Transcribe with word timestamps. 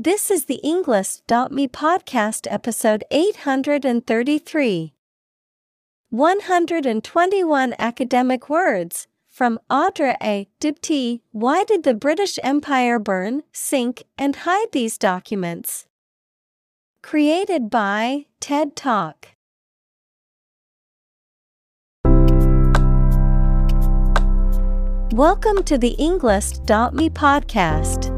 This 0.00 0.30
is 0.30 0.44
the 0.44 0.60
Englist.me 0.62 1.66
podcast 1.66 2.46
episode 2.48 3.02
833. 3.10 4.94
121 6.10 7.74
academic 7.80 8.48
words 8.48 9.08
from 9.28 9.58
Audra 9.68 10.14
A. 10.22 10.46
Diptée. 10.60 11.22
Why 11.32 11.64
did 11.64 11.82
the 11.82 11.94
British 11.94 12.38
Empire 12.44 13.00
burn, 13.00 13.42
sink, 13.50 14.04
and 14.16 14.36
hide 14.36 14.70
these 14.70 14.98
documents? 14.98 15.86
Created 17.02 17.68
by 17.68 18.26
TED 18.38 18.76
Talk. 18.76 19.30
Welcome 25.12 25.64
to 25.64 25.76
the 25.76 25.96
Englist.me 25.98 27.10
podcast. 27.10 28.17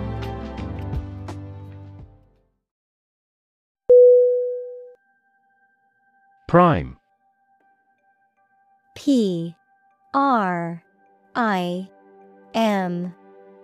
Prime 6.51 6.97
P 8.93 9.55
R 10.13 10.83
I 11.33 11.89
M 12.53 13.15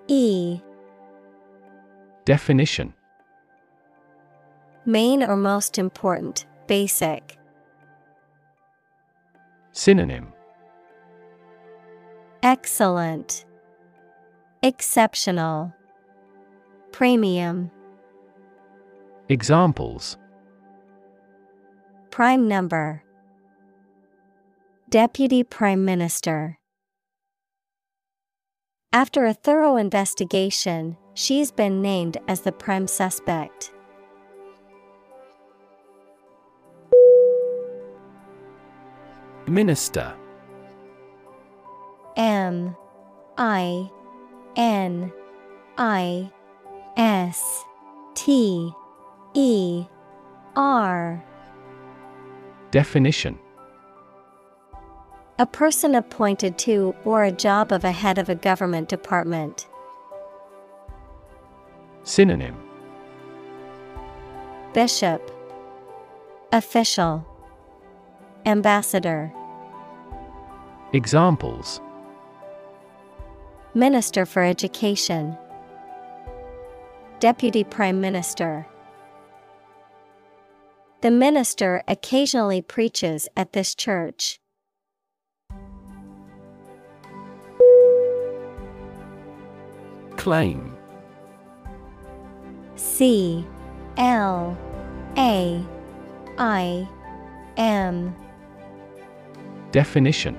E 0.08 0.62
Definition 2.24 2.94
Main 4.86 5.22
or 5.22 5.36
most 5.36 5.78
important, 5.78 6.46
basic. 6.68 7.38
Synonym 9.74 10.32
Excellent. 12.42 13.44
Exceptional. 14.64 15.74
Premium. 16.94 17.70
Examples 19.28 20.18
Prime 22.12 22.48
number. 22.48 23.04
Deputy 24.90 25.44
Prime 25.44 25.86
Minister. 25.86 26.58
After 28.92 29.26
a 29.26 29.34
thorough 29.34 29.76
investigation, 29.76 30.98
she's 31.14 31.52
been 31.52 31.82
named 31.82 32.18
as 32.28 32.42
the 32.42 32.52
prime 32.52 32.88
suspect. 32.88 33.72
Minister. 39.48 40.16
M. 42.16 42.76
I. 43.38 43.90
N. 44.56 45.12
I. 45.78 46.32
S. 46.96 47.64
T. 48.16 48.72
E. 49.36 49.86
R 50.56 51.24
Definition. 52.72 53.40
A 55.40 55.46
person 55.46 55.96
appointed 55.96 56.58
to 56.60 56.96
or 57.06 57.24
a 57.24 57.32
job 57.32 57.72
of 57.72 57.84
a 57.84 57.92
head 57.92 58.18
of 58.18 58.28
a 58.28 58.36
government 58.36 58.90
department. 58.90 59.68
Synonym. 62.04 62.56
Bishop. 64.74 65.32
Official. 66.52 67.26
Ambassador. 68.46 69.32
Examples. 70.94 71.80
Minister 73.74 74.26
for 74.26 74.44
Education. 74.44 75.38
Deputy 77.20 77.64
Prime 77.64 78.02
Minister 78.02 78.66
The 81.02 81.12
minister 81.12 81.84
occasionally 81.88 82.62
preaches 82.62 83.30
at 83.38 83.54
this 83.54 83.76
church. 83.76 84.40
Claim. 90.16 90.76
C 92.76 93.46
L 93.98 94.58
A 95.18 95.64
I 96.40 96.90
M. 97.58 98.16
Definition. 99.72 100.38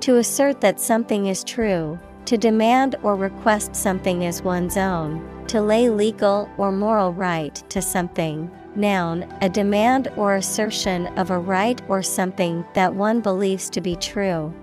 To 0.00 0.18
assert 0.18 0.60
that 0.60 0.80
something 0.80 1.26
is 1.26 1.42
true, 1.42 1.98
to 2.26 2.36
demand 2.36 2.94
or 3.02 3.16
request 3.16 3.74
something 3.74 4.24
as 4.24 4.42
one's 4.42 4.76
own, 4.76 5.28
to 5.48 5.60
lay 5.60 5.90
legal 5.90 6.48
or 6.56 6.72
moral 6.72 7.12
right 7.12 7.54
to 7.70 7.82
something. 7.82 8.50
Noun, 8.74 9.22
a 9.42 9.48
demand 9.48 10.08
or 10.16 10.36
assertion 10.36 11.06
of 11.18 11.30
a 11.30 11.38
right 11.38 11.80
or 11.88 12.02
something 12.02 12.64
that 12.74 12.94
one 12.94 13.20
believes 13.20 13.68
to 13.70 13.80
be 13.80 13.96
true. 13.96 14.54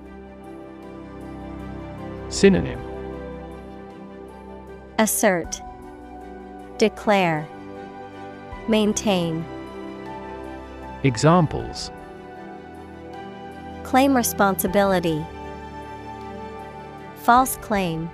Synonym 2.30 2.80
Assert, 4.98 5.62
Declare, 6.78 7.48
Maintain, 8.68 9.46
Examples 11.04 11.92
Claim 13.84 14.16
responsibility, 14.16 15.26
False 17.24 17.58
claim. 17.58 18.10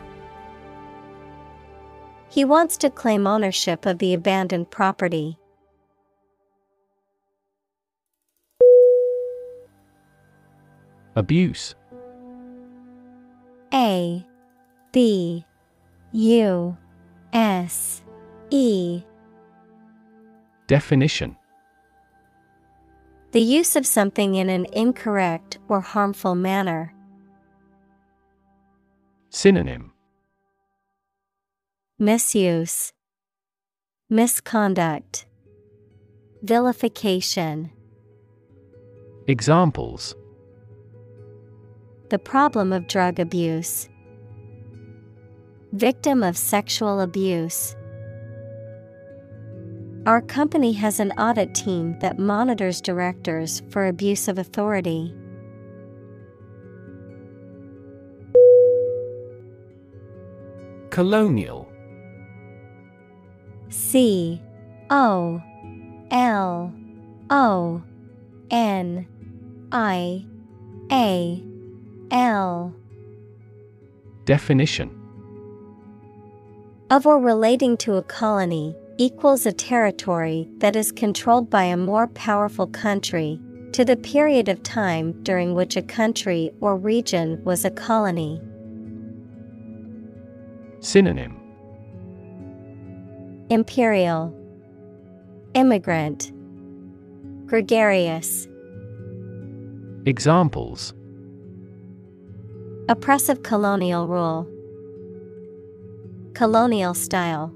He 2.35 2.43
wants 2.43 2.75
to 2.79 2.89
claim 2.89 3.27
ownership 3.27 3.85
of 3.85 3.99
the 3.99 4.13
abandoned 4.13 4.69
property. 4.69 5.37
Abuse 11.15 11.75
A 13.73 14.27
B 14.91 15.45
U 16.11 16.77
S 17.31 18.03
E 18.49 19.01
Definition 20.67 21.37
The 23.31 23.39
use 23.39 23.77
of 23.77 23.87
something 23.87 24.35
in 24.35 24.49
an 24.49 24.65
incorrect 24.73 25.59
or 25.69 25.79
harmful 25.79 26.35
manner. 26.35 26.93
Synonym 29.29 29.94
Misuse, 31.97 32.91
Misconduct, 34.09 35.25
Vilification. 36.43 37.71
Examples 39.27 40.13
The 42.09 42.19
problem 42.19 42.73
of 42.73 42.89
drug 42.89 43.17
abuse. 43.17 43.87
Victim 45.71 46.21
of 46.21 46.35
sexual 46.35 46.99
abuse. 46.99 47.77
Our 50.05 50.19
company 50.19 50.73
has 50.73 50.99
an 50.99 51.13
audit 51.13 51.55
team 51.55 51.97
that 51.99 52.19
monitors 52.19 52.81
directors 52.81 53.63
for 53.69 53.87
abuse 53.87 54.27
of 54.27 54.37
authority. 54.37 55.15
Colonial 60.89 61.71
C 63.75 64.41
O 64.89 65.41
L 66.09 66.73
O 67.29 67.83
N 68.49 69.05
I 69.69 70.25
A 70.91 71.43
L. 72.09 72.73
Definition 74.23 74.89
Of 76.89 77.05
or 77.05 77.19
relating 77.19 77.75
to 77.77 77.95
a 77.95 78.03
colony 78.03 78.73
equals 78.97 79.45
a 79.45 79.51
territory 79.51 80.47
that 80.59 80.77
is 80.77 80.93
controlled 80.93 81.49
by 81.49 81.65
a 81.65 81.75
more 81.75 82.07
powerful 82.07 82.67
country, 82.67 83.41
to 83.73 83.83
the 83.83 83.97
period 83.97 84.47
of 84.47 84.63
time 84.63 85.21
during 85.23 85.53
which 85.53 85.75
a 85.75 85.81
country 85.81 86.49
or 86.61 86.77
region 86.77 87.43
was 87.43 87.65
a 87.65 87.71
colony. 87.71 88.41
Synonym 90.79 91.44
Imperial 93.51 94.33
Immigrant 95.53 96.31
Gregarious. 97.45 98.47
Examples. 100.07 100.95
Oppressive 102.89 103.43
colonial 103.43 104.07
rule. 104.07 104.49
Colonial 106.33 106.95
style. 106.95 107.53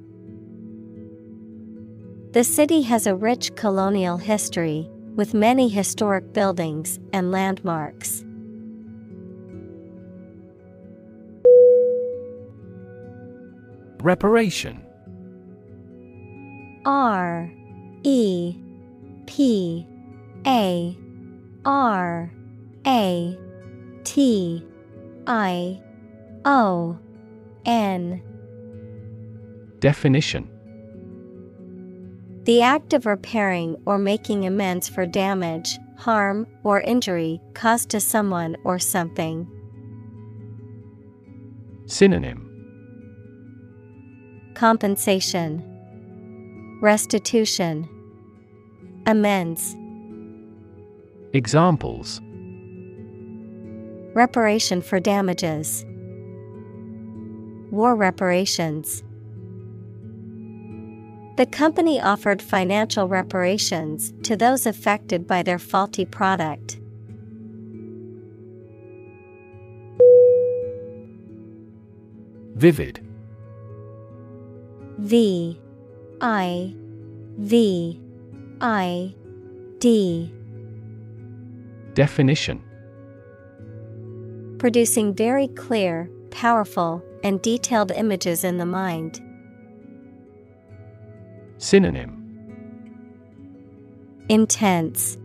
The 2.33 2.43
city 2.43 2.83
has 2.83 3.07
a 3.07 3.15
rich 3.15 3.55
colonial 3.55 4.17
history, 4.17 4.87
with 5.15 5.33
many 5.33 5.69
historic 5.69 6.33
buildings 6.33 6.99
and 7.13 7.31
landmarks. 7.31 8.23
Reparation 14.03 14.85
R 16.89 17.51
E 18.01 18.55
P 19.27 19.85
A 20.47 20.97
R 21.63 22.31
A 22.87 23.37
T 24.03 24.65
I 25.27 25.81
O 26.45 26.97
N 27.63 28.23
Definition. 29.79 30.49
The 32.45 32.63
act 32.63 32.93
of 32.93 33.05
repairing 33.05 33.75
or 33.85 33.99
making 33.99 34.47
amends 34.47 34.89
for 34.89 35.05
damage, 35.05 35.77
harm, 35.95 36.47
or 36.63 36.81
injury 36.81 37.39
caused 37.53 37.89
to 37.91 37.99
someone 37.99 38.57
or 38.63 38.79
something. 38.79 39.47
Synonym. 41.85 42.47
Compensation, 44.55 45.68
Restitution, 46.81 47.89
Amends, 49.05 49.75
Examples. 51.33 52.21
Reparation 54.15 54.81
for 54.81 54.99
damages, 55.01 55.85
War 57.69 57.95
reparations. 57.95 59.03
The 61.35 61.45
company 61.45 62.01
offered 62.01 62.41
financial 62.41 63.09
reparations 63.09 64.13
to 64.23 64.37
those 64.37 64.65
affected 64.65 65.27
by 65.27 65.43
their 65.43 65.59
faulty 65.59 66.05
product. 66.05 66.79
Vivid. 72.55 73.05
V 74.97 75.59
I 76.21 76.73
V 77.37 77.99
I 78.59 79.15
D 79.79 80.33
Definition 81.93 82.61
Producing 84.57 85.13
very 85.15 85.47
clear, 85.47 86.09
powerful, 86.31 87.01
and 87.23 87.41
detailed 87.41 87.91
images 87.91 88.43
in 88.43 88.57
the 88.57 88.65
mind. 88.65 89.21
Synonym 91.57 92.17
Intense, 94.27 95.17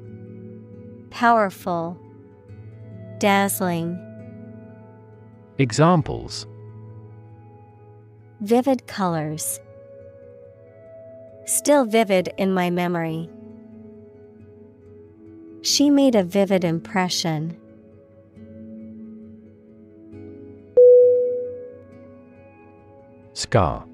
Powerful, 1.11 1.99
Dazzling. 3.19 3.99
Examples 5.59 6.47
Vivid 8.41 8.87
colors. 8.87 9.59
Still 11.47 11.85
vivid 11.85 12.33
in 12.39 12.53
my 12.53 12.71
memory. 12.71 13.29
She 15.63 15.91
made 15.91 16.15
a 16.15 16.25
vivid 16.25 16.65
impression. 16.65 17.57
Scar 23.35 23.85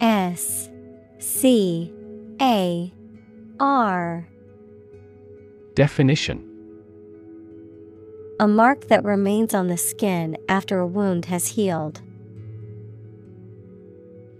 S 0.00 0.70
C 1.18 1.92
A 2.40 2.92
R 3.58 4.28
Definition 5.74 6.46
A 8.38 8.46
mark 8.46 8.88
that 8.88 9.04
remains 9.04 9.52
on 9.52 9.68
the 9.68 9.76
skin 9.76 10.36
after 10.48 10.78
a 10.78 10.86
wound 10.86 11.26
has 11.26 11.48
healed. 11.48 12.00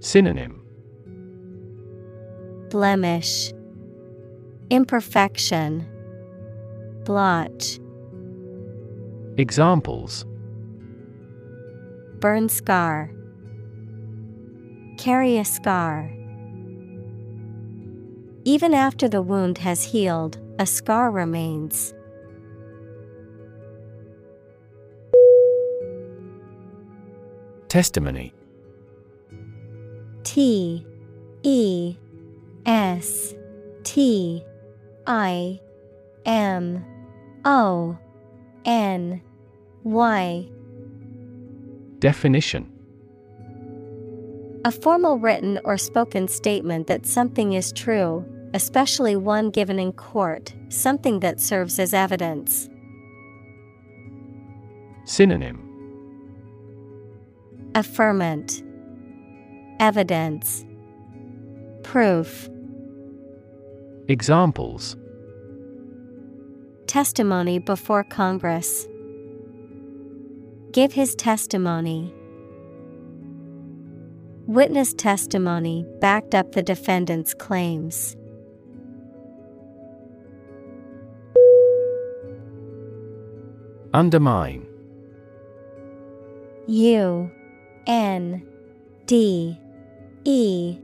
Synonym 0.00 0.59
Blemish, 2.70 3.52
Imperfection, 4.70 5.86
Blotch, 7.04 7.80
Examples 9.36 10.24
Burn 12.20 12.48
scar, 12.48 13.10
Carry 14.98 15.38
a 15.38 15.44
scar. 15.44 16.12
Even 18.44 18.72
after 18.74 19.08
the 19.08 19.22
wound 19.22 19.58
has 19.58 19.82
healed, 19.82 20.38
a 20.58 20.66
scar 20.66 21.10
remains. 21.10 21.92
Testimony 27.68 28.34
T 30.24 30.86
E 31.42 31.96
S 32.70 33.34
T 33.82 34.44
I 35.04 35.58
M 36.24 36.84
O 37.44 37.98
N 38.64 39.20
Y. 39.82 40.48
Definition. 41.98 42.70
A 44.64 44.70
formal 44.70 45.18
written 45.18 45.58
or 45.64 45.76
spoken 45.76 46.28
statement 46.28 46.86
that 46.86 47.06
something 47.06 47.54
is 47.54 47.72
true, 47.72 48.24
especially 48.54 49.16
one 49.16 49.50
given 49.50 49.80
in 49.80 49.92
court, 49.92 50.54
something 50.68 51.18
that 51.18 51.40
serves 51.40 51.80
as 51.80 51.92
evidence. 51.92 52.68
Synonym. 55.06 55.58
Affirmant. 57.74 58.62
Evidence. 59.80 60.64
Proof 61.82 62.49
Examples 64.10 64.96
Testimony 66.88 67.60
before 67.60 68.02
Congress. 68.02 68.88
Give 70.72 70.92
his 70.92 71.14
testimony. 71.14 72.12
Witness 74.48 74.94
testimony 74.94 75.86
backed 76.00 76.34
up 76.34 76.50
the 76.50 76.62
defendant's 76.62 77.34
claims. 77.34 78.16
Undermine 83.94 84.66
U 86.66 87.30
N 87.86 88.44
D 89.06 89.56
E 90.24 90.78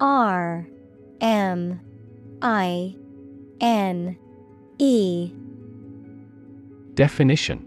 R 0.00 0.66
M 1.20 1.78
I 2.44 2.94
N 3.62 4.18
E. 4.78 5.32
Definition. 6.92 7.66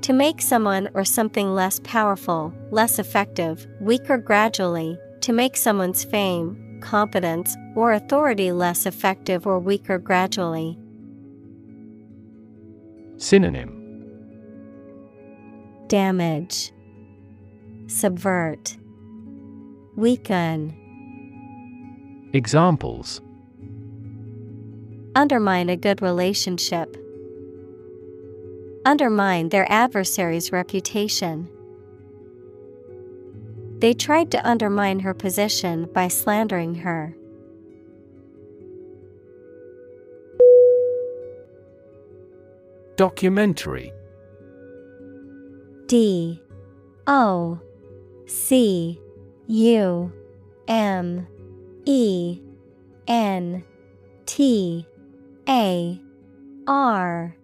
To 0.00 0.14
make 0.14 0.40
someone 0.40 0.88
or 0.94 1.04
something 1.04 1.54
less 1.54 1.80
powerful, 1.84 2.54
less 2.70 2.98
effective, 2.98 3.66
weaker 3.82 4.16
gradually, 4.16 4.98
to 5.20 5.34
make 5.34 5.54
someone's 5.54 6.02
fame, 6.02 6.80
competence, 6.80 7.54
or 7.76 7.92
authority 7.92 8.52
less 8.52 8.86
effective 8.86 9.46
or 9.46 9.58
weaker 9.58 9.98
gradually. 9.98 10.78
Synonym. 13.18 13.74
Damage, 15.88 16.72
Subvert, 17.86 18.78
Weaken. 19.94 20.77
Examples. 22.34 23.22
Undermine 25.14 25.70
a 25.70 25.76
good 25.76 26.02
relationship. 26.02 26.94
Undermine 28.84 29.48
their 29.48 29.70
adversary's 29.72 30.52
reputation. 30.52 31.48
They 33.78 33.94
tried 33.94 34.30
to 34.32 34.46
undermine 34.46 35.00
her 35.00 35.14
position 35.14 35.88
by 35.94 36.08
slandering 36.08 36.74
her. 36.76 37.16
Documentary. 42.96 43.92
D. 45.86 46.42
O. 47.06 47.58
C. 48.26 49.00
U. 49.46 50.12
M 50.66 51.26
E 51.88 52.38
N 53.06 53.64
T 54.26 54.86
A 55.48 55.98
R 56.66 57.34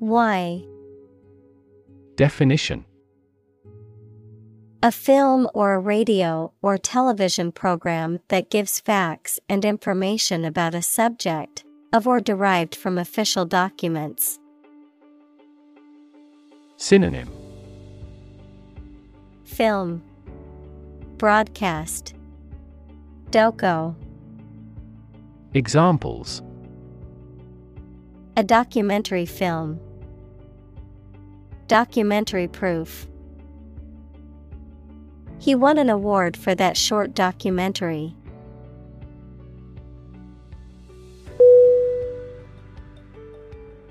Y. 0.00 0.64
Definition. 2.16 2.84
A 4.82 4.90
film 4.90 5.48
or 5.54 5.74
a 5.74 5.78
radio 5.78 6.52
or 6.62 6.76
television 6.78 7.52
program 7.52 8.18
that 8.26 8.50
gives 8.50 8.80
facts 8.80 9.38
and 9.48 9.64
information 9.64 10.44
about 10.44 10.74
a 10.74 10.82
subject, 10.82 11.62
of 11.92 12.08
or 12.08 12.18
derived 12.18 12.74
from 12.74 12.98
official 12.98 13.44
documents. 13.44 14.40
Synonym. 16.76 17.30
Film. 19.44 20.02
Broadcast 21.18 22.14
Doco 23.32 23.96
Examples. 25.54 26.42
A 28.36 28.44
documentary 28.44 29.24
film. 29.24 29.80
Documentary 31.66 32.46
proof. 32.46 33.08
He 35.38 35.54
won 35.54 35.78
an 35.78 35.88
award 35.88 36.36
for 36.36 36.54
that 36.54 36.76
short 36.76 37.14
documentary. 37.14 38.14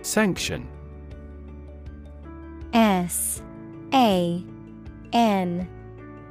Sanction. 0.03 0.67
S 2.74 3.41
A 3.91 4.43
N 5.13 5.67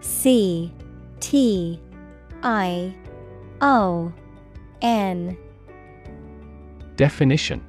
C 0.01 0.73
T 1.19 1.81
I 2.45 2.95
O 3.61 4.13
N. 4.83 5.37
Definition. 6.97 7.65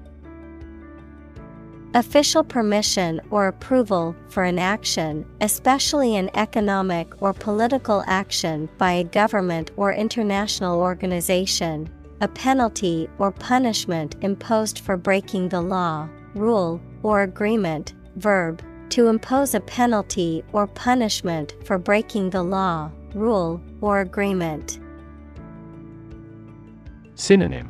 Official 1.94 2.44
permission 2.44 3.20
or 3.32 3.48
approval 3.48 4.16
for 4.30 4.44
an 4.44 4.58
action, 4.58 5.26
especially 5.42 6.16
an 6.16 6.30
economic 6.36 7.22
or 7.22 7.34
political 7.34 8.04
action 8.08 8.70
by 8.78 8.94
a 8.94 9.04
government 9.04 9.72
or 9.76 9.92
international 9.92 10.80
organization, 10.80 11.90
a 12.22 12.28
penalty 12.30 13.10
or 13.18 13.32
punishment 13.32 14.16
imposed 14.22 14.80
for 14.80 14.96
breaking 14.96 15.50
the 15.50 15.60
law, 15.60 16.08
rule, 16.34 16.80
or 17.04 17.24
agreement, 17.24 17.94
verb, 18.16 18.62
to 18.90 19.08
impose 19.08 19.54
a 19.54 19.60
penalty 19.60 20.44
or 20.54 20.68
punishment 20.68 21.56
for 21.66 21.78
breaking 21.78 22.30
the 22.30 22.44
law, 22.44 22.90
rule, 23.14 23.62
or 23.82 24.00
agreement. 24.02 24.81
Synonym 27.16 27.70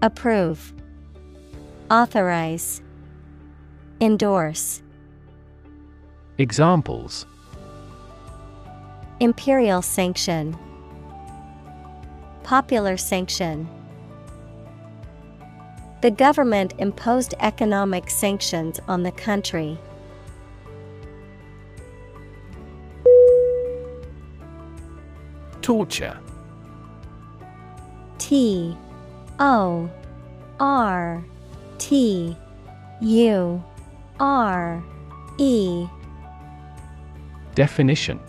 Approve, 0.00 0.72
Authorize, 1.90 2.82
Endorse. 4.00 4.82
Examples 6.38 7.26
Imperial 9.20 9.82
sanction, 9.82 10.56
Popular 12.44 12.96
sanction. 12.96 13.68
The 16.00 16.12
government 16.12 16.74
imposed 16.78 17.34
economic 17.40 18.08
sanctions 18.08 18.78
on 18.86 19.02
the 19.02 19.10
country. 19.10 19.76
Torture 25.60 26.18
T 28.18 28.76
O 29.38 29.90
R 30.60 31.24
T 31.78 32.36
U 33.00 33.64
R 34.20 34.84
E. 35.38 35.86
Definition. 37.54 38.20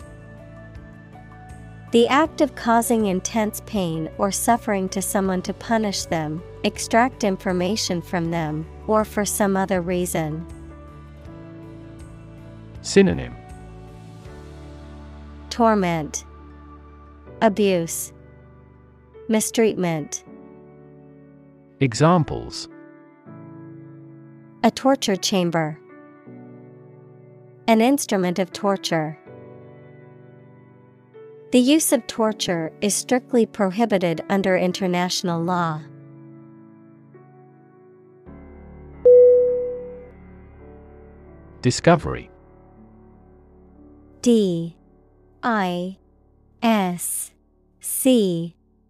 The 1.92 2.06
act 2.06 2.40
of 2.40 2.54
causing 2.54 3.06
intense 3.06 3.62
pain 3.66 4.08
or 4.16 4.30
suffering 4.30 4.88
to 4.90 5.02
someone 5.02 5.42
to 5.42 5.52
punish 5.52 6.04
them, 6.04 6.40
extract 6.62 7.24
information 7.24 8.00
from 8.00 8.30
them, 8.30 8.64
or 8.86 9.04
for 9.04 9.24
some 9.24 9.56
other 9.56 9.80
reason. 9.80 10.46
Synonym. 12.82 13.34
Torment, 15.50 16.24
Abuse, 17.42 18.12
Mistreatment. 19.30 20.24
Examples 21.78 22.68
A 24.64 24.72
torture 24.72 25.14
chamber. 25.14 25.78
An 27.68 27.80
instrument 27.80 28.40
of 28.40 28.52
torture. 28.52 29.16
The 31.52 31.60
use 31.60 31.92
of 31.92 32.04
torture 32.08 32.72
is 32.80 32.92
strictly 32.92 33.46
prohibited 33.46 34.20
under 34.28 34.56
international 34.56 35.40
law. 35.40 35.80
Discovery 41.62 42.28
D 44.22 44.76
I 45.44 45.98
S 46.64 47.30
C 47.78 48.56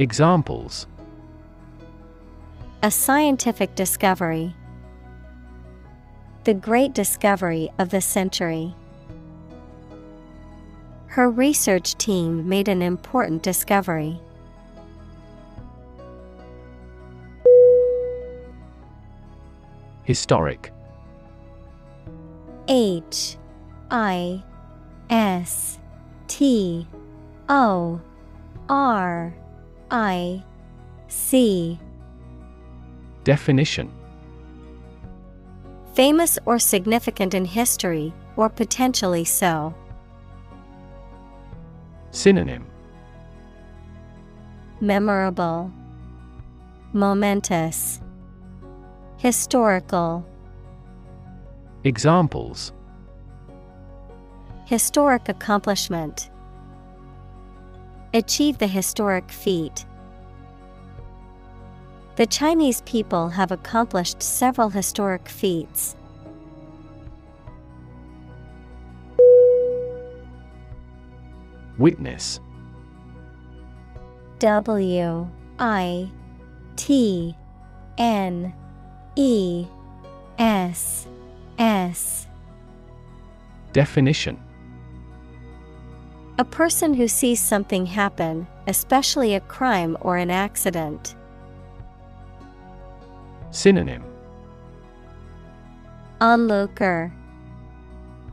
Examples 0.00 0.88
A 2.82 2.90
scientific 2.90 3.76
discovery. 3.76 4.56
The 6.42 6.54
great 6.54 6.92
discovery 6.94 7.70
of 7.78 7.90
the 7.90 8.00
century. 8.00 8.74
Her 11.06 11.30
research 11.30 11.94
team 11.94 12.48
made 12.48 12.66
an 12.66 12.82
important 12.82 13.44
discovery. 13.44 14.18
Historic 20.02 20.72
H 22.66 23.36
I 23.92 24.42
S 25.08 25.78
T 26.26 26.88
O 27.48 28.00
R 28.68 29.32
I 29.94 30.42
C 31.06 31.78
Definition 33.22 33.92
Famous 35.94 36.36
or 36.46 36.58
significant 36.58 37.32
in 37.32 37.44
history, 37.44 38.12
or 38.36 38.48
potentially 38.48 39.24
so. 39.24 39.72
Synonym 42.10 42.66
Memorable, 44.80 45.70
Momentous, 46.92 48.00
Historical. 49.18 50.26
Examples 51.84 52.72
Historic 54.64 55.28
accomplishment. 55.28 56.30
Achieve 58.14 58.58
the 58.58 58.68
historic 58.68 59.28
feat. 59.28 59.84
The 62.14 62.26
Chinese 62.26 62.80
people 62.82 63.28
have 63.30 63.50
accomplished 63.50 64.22
several 64.22 64.68
historic 64.68 65.28
feats. 65.28 65.96
Witness 71.76 72.38
W 74.38 75.28
I 75.58 76.08
T 76.76 77.36
N 77.98 78.54
E 79.16 79.66
S 80.38 81.08
S 81.58 82.28
Definition 83.72 84.43
A 86.36 86.44
person 86.44 86.94
who 86.94 87.06
sees 87.06 87.38
something 87.38 87.86
happen, 87.86 88.48
especially 88.66 89.34
a 89.34 89.40
crime 89.40 89.96
or 90.00 90.16
an 90.16 90.30
accident. 90.30 91.14
Synonym 93.52 94.02
Onlooker 96.20 97.12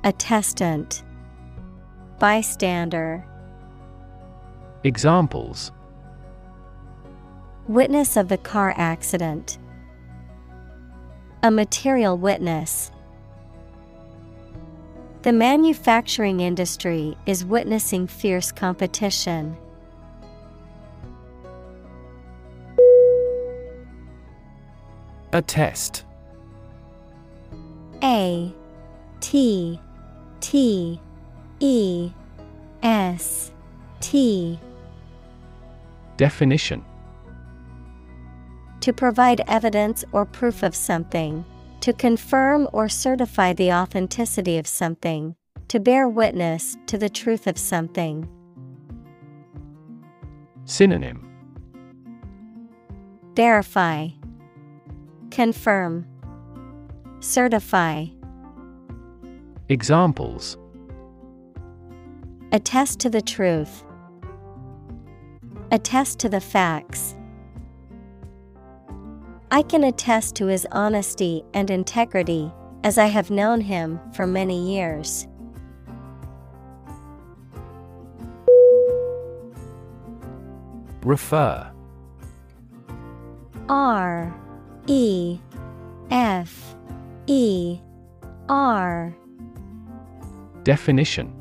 Attestant 0.03 1.03
Bystander 2.17 3.23
Examples 4.83 5.71
Witness 7.67 8.17
of 8.17 8.29
the 8.29 8.37
car 8.39 8.73
accident. 8.77 9.59
A 11.43 11.51
material 11.51 12.17
witness. 12.17 12.91
The 15.23 15.31
manufacturing 15.31 16.39
industry 16.39 17.15
is 17.27 17.45
witnessing 17.45 18.07
fierce 18.07 18.51
competition. 18.51 19.55
A 25.31 25.43
test. 25.43 26.05
A 28.01 28.51
T 29.19 29.79
T 30.39 30.99
E 31.59 32.11
S 32.81 33.51
T 33.99 34.59
Definition 36.17 36.83
To 38.79 38.91
provide 38.91 39.41
evidence 39.47 40.03
or 40.11 40.25
proof 40.25 40.63
of 40.63 40.75
something, 40.75 41.45
to 41.81 41.93
confirm 41.93 42.67
or 42.71 42.87
certify 42.87 43.53
the 43.53 43.73
authenticity 43.73 44.57
of 44.57 44.67
something, 44.67 45.35
to 45.67 45.79
bear 45.79 46.07
witness 46.07 46.77
to 46.85 46.97
the 46.97 47.09
truth 47.09 47.47
of 47.47 47.57
something. 47.57 48.27
Synonym 50.65 51.27
Verify, 53.35 54.09
Confirm, 55.31 56.05
Certify. 57.19 58.07
Examples 59.69 60.57
Attest 62.51 62.99
to 62.99 63.09
the 63.09 63.21
truth. 63.21 63.85
Attest 65.71 66.19
to 66.19 66.27
the 66.27 66.41
facts. 66.41 67.15
I 69.53 69.63
can 69.63 69.83
attest 69.83 70.35
to 70.37 70.45
his 70.45 70.65
honesty 70.71 71.43
and 71.53 71.69
integrity, 71.69 72.49
as 72.85 72.97
I 72.97 73.07
have 73.07 73.29
known 73.29 73.59
him 73.59 73.99
for 74.13 74.25
many 74.25 74.73
years. 74.73 75.27
Refer. 81.03 81.69
R 83.67 84.33
E 84.87 85.37
F 86.09 86.75
E 87.27 87.77
R. 88.47 89.13
Definition. 90.63 91.35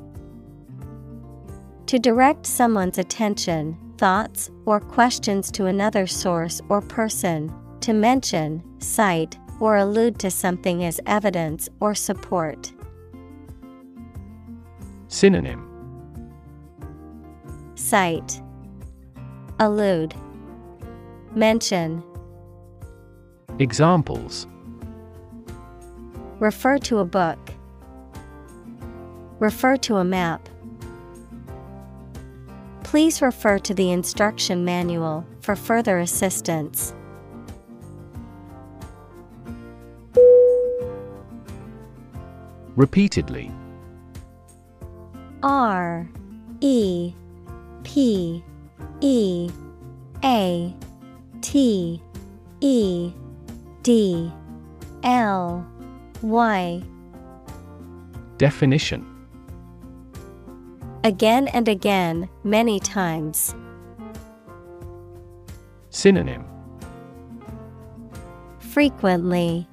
To 1.87 1.99
direct 2.01 2.45
someone's 2.45 2.99
attention, 2.99 3.77
thoughts, 3.99 4.51
or 4.65 4.81
questions 4.81 5.53
to 5.53 5.67
another 5.67 6.09
source 6.09 6.61
or 6.69 6.81
person, 6.81 7.53
to 7.81 7.93
mention, 7.93 8.63
cite, 8.79 9.39
or 9.59 9.77
allude 9.77 10.19
to 10.19 10.31
something 10.31 10.85
as 10.85 11.01
evidence 11.07 11.69
or 11.81 11.95
support. 11.95 12.73
Synonym 15.09 15.67
Cite, 17.75 18.41
Allude, 19.59 20.15
Mention, 21.35 22.03
Examples 23.59 24.47
Refer 26.39 26.79
to 26.79 26.99
a 26.99 27.05
book, 27.05 27.39
Refer 29.41 29.77
to 29.79 29.97
a 29.97 30.05
map. 30.05 30.49
Please 32.85 33.23
refer 33.23 33.59
to 33.59 33.75
the 33.75 33.91
instruction 33.91 34.65
manual 34.65 35.25
for 35.41 35.57
further 35.57 35.99
assistance. 35.99 36.95
Repeatedly 42.77 43.51
R 45.43 46.09
E 46.61 47.13
P 47.83 48.45
E 49.01 49.51
A 50.25 50.75
T 51.41 52.03
E 52.61 53.13
D 53.83 54.33
L 55.03 55.67
Y 56.23 56.83
Definition 58.37 59.07
Again 61.03 61.49
and 61.49 61.67
again, 61.67 62.29
many 62.45 62.79
times. 62.79 63.55
Synonym 65.89 66.45
Frequently. 68.59 69.67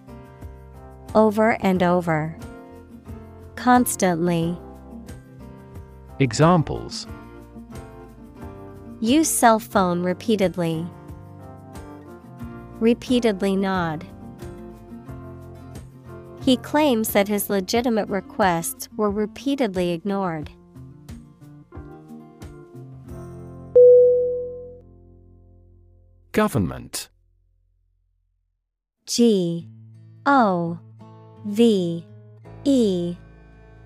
Over 1.13 1.57
and 1.61 1.83
over. 1.83 2.37
Constantly. 3.57 4.57
Examples 6.19 7.07
Use 9.01 9.27
cell 9.27 9.59
phone 9.59 10.03
repeatedly. 10.03 10.85
Repeatedly 12.79 13.55
nod. 13.55 14.05
He 16.43 16.55
claims 16.57 17.09
that 17.09 17.27
his 17.27 17.49
legitimate 17.49 18.07
requests 18.07 18.87
were 18.95 19.11
repeatedly 19.11 19.91
ignored. 19.91 20.49
Government 26.31 27.09
G 29.07 29.67
O 30.27 30.79
V 31.45 32.05
E 32.63 33.17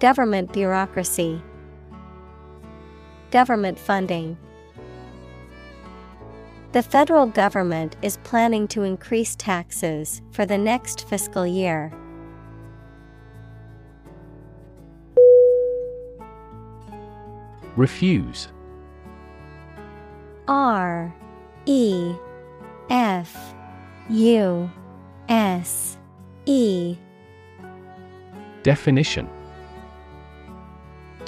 Government 0.00 0.52
bureaucracy. 0.52 1.42
Government 3.32 3.76
funding. 3.76 4.38
The 6.70 6.84
federal 6.84 7.26
government 7.26 7.96
is 8.00 8.18
planning 8.18 8.68
to 8.68 8.84
increase 8.84 9.34
taxes 9.34 10.22
for 10.30 10.46
the 10.46 10.56
next 10.56 11.08
fiscal 11.08 11.44
year. 11.44 11.92
Refuse. 17.74 18.48
R 20.46 21.12
E 21.66 22.14
F 22.88 23.54
U 24.10 24.70
S 25.28 25.98
E. 26.46 26.96
Definition 28.62 29.28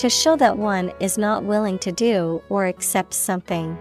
To 0.00 0.08
show 0.08 0.34
that 0.36 0.56
one 0.56 0.94
is 0.98 1.18
not 1.18 1.44
willing 1.44 1.78
to 1.80 1.92
do 1.92 2.42
or 2.48 2.64
accept 2.64 3.12
something. 3.12 3.76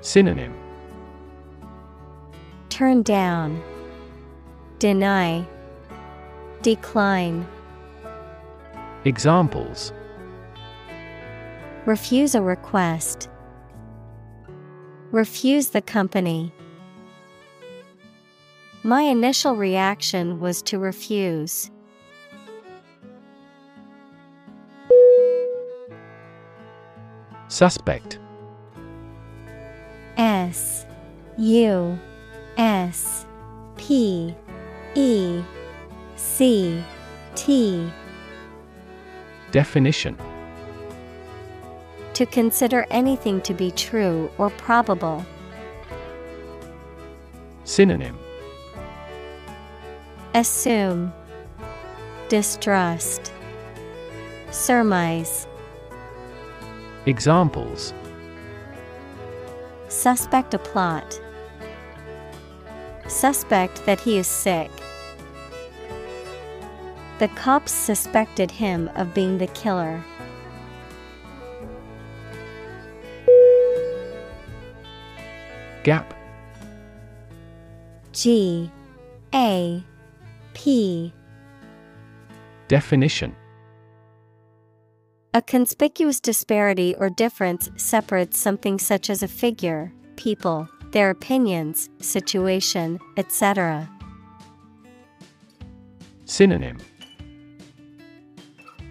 Synonym 0.00 0.54
Turn 2.70 3.02
down, 3.02 3.62
Deny, 4.78 5.46
Decline. 6.62 7.46
Examples 9.04 9.92
Refuse 11.84 12.34
a 12.34 12.40
request. 12.40 13.28
Refuse 15.10 15.68
the 15.68 15.82
company. 15.82 16.54
My 18.82 19.02
initial 19.02 19.56
reaction 19.56 20.40
was 20.40 20.62
to 20.62 20.78
refuse. 20.78 21.70
Suspect. 27.54 28.18
S 30.16 30.86
U 31.38 31.96
S 32.56 33.26
P 33.76 34.34
E 34.96 35.40
C 36.16 36.82
T. 37.36 37.88
Definition. 39.52 40.18
To 42.14 42.26
consider 42.26 42.88
anything 42.90 43.40
to 43.42 43.54
be 43.54 43.70
true 43.70 44.28
or 44.36 44.50
probable. 44.50 45.24
Synonym. 47.62 48.18
Assume. 50.34 51.12
Distrust. 52.28 53.32
Surmise 54.50 55.46
Examples 57.06 57.92
Suspect 59.88 60.54
a 60.54 60.58
plot. 60.58 61.20
Suspect 63.06 63.84
that 63.84 64.00
he 64.00 64.16
is 64.16 64.26
sick. 64.26 64.70
The 67.18 67.28
cops 67.28 67.72
suspected 67.72 68.50
him 68.50 68.90
of 68.96 69.12
being 69.12 69.36
the 69.36 69.46
killer. 69.48 70.02
Gap 75.82 76.14
G 78.12 78.70
A 79.34 79.84
P 80.54 81.12
Definition 82.68 83.36
A 85.36 85.42
conspicuous 85.42 86.20
disparity 86.20 86.94
or 86.96 87.10
difference 87.10 87.68
separates 87.74 88.38
something 88.38 88.78
such 88.78 89.10
as 89.10 89.20
a 89.20 89.26
figure, 89.26 89.92
people, 90.14 90.68
their 90.92 91.10
opinions, 91.10 91.90
situation, 91.98 93.00
etc. 93.16 93.90
Synonym 96.24 96.78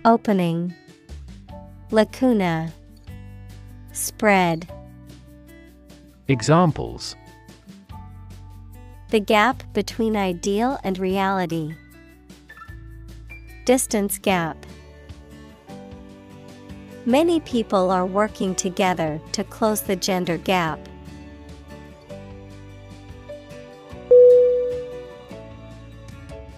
Opening 0.03 0.75
Lacuna 1.91 2.73
Spread 3.93 4.69
Examples 6.27 7.15
The 9.11 9.21
gap 9.21 9.63
between 9.71 10.17
ideal 10.17 10.77
and 10.83 10.99
reality. 10.99 11.73
Distance 13.63 14.17
gap. 14.17 14.57
Many 17.05 17.41
people 17.41 17.91
are 17.91 18.05
working 18.05 18.55
together 18.55 19.19
to 19.33 19.43
close 19.43 19.81
the 19.81 19.97
gender 19.97 20.37
gap. 20.37 20.79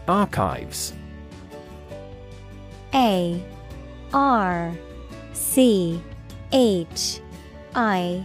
Archives. 0.07 0.93
A 2.93 3.43
R 4.13 4.71
C 5.33 5.99
H 6.51 7.19
I 7.73 8.23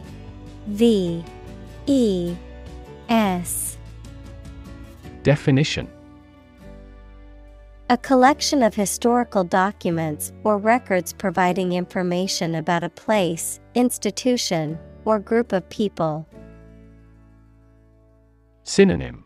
V 0.66 1.24
E 1.86 2.36
S. 3.08 3.78
Definition 5.22 5.88
A 7.90 7.96
collection 7.96 8.62
of 8.62 8.72
historical 8.72 9.42
documents 9.42 10.32
or 10.44 10.58
records 10.58 11.12
providing 11.12 11.72
information 11.72 12.54
about 12.54 12.84
a 12.84 12.88
place, 12.88 13.58
institution, 13.74 14.78
or 15.04 15.18
group 15.18 15.52
of 15.52 15.68
people. 15.70 16.24
Synonym. 18.62 19.24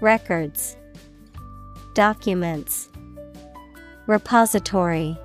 Records. 0.00 0.76
Documents. 1.94 2.88
Repository. 4.08 5.16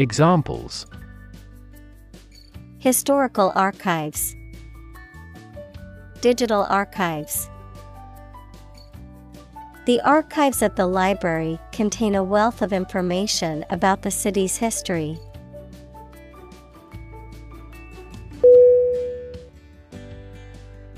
Examples. 0.00 0.86
Historical 2.78 3.52
archives. 3.54 4.34
Digital 6.20 6.66
archives 6.68 7.48
The 9.88 10.02
archives 10.02 10.60
at 10.60 10.76
the 10.76 10.86
library 10.86 11.58
contain 11.72 12.14
a 12.14 12.22
wealth 12.22 12.60
of 12.60 12.74
information 12.74 13.64
about 13.70 14.02
the 14.02 14.10
city's 14.10 14.58
history. 14.58 15.18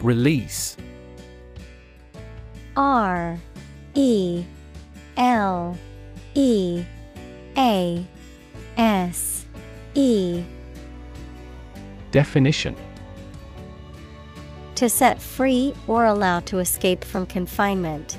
Release 0.00 0.76
R 2.76 3.38
E 3.94 4.44
L 5.16 5.78
E 6.34 6.82
A 7.56 8.04
S 8.76 9.46
E 9.94 10.42
Definition 12.10 12.74
To 14.74 14.88
set 14.88 15.22
free 15.22 15.74
or 15.86 16.06
allow 16.06 16.40
to 16.40 16.58
escape 16.58 17.04
from 17.04 17.24
confinement. 17.24 18.18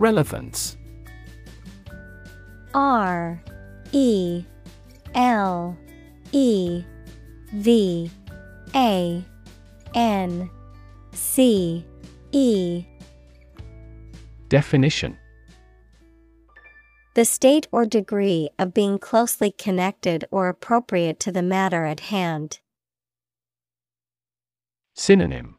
Relevance. 0.00 0.78
R 2.72 3.38
E 3.92 4.42
L 5.14 5.76
E 6.32 6.82
V 7.52 8.10
A 8.74 9.22
N 9.94 10.50
C 11.12 11.84
E. 12.32 12.84
Definition. 14.48 15.18
The 17.14 17.26
state 17.26 17.68
or 17.70 17.84
degree 17.84 18.48
of 18.58 18.72
being 18.72 18.98
closely 18.98 19.50
connected 19.50 20.24
or 20.30 20.48
appropriate 20.48 21.20
to 21.20 21.30
the 21.30 21.42
matter 21.42 21.84
at 21.84 22.00
hand. 22.00 22.60
Synonym. 24.94 25.56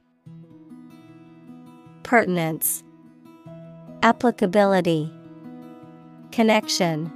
Pertinence, 2.01 2.83
Applicability, 4.03 5.13
Connection. 6.31 7.13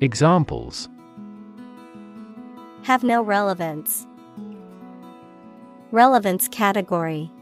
Examples 0.00 0.88
Have 2.84 3.02
no 3.02 3.20
relevance. 3.20 4.06
Relevance 5.90 6.46
category. 6.46 7.32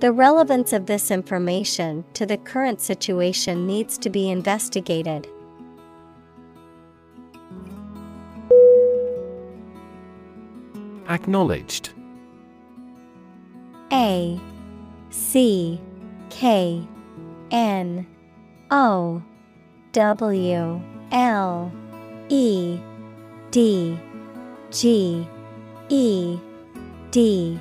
The 0.00 0.10
relevance 0.10 0.72
of 0.72 0.86
this 0.86 1.08
information 1.08 2.04
to 2.14 2.26
the 2.26 2.38
current 2.38 2.80
situation 2.80 3.64
needs 3.64 3.96
to 3.98 4.10
be 4.10 4.28
investigated. 4.28 5.28
Acknowledged 11.08 11.90
A 13.92 14.40
C 15.10 15.80
K 16.30 16.86
N 17.50 18.06
O 18.70 19.22
W 19.92 20.82
L 21.12 21.72
E 22.28 22.78
D 23.50 23.98
G 24.70 25.28
E 25.88 26.38
D 27.10 27.60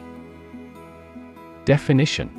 Definition. 1.65 2.29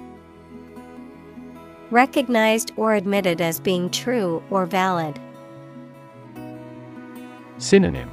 Recognized 1.90 2.72
or 2.76 2.94
admitted 2.94 3.40
as 3.40 3.58
being 3.58 3.90
true 3.90 4.42
or 4.50 4.64
valid. 4.64 5.18
Synonym. 7.58 8.10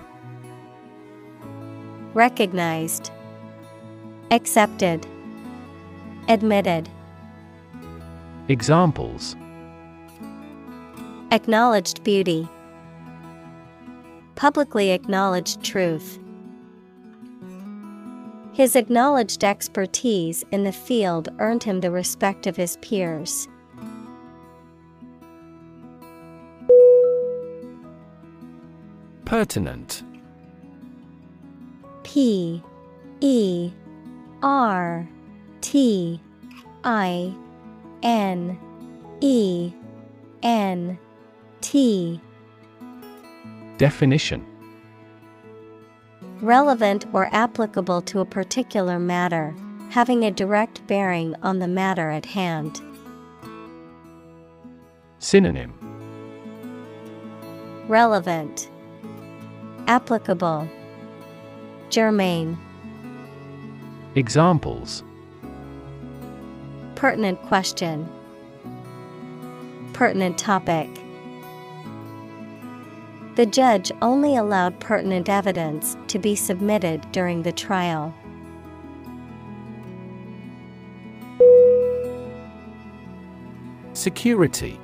Recognized. 2.13 3.11
Accepted 4.31 5.07
Admitted 6.29 6.89
Examples 8.49 9.37
Acknowledged 11.31 12.03
beauty 12.03 12.49
Publicly 14.35 14.91
acknowledged 14.91 15.63
truth. 15.63 16.19
His 18.51 18.75
acknowledged 18.75 19.45
expertise 19.45 20.43
in 20.51 20.65
the 20.65 20.73
field 20.73 21.29
earned 21.39 21.63
him 21.63 21.79
the 21.79 21.91
respect 21.91 22.45
of 22.45 22.57
his 22.57 22.75
peers. 22.77 23.47
Pertinent 29.23 30.03
P 32.03 32.61
E 33.21 33.71
R 34.43 35.07
T 35.61 36.21
I 36.83 37.33
N 38.03 38.57
E 39.21 39.71
N 40.43 40.97
T. 41.61 42.21
Definition. 43.77 44.45
Relevant 46.41 47.05
or 47.13 47.29
applicable 47.33 48.01
to 48.03 48.19
a 48.19 48.25
particular 48.25 48.99
matter, 48.99 49.55
having 49.89 50.23
a 50.23 50.31
direct 50.31 50.85
bearing 50.87 51.35
on 51.41 51.59
the 51.59 51.67
matter 51.67 52.09
at 52.09 52.25
hand. 52.25 52.81
Synonym. 55.19 55.73
Relevant. 57.87 58.69
Applicable. 59.87 60.69
Germane. 61.89 62.57
Examples 64.15 65.03
Pertinent 66.97 67.39
question. 67.43 68.09
Pertinent 69.93 70.35
topic. 70.35 70.89
The 73.35 73.45
judge 73.45 73.91
only 74.01 74.35
allowed 74.35 74.79
pertinent 74.79 75.29
evidence 75.29 75.95
to 76.07 76.17
be 76.17 76.35
submitted 76.35 77.05
during 77.11 77.43
the 77.43 77.51
trial. 77.51 78.15
Security. 83.93 84.79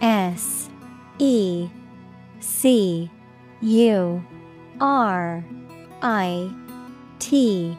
S 0.00 0.70
E 1.18 1.68
C 2.40 3.10
U 3.60 4.24
R 4.80 5.44
I 6.00 6.50
T 7.18 7.76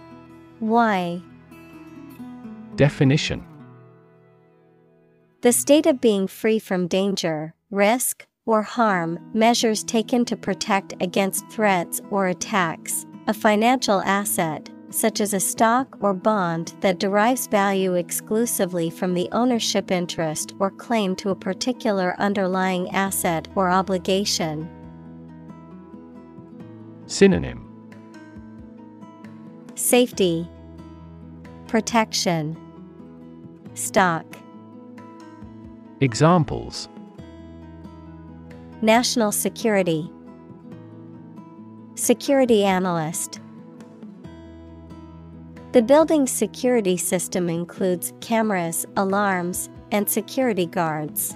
Y 0.59 1.23
Definition. 2.75 3.45
The 5.41 5.53
state 5.53 5.85
of 5.85 6.01
being 6.01 6.27
free 6.27 6.59
from 6.59 6.87
danger, 6.87 7.53
risk, 7.71 8.25
or 8.45 8.63
harm, 8.63 9.19
measures 9.33 9.83
taken 9.83 10.25
to 10.25 10.35
protect 10.35 10.93
against 11.01 11.47
threats 11.49 12.01
or 12.09 12.27
attacks, 12.27 13.05
a 13.27 13.33
financial 13.33 14.01
asset, 14.01 14.69
such 14.89 15.19
as 15.21 15.33
a 15.33 15.39
stock 15.39 15.97
or 16.01 16.13
bond 16.13 16.73
that 16.81 16.99
derives 16.99 17.47
value 17.47 17.93
exclusively 17.95 18.89
from 18.89 19.13
the 19.13 19.29
ownership 19.31 19.91
interest 19.91 20.53
or 20.59 20.71
claim 20.71 21.15
to 21.15 21.29
a 21.29 21.35
particular 21.35 22.15
underlying 22.17 22.89
asset 22.91 23.47
or 23.55 23.69
obligation. 23.69 24.69
Synonym. 27.07 27.61
Safety, 29.75 30.49
Protection, 31.67 32.55
Stock. 33.75 34.25
Examples 36.01 36.89
National 38.81 39.31
security, 39.31 40.09
Security 41.95 42.63
analyst. 42.63 43.39
The 45.73 45.81
building's 45.81 46.31
security 46.31 46.95
system 46.95 47.49
includes 47.49 48.13
cameras, 48.21 48.85
alarms, 48.95 49.69
and 49.91 50.09
security 50.09 50.65
guards. 50.65 51.35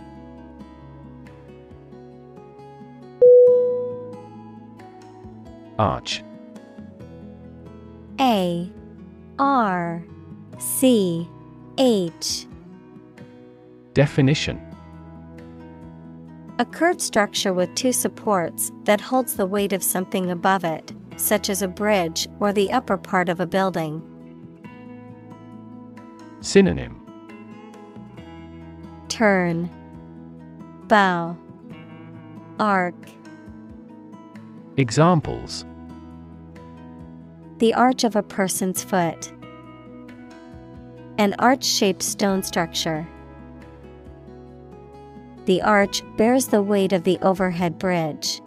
Arch 5.77 6.23
A 8.19 8.69
R 9.39 10.03
C 10.57 11.27
H 11.81 12.45
Definition 13.93 14.59
A 16.59 16.65
curved 16.65 16.99
structure 16.99 17.53
with 17.53 17.73
two 17.73 17.93
supports 17.93 18.69
that 18.83 18.99
holds 18.99 19.35
the 19.35 19.45
weight 19.45 19.71
of 19.71 19.81
something 19.81 20.29
above 20.29 20.65
it, 20.65 20.91
such 21.15 21.49
as 21.49 21.61
a 21.61 21.69
bridge 21.69 22.27
or 22.41 22.51
the 22.51 22.69
upper 22.73 22.97
part 22.97 23.29
of 23.29 23.39
a 23.39 23.45
building. 23.45 24.01
Synonym 26.41 26.97
Turn, 29.07 29.69
Bow, 30.89 31.37
Arc. 32.59 32.95
Examples 34.75 35.63
The 37.59 37.73
arch 37.73 38.03
of 38.03 38.17
a 38.17 38.23
person's 38.23 38.83
foot. 38.83 39.31
An 41.19 41.35
arch 41.37 41.65
shaped 41.65 42.01
stone 42.01 42.43
structure. 42.43 43.05
The 45.47 45.61
arch 45.61 46.01
bears 46.15 46.47
the 46.47 46.61
weight 46.61 46.93
of 46.93 47.03
the 47.03 47.19
overhead 47.21 47.77
bridge. 47.77 48.39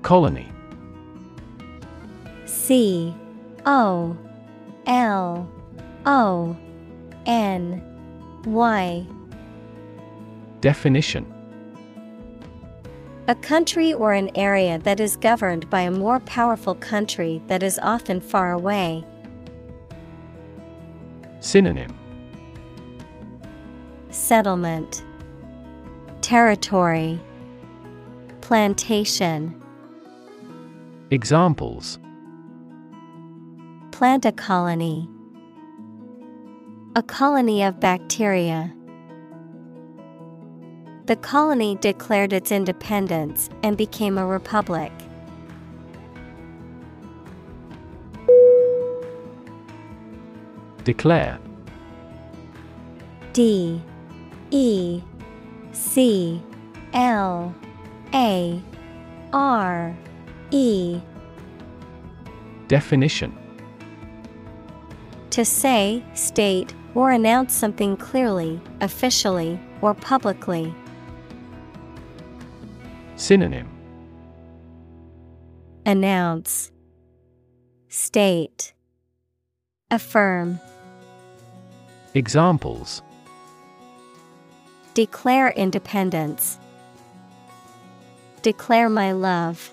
Colony 0.00 0.50
C 2.46 3.14
O 3.66 4.16
L 4.86 5.46
O 6.06 6.56
N 7.26 7.82
Y 8.46 9.06
Definition 10.62 11.33
A 13.26 13.34
country 13.34 13.94
or 13.94 14.12
an 14.12 14.30
area 14.34 14.78
that 14.80 15.00
is 15.00 15.16
governed 15.16 15.70
by 15.70 15.80
a 15.80 15.90
more 15.90 16.20
powerful 16.20 16.74
country 16.74 17.40
that 17.46 17.62
is 17.62 17.78
often 17.82 18.20
far 18.20 18.52
away. 18.52 19.02
Synonym 21.40 21.98
Settlement 24.10 25.02
Territory 26.20 27.18
Plantation 28.42 29.58
Examples 31.10 31.98
Plant 33.90 34.26
a 34.26 34.32
colony. 34.32 35.08
A 36.94 37.02
colony 37.02 37.62
of 37.62 37.80
bacteria. 37.80 38.74
The 41.06 41.16
colony 41.16 41.76
declared 41.76 42.32
its 42.32 42.50
independence 42.50 43.50
and 43.62 43.76
became 43.76 44.16
a 44.16 44.24
republic. 44.24 44.90
Declare 50.84 51.38
D 53.34 53.82
E 54.50 55.02
C 55.72 56.42
L 56.94 57.54
A 58.14 58.62
R 59.34 59.96
E 60.50 61.00
Definition 62.68 63.36
To 65.30 65.44
say, 65.44 66.02
state, 66.14 66.72
or 66.94 67.10
announce 67.10 67.52
something 67.52 67.96
clearly, 67.98 68.58
officially, 68.80 69.60
or 69.82 69.92
publicly. 69.92 70.74
Synonym 73.16 73.68
Announce 75.86 76.72
State 77.88 78.72
Affirm 79.90 80.58
Examples 82.14 83.02
Declare 84.94 85.50
independence. 85.50 86.58
Declare 88.42 88.88
my 88.88 89.12
love. 89.12 89.72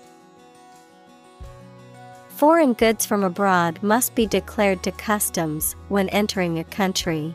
Foreign 2.28 2.72
goods 2.72 3.06
from 3.06 3.22
abroad 3.22 3.80
must 3.82 4.14
be 4.14 4.26
declared 4.26 4.82
to 4.84 4.92
customs 4.92 5.74
when 5.88 6.08
entering 6.08 6.58
a 6.58 6.64
country. 6.64 7.34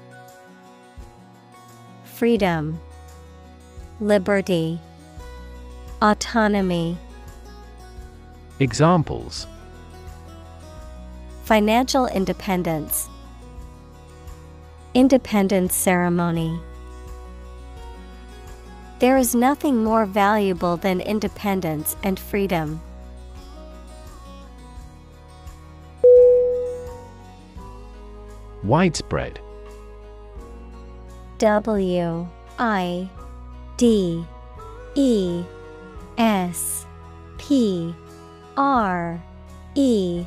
Freedom, 2.21 2.79
Liberty, 3.99 4.79
Autonomy. 6.03 6.95
Examples 8.59 9.47
Financial 11.45 12.05
independence, 12.05 13.09
Independence 14.93 15.73
ceremony. 15.73 16.59
There 18.99 19.17
is 19.17 19.33
nothing 19.33 19.83
more 19.83 20.05
valuable 20.05 20.77
than 20.77 21.01
independence 21.01 21.95
and 22.03 22.19
freedom. 22.19 22.81
Widespread 28.61 29.39
W 31.41 32.27
I 32.59 33.09
D 33.75 34.23
E 34.93 35.43
S 36.19 36.85
P 37.39 37.95
R 38.55 39.19
E 39.73 40.23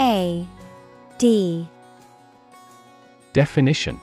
A 0.00 0.48
D 1.18 1.68
Definition 3.32 4.00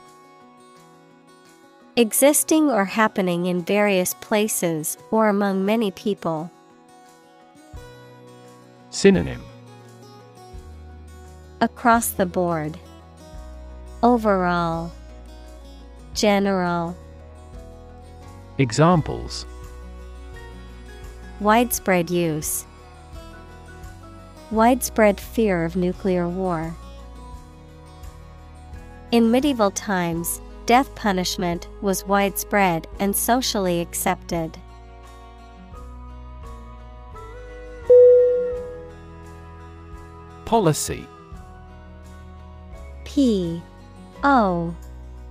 Existing 1.96 2.70
or 2.70 2.86
happening 2.86 3.44
in 3.44 3.62
various 3.62 4.14
places 4.14 4.96
or 5.10 5.28
among 5.28 5.66
many 5.66 5.90
people. 5.90 6.50
Synonym 8.88 9.42
Across 11.60 12.12
the 12.12 12.24
board. 12.24 12.78
Overall. 14.02 14.90
General. 16.14 16.96
Examples 18.58 19.46
Widespread 21.40 22.10
use. 22.10 22.66
Widespread 24.50 25.20
fear 25.20 25.64
of 25.64 25.76
nuclear 25.76 26.28
war. 26.28 26.74
In 29.12 29.30
medieval 29.30 29.70
times, 29.70 30.40
death 30.66 30.94
punishment 30.94 31.68
was 31.80 32.04
widespread 32.04 32.86
and 32.98 33.14
socially 33.16 33.80
accepted. 33.80 34.58
Policy 40.44 41.06
P 43.04 43.62
O 44.24 44.74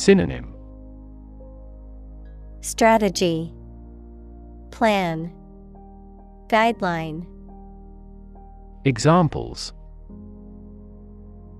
Synonym. 0.00 0.54
Strategy. 2.62 3.52
Plan. 4.70 5.30
Guideline. 6.46 7.26
Examples. 8.86 9.74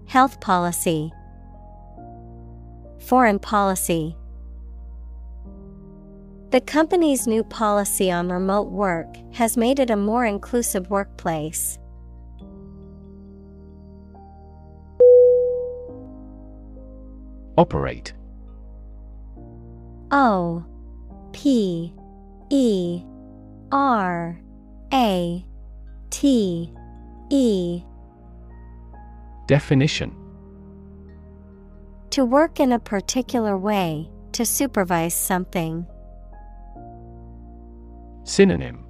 Health 0.06 0.40
policy. 0.40 1.12
Foreign 2.98 3.38
policy. 3.38 4.16
The 6.48 6.62
company's 6.62 7.26
new 7.26 7.44
policy 7.44 8.10
on 8.10 8.30
remote 8.30 8.70
work 8.70 9.16
has 9.34 9.58
made 9.58 9.78
it 9.78 9.90
a 9.90 9.96
more 9.96 10.24
inclusive 10.24 10.88
workplace. 10.88 11.78
Operate 17.58 18.14
O 20.10 20.64
P 21.32 21.94
E 22.50 23.02
R 23.70 24.40
A 24.92 25.44
T 26.10 26.72
E. 27.30 27.82
Definition. 29.46 30.16
To 32.10 32.24
work 32.24 32.58
in 32.58 32.72
a 32.72 32.78
particular 32.78 33.56
way, 33.56 34.10
to 34.32 34.44
supervise 34.44 35.14
something. 35.14 35.86
Synonym. 38.24 38.84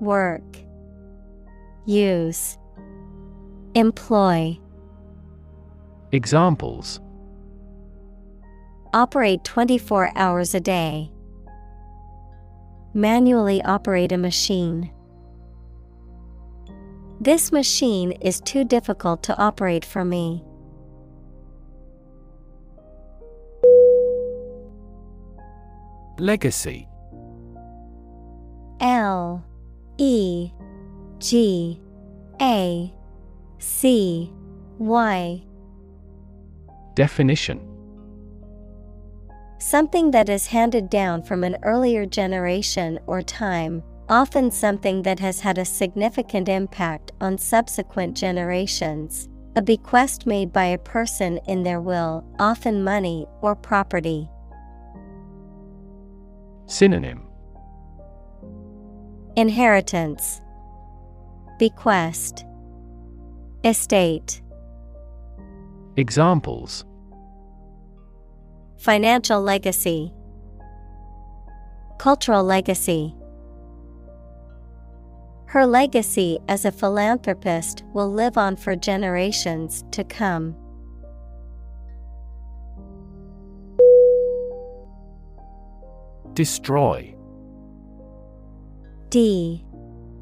Work. 0.00 0.58
Use. 1.86 2.58
Employ. 3.74 4.58
Examples 6.12 7.00
Operate 8.96 9.44
24 9.44 10.10
hours 10.16 10.54
a 10.54 10.60
day. 10.60 11.12
Manually 12.94 13.60
operate 13.62 14.10
a 14.10 14.16
machine. 14.16 14.90
This 17.20 17.52
machine 17.52 18.12
is 18.22 18.40
too 18.40 18.64
difficult 18.64 19.22
to 19.24 19.36
operate 19.36 19.84
for 19.84 20.02
me. 20.02 20.42
Legacy. 26.18 26.88
L. 28.80 29.44
E. 29.98 30.52
G. 31.18 31.78
A. 32.40 32.94
C. 33.58 34.32
Y. 34.78 35.44
Definition 36.94 37.75
Something 39.58 40.10
that 40.10 40.28
is 40.28 40.46
handed 40.46 40.90
down 40.90 41.22
from 41.22 41.42
an 41.42 41.56
earlier 41.62 42.04
generation 42.04 42.98
or 43.06 43.22
time, 43.22 43.82
often 44.08 44.50
something 44.50 45.02
that 45.02 45.18
has 45.18 45.40
had 45.40 45.58
a 45.58 45.64
significant 45.64 46.48
impact 46.48 47.12
on 47.20 47.38
subsequent 47.38 48.16
generations. 48.16 49.28
A 49.56 49.62
bequest 49.62 50.26
made 50.26 50.52
by 50.52 50.66
a 50.66 50.78
person 50.78 51.38
in 51.48 51.62
their 51.62 51.80
will, 51.80 52.22
often 52.38 52.84
money 52.84 53.26
or 53.40 53.56
property. 53.56 54.28
Synonym 56.66 57.22
Inheritance, 59.36 60.40
Bequest, 61.58 62.44
Estate. 63.64 64.42
Examples 65.96 66.85
Financial 68.78 69.40
legacy, 69.40 70.12
Cultural 71.98 72.44
legacy. 72.44 73.14
Her 75.46 75.66
legacy 75.66 76.38
as 76.46 76.64
a 76.64 76.72
philanthropist 76.72 77.84
will 77.94 78.12
live 78.12 78.36
on 78.36 78.56
for 78.56 78.76
generations 78.76 79.82
to 79.92 80.04
come. 80.04 80.54
Destroy. 86.34 87.14
D. 89.08 89.64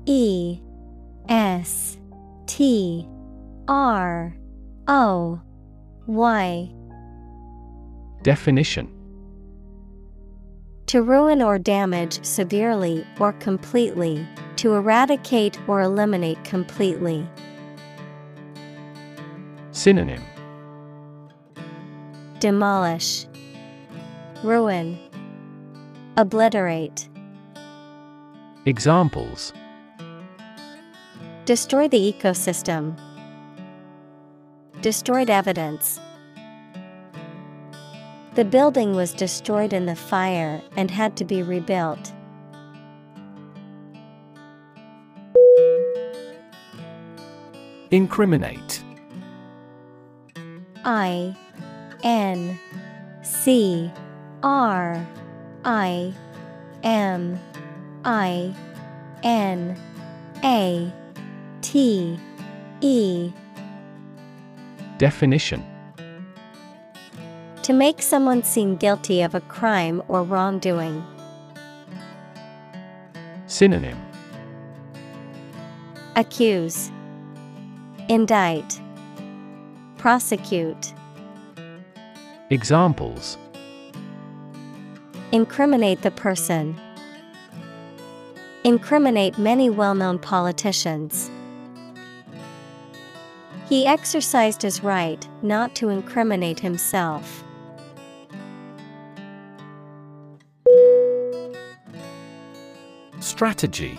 E. 0.07 0.61
S. 1.29 1.99
T. 2.47 3.09
R. 3.67 4.37
O. 4.87 5.41
Y 6.07 6.73
Definition 8.25 8.91
To 10.87 11.03
ruin 11.03 11.43
or 11.43 11.59
damage 11.59 12.25
severely 12.25 13.07
or 13.21 13.35
completely, 13.35 14.27
to 14.57 14.73
eradicate 14.73 15.59
or 15.69 15.83
eliminate 15.83 16.43
completely. 16.43 17.29
Synonym 19.73 20.23
Demolish, 22.39 23.27
Ruin, 24.43 24.99
Obliterate. 26.17 27.07
Examples 28.65 29.53
Destroy 31.45 31.89
the 31.89 32.15
ecosystem. 32.15 32.99
Destroyed 34.81 35.29
evidence. 35.29 36.01
The 38.35 38.45
building 38.45 38.97
was 38.97 39.13
destroyed 39.13 39.73
in 39.73 39.87
the 39.87 39.95
fire 39.95 40.61
and 40.77 40.91
had 40.91 41.17
to 41.19 41.25
be 41.25 41.45
rebuilt. 41.45 42.13
Incriminate. 47.93 48.83
I 50.85 51.37
N 52.03 52.59
C 53.23 53.93
R 54.43 55.07
I 55.65 56.13
M 56.83 57.39
I 58.05 58.53
N 59.23 59.77
A 60.43 60.93
T 61.63 62.19
E 62.81 63.33
Definition 64.99 65.74
To 67.65 67.73
make 67.73 68.03
someone 68.03 68.43
seem 68.43 68.77
guilty 68.77 69.23
of 69.23 69.35
a 69.35 69.41
crime 69.41 70.03
or 70.09 70.23
wrongdoing. 70.23 71.03
Synonym 73.47 73.99
Accuse, 76.15 76.91
Indict, 78.11 78.79
Prosecute. 79.97 80.93
Examples 82.51 83.39
Incriminate 85.33 86.03
the 86.03 86.11
person. 86.11 86.79
Incriminate 88.63 89.39
many 89.39 89.71
well 89.71 89.95
known 89.95 90.19
politicians. 90.19 91.31
He 93.71 93.87
exercised 93.87 94.61
his 94.61 94.85
right 94.85 95.27
not 95.41 95.75
to 95.77 95.89
incriminate 95.89 96.61
himself. 96.61 97.44
Strategy. 103.35 103.99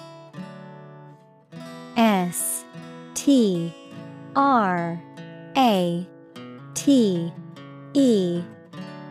S 1.98 2.64
T 3.16 3.74
R 4.34 4.98
A 5.58 6.08
T 6.74 7.34
E 7.94 8.42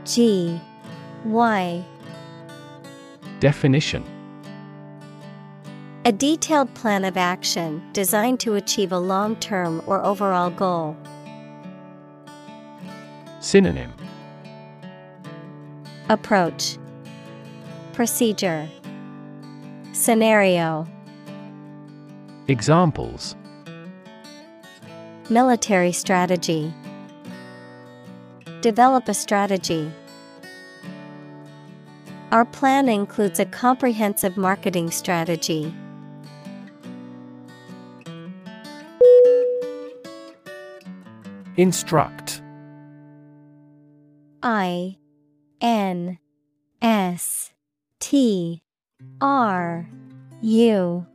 G 0.07 0.59
Y. 1.27 1.85
Definition. 3.39 4.03
A 6.07 6.13
detailed 6.13 6.73
plan 6.73 7.05
of 7.05 7.19
action 7.19 7.83
designed 7.93 8.41
to 8.41 8.55
achieve 8.55 8.93
a 8.93 8.99
long 8.99 9.37
term 9.37 9.83
or 9.87 10.03
overall 10.03 10.49
goal. 10.49 10.97
Synonym. 13.41 13.93
Approach. 16.09 16.79
Procedure 17.93 18.71
Scenario 20.05 20.87
Examples 22.49 23.37
Military 25.31 25.93
strategy 25.93 26.75
Develop 28.61 29.09
a 29.09 29.15
strategy. 29.15 29.91
Our 32.33 32.45
plan 32.45 32.91
includes 32.91 33.41
a 33.41 33.47
comprehensive 33.47 34.37
marketing 34.37 34.91
strategy. 34.91 35.75
Instruct 41.57 42.43
I 44.43 44.99
N 45.63 46.19
S 46.83 47.53
T 48.01 48.64
R 49.21 49.89
U 50.43 51.07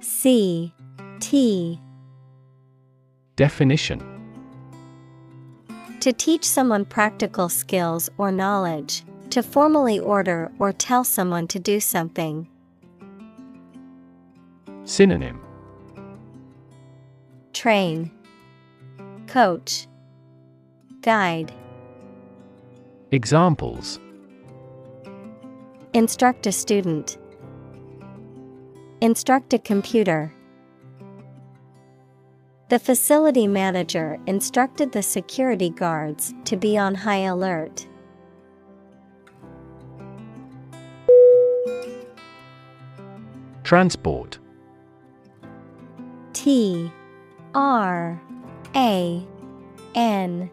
C 0.00 0.72
T 1.20 1.80
Definition 3.36 4.00
To 6.00 6.12
teach 6.12 6.44
someone 6.44 6.84
practical 6.84 7.48
skills 7.48 8.10
or 8.18 8.30
knowledge, 8.30 9.02
to 9.30 9.42
formally 9.42 9.98
order 9.98 10.52
or 10.58 10.72
tell 10.72 11.02
someone 11.02 11.48
to 11.48 11.58
do 11.58 11.80
something. 11.80 12.46
Synonym 14.84 15.40
Train, 17.54 18.10
Coach, 19.26 19.86
Guide. 21.00 21.52
Examples 23.10 23.98
Instruct 25.94 26.46
a 26.46 26.52
student. 26.52 27.16
Instruct 29.04 29.52
a 29.52 29.58
computer. 29.58 30.32
The 32.70 32.78
facility 32.78 33.46
manager 33.46 34.18
instructed 34.26 34.92
the 34.92 35.02
security 35.02 35.68
guards 35.68 36.32
to 36.46 36.56
be 36.56 36.78
on 36.78 36.94
high 36.94 37.24
alert. 37.26 37.86
Transport 43.62 44.38
T 46.32 46.90
R 47.54 48.22
A 48.74 49.26
N 49.94 50.50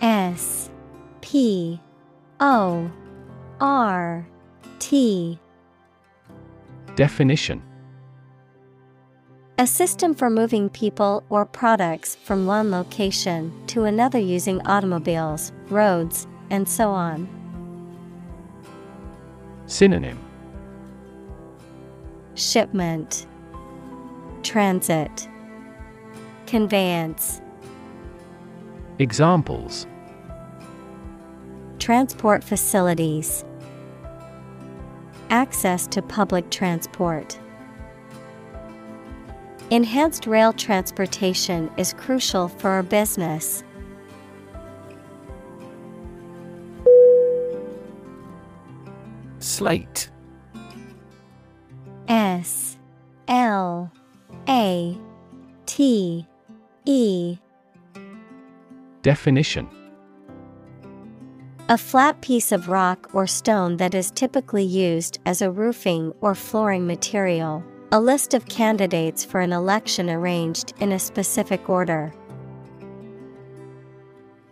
S 0.00 0.70
P 1.22 1.80
O 2.38 2.88
R 3.60 4.28
T 4.78 5.40
Definition 6.94 7.60
A 9.60 9.66
system 9.66 10.14
for 10.14 10.30
moving 10.30 10.70
people 10.70 11.22
or 11.28 11.44
products 11.44 12.16
from 12.24 12.46
one 12.46 12.70
location 12.70 13.52
to 13.66 13.84
another 13.84 14.18
using 14.18 14.66
automobiles, 14.66 15.52
roads, 15.68 16.26
and 16.48 16.66
so 16.66 16.88
on. 16.88 17.28
Synonym. 19.66 20.18
Shipment, 22.36 23.26
Transit, 24.42 25.28
Conveyance, 26.46 27.42
Examples. 28.98 29.86
Transport 31.78 32.42
facilities, 32.42 33.44
Access 35.28 35.86
to 35.88 36.00
public 36.00 36.48
transport. 36.48 37.38
Enhanced 39.70 40.26
rail 40.26 40.52
transportation 40.52 41.70
is 41.76 41.92
crucial 41.92 42.48
for 42.48 42.70
our 42.70 42.82
business. 42.82 43.62
Slate 49.38 50.10
S 52.08 52.76
L 53.28 53.92
A 54.48 54.98
T 55.66 56.26
E 56.84 57.38
Definition 59.02 59.68
A 61.68 61.78
flat 61.78 62.20
piece 62.20 62.50
of 62.50 62.68
rock 62.68 63.08
or 63.12 63.28
stone 63.28 63.76
that 63.76 63.94
is 63.94 64.10
typically 64.10 64.64
used 64.64 65.20
as 65.24 65.40
a 65.40 65.50
roofing 65.52 66.12
or 66.20 66.34
flooring 66.34 66.88
material. 66.88 67.62
A 67.92 67.98
list 67.98 68.34
of 68.34 68.46
candidates 68.46 69.24
for 69.24 69.40
an 69.40 69.52
election 69.52 70.08
arranged 70.08 70.74
in 70.78 70.92
a 70.92 70.98
specific 70.98 71.68
order. 71.68 72.12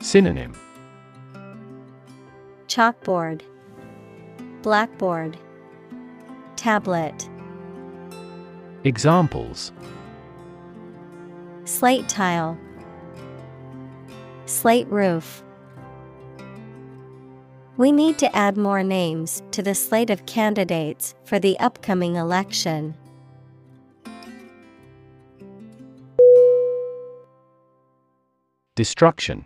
Synonym 0.01 0.55
Chalkboard, 2.67 3.43
Blackboard, 4.63 5.39
tablet, 6.57 7.29
Examples 8.83 9.71
slate 11.65 12.09
tile, 12.09 12.59
slate 14.47 14.89
roof. 14.89 15.45
We 17.77 17.93
need 17.93 18.19
to 18.19 18.35
add 18.35 18.57
more 18.57 18.83
names 18.83 19.45
to 19.53 19.63
the 19.63 19.77
slate 19.77 20.11
of 20.11 20.27
candidates 20.27 21.15
for 21.25 21.39
the 21.39 21.57
upcoming 21.61 22.17
election. 22.17 22.97
Destruction. 28.79 29.45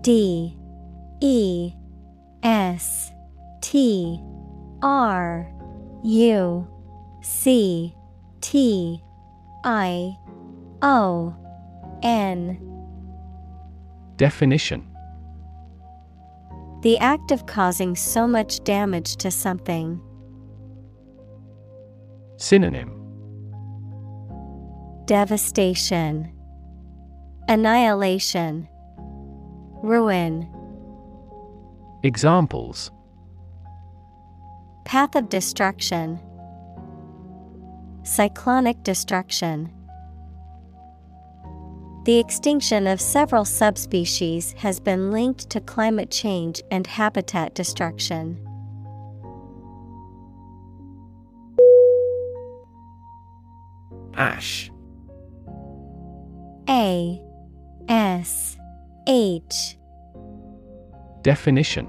D 0.00 0.58
E 1.20 1.72
S 2.42 3.12
T 3.62 4.20
R 4.82 5.48
U 6.02 6.66
C 7.22 7.94
T 8.40 9.00
I 9.62 10.16
O 10.82 11.32
N. 12.02 12.58
Definition. 14.16 14.84
The 16.82 16.98
act 16.98 17.30
of 17.30 17.46
causing 17.46 17.94
so 17.94 18.26
much 18.26 18.64
damage 18.64 19.14
to 19.18 19.30
something. 19.30 20.00
Synonym. 22.36 22.90
Devastation, 25.04 26.32
Annihilation, 27.50 28.68
Ruin. 29.82 30.46
Examples 32.02 32.90
Path 34.84 35.16
of 35.16 35.30
destruction, 35.30 36.20
Cyclonic 38.02 38.82
destruction. 38.82 39.72
The 42.04 42.18
extinction 42.18 42.86
of 42.86 43.00
several 43.00 43.46
subspecies 43.46 44.52
has 44.58 44.78
been 44.78 45.10
linked 45.10 45.48
to 45.48 45.60
climate 45.60 46.10
change 46.10 46.62
and 46.70 46.86
habitat 46.86 47.54
destruction. 47.54 48.46
Ash 54.14 54.70
A 56.68 57.22
S 57.88 58.58
H. 59.06 59.78
Definition. 61.22 61.88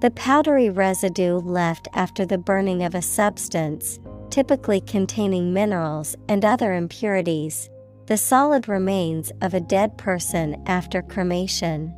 The 0.00 0.10
powdery 0.12 0.70
residue 0.70 1.36
left 1.36 1.86
after 1.92 2.24
the 2.24 2.38
burning 2.38 2.82
of 2.82 2.94
a 2.94 3.02
substance, 3.02 3.98
typically 4.30 4.80
containing 4.80 5.52
minerals 5.52 6.16
and 6.30 6.46
other 6.46 6.72
impurities, 6.72 7.68
the 8.06 8.16
solid 8.16 8.68
remains 8.68 9.30
of 9.42 9.52
a 9.52 9.60
dead 9.60 9.98
person 9.98 10.62
after 10.66 11.02
cremation. 11.02 11.94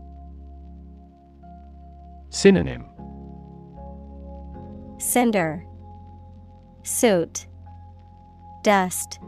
Synonym. 2.31 2.85
Cinder, 4.99 5.65
Soot, 6.83 7.47
Dust, 8.65 9.21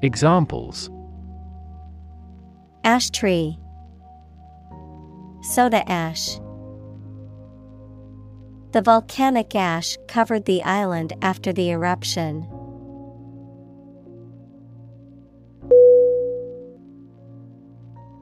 Examples 0.00 0.90
Ash 2.84 3.10
tree, 3.10 3.58
Soda 5.42 5.88
ash. 5.90 6.38
The 8.72 8.82
volcanic 8.82 9.54
ash 9.54 9.96
covered 10.08 10.44
the 10.44 10.62
island 10.62 11.14
after 11.22 11.52
the 11.52 11.70
eruption. 11.70 12.46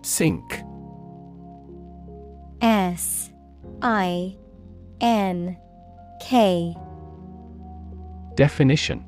Sink 0.03 0.63
S 2.61 3.33
I 3.83 4.37
N 5.01 5.57
K 6.23 6.77
Definition 8.37 9.05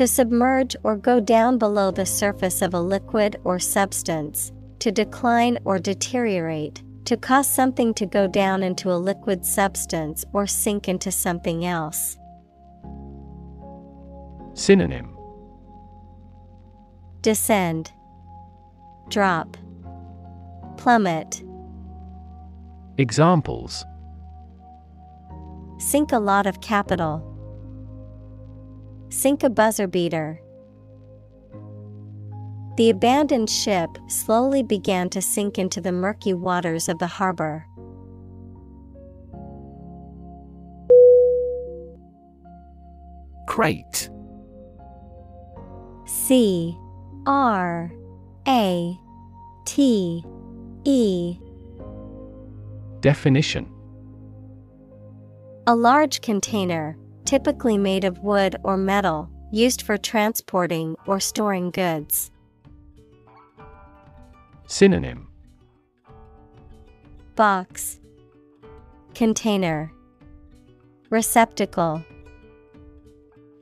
To 0.00 0.06
submerge 0.06 0.76
or 0.82 0.96
go 0.96 1.20
down 1.20 1.58
below 1.58 1.90
the 1.90 2.06
surface 2.06 2.62
of 2.62 2.72
a 2.72 2.80
liquid 2.80 3.36
or 3.44 3.58
substance, 3.58 4.50
to 4.78 4.90
decline 4.90 5.58
or 5.66 5.78
deteriorate, 5.78 6.82
to 7.04 7.18
cause 7.18 7.46
something 7.46 7.92
to 7.92 8.06
go 8.06 8.26
down 8.26 8.62
into 8.62 8.90
a 8.90 8.96
liquid 8.96 9.44
substance 9.44 10.24
or 10.32 10.46
sink 10.46 10.88
into 10.88 11.12
something 11.12 11.66
else. 11.66 12.16
Synonym. 14.54 15.14
Descend, 17.20 17.92
Drop, 19.10 19.54
Plummet, 20.78 21.42
Examples. 22.96 23.84
Sink 25.78 26.12
a 26.12 26.18
lot 26.18 26.46
of 26.46 26.62
capital. 26.62 27.29
Sink 29.10 29.42
a 29.42 29.50
buzzer 29.50 29.88
beater. 29.88 30.40
The 32.76 32.90
abandoned 32.90 33.50
ship 33.50 33.90
slowly 34.06 34.62
began 34.62 35.10
to 35.10 35.20
sink 35.20 35.58
into 35.58 35.80
the 35.80 35.92
murky 35.92 36.32
waters 36.32 36.88
of 36.88 36.98
the 36.98 37.08
harbor. 37.08 37.66
Crate 43.48 44.08
C 46.06 46.78
R 47.26 47.92
A 48.46 48.98
T 49.66 50.24
E 50.84 51.38
Definition 53.00 53.70
A 55.66 55.74
large 55.74 56.20
container, 56.20 56.96
typically 57.30 57.78
made 57.78 58.02
of 58.02 58.18
wood 58.18 58.56
or 58.64 58.76
metal, 58.76 59.30
used 59.52 59.82
for 59.82 59.96
transporting 59.96 60.96
or 61.06 61.20
storing 61.20 61.70
goods. 61.70 62.32
Synonym 64.66 65.28
Box 67.36 68.00
Container 69.14 69.92
Receptacle 71.08 72.04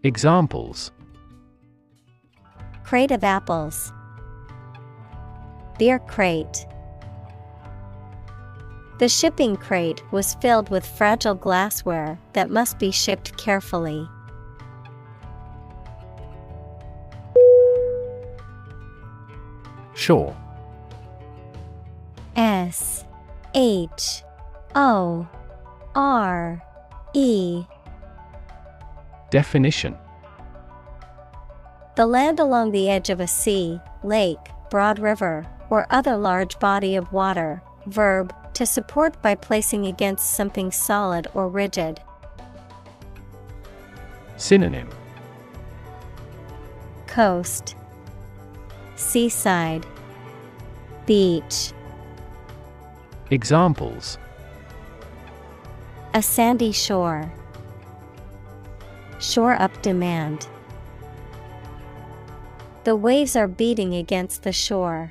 Examples 0.03 0.91
Crate 2.85 3.11
of 3.11 3.23
apples. 3.23 3.93
Beer 5.79 5.99
crate. 5.99 6.65
The 8.99 9.09
shipping 9.09 9.57
crate 9.57 10.03
was 10.11 10.35
filled 10.35 10.71
with 10.71 10.85
fragile 10.85 11.37
glassware 11.37 12.19
that 12.33 12.51
must 12.51 12.81
be 12.81 12.91
shipped 12.91 13.37
carefully. 13.37 14.09
Shore 19.95 20.37
S 22.35 23.05
H 23.55 24.25
O 24.75 25.29
R 25.95 26.63
E 27.15 27.65
Definition 29.31 29.97
The 31.95 32.07
land 32.07 32.41
along 32.41 32.73
the 32.73 32.91
edge 32.91 33.11
of 33.11 33.21
a 33.21 33.29
sea, 33.29 33.81
lake, 34.03 34.39
broad 34.71 34.99
river, 34.99 35.47
or 35.71 35.87
other 35.91 36.17
large 36.17 36.59
body 36.59 36.97
of 36.97 37.13
water. 37.13 37.63
Verb, 37.89 38.35
to 38.55 38.67
support 38.67 39.21
by 39.23 39.35
placing 39.35 39.87
against 39.87 40.33
something 40.35 40.71
solid 40.71 41.27
or 41.35 41.49
rigid. 41.49 42.01
Synonym 44.37 44.89
Coast, 47.07 47.75
Seaside, 48.97 49.87
Beach. 51.07 51.73
Examples 53.31 54.19
A 56.15 56.23
sandy 56.23 56.73
shore. 56.73 57.33
Shore 59.19 59.55
up 59.61 59.83
demand. 59.83 60.47
The 62.85 62.97
waves 62.97 63.37
are 63.37 63.49
beating 63.49 63.95
against 63.95 64.45
the 64.45 64.53
shore. 64.53 65.11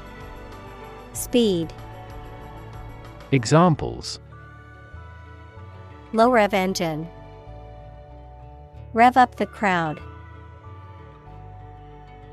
Speed 1.13 1.73
Examples 3.31 4.19
Low 6.13 6.29
rev 6.29 6.53
engine 6.53 7.07
Rev 8.93 9.15
up 9.15 9.35
the 9.35 9.45
crowd. 9.45 10.01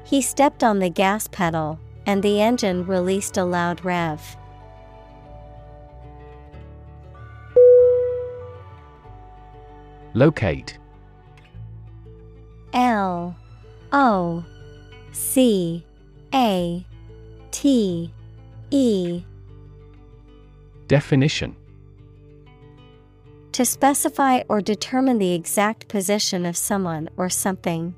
He 0.05 0.21
stepped 0.23 0.65
on 0.65 0.79
the 0.79 0.91
gas 0.91 1.29
pedal, 1.29 1.79
and 2.07 2.23
the 2.23 2.41
engine 2.41 2.87
released 2.87 3.37
a 3.37 3.45
loud 3.45 3.85
rev. 3.85 4.37
Locate 10.15 10.79
L 12.73 13.37
O 13.93 14.45
C 15.13 15.85
A 16.35 16.85
T 17.51 18.13
E. 18.71 19.25
Definition. 20.87 21.57
To 23.53 23.65
specify 23.65 24.43
or 24.49 24.61
determine 24.61 25.19
the 25.19 25.33
exact 25.33 25.89
position 25.89 26.47
of 26.47 26.57
someone 26.57 27.09
or 27.17 27.29
something. 27.29 27.95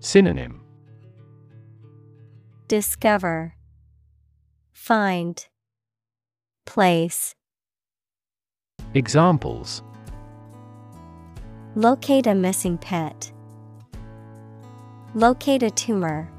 Synonym. 0.00 0.60
Discover. 2.68 3.54
Find. 4.72 5.46
Place. 6.66 7.34
Examples. 8.94 9.82
Locate 11.74 12.26
a 12.26 12.34
missing 12.34 12.78
pet. 12.78 13.32
Locate 15.14 15.62
a 15.62 15.70
tumor. 15.70 16.30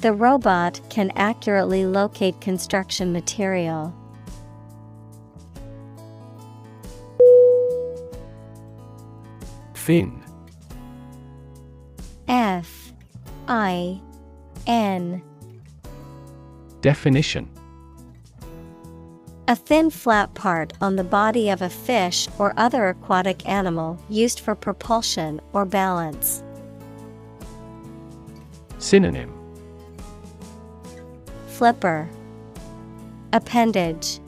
The 0.00 0.14
robot 0.14 0.80
can 0.88 1.12
accurately 1.14 1.84
locate 1.84 2.40
construction 2.40 3.12
material. 3.12 3.94
Fin. 9.74 10.22
F. 12.28 12.94
I. 13.46 14.00
N. 14.66 15.20
Definition. 16.80 17.50
A 19.48 19.56
thin 19.56 19.90
flat 19.90 20.32
part 20.32 20.72
on 20.80 20.96
the 20.96 21.04
body 21.04 21.50
of 21.50 21.60
a 21.60 21.68
fish 21.68 22.26
or 22.38 22.54
other 22.56 22.88
aquatic 22.88 23.46
animal 23.46 24.02
used 24.08 24.40
for 24.40 24.54
propulsion 24.54 25.42
or 25.52 25.66
balance. 25.66 26.42
Synonym 28.78 29.39
Flipper 31.60 32.08
Appendage 33.34 34.18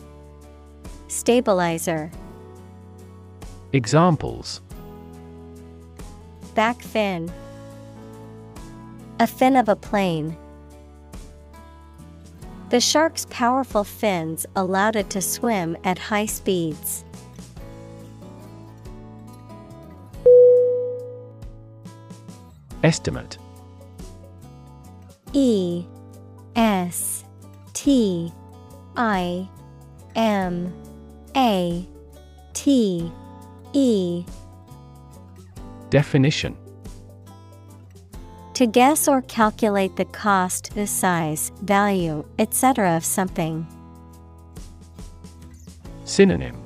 Stabilizer 1.09 2.11
Examples 3.73 4.61
Back 6.55 6.83
fin 6.83 7.33
A 9.19 9.27
fin 9.27 9.57
of 9.57 9.71
a 9.71 9.77
plane. 9.77 10.37
The 12.69 12.81
shark's 12.81 13.27
powerful 13.31 13.85
fins 13.85 14.45
allowed 14.55 14.95
it 14.97 15.09
to 15.09 15.23
swim 15.23 15.79
at 15.85 15.99
high 15.99 16.27
speeds. 16.27 17.03
Estimate 22.83 23.39
E 25.33 25.87
S 26.57 27.25
T 27.73 28.33
I 28.97 29.49
M 30.15 30.73
A 31.37 31.87
T 32.53 33.11
E 33.73 34.25
Definition 35.91 36.57
To 38.55 38.67
guess 38.67 39.09
or 39.09 39.23
calculate 39.23 39.97
the 39.97 40.05
cost, 40.07 40.75
the 40.75 40.87
size, 40.87 41.53
value, 41.63 42.25
etc. 42.39 42.97
of 42.97 43.05
something. 43.05 43.67
Synonym 46.05 46.57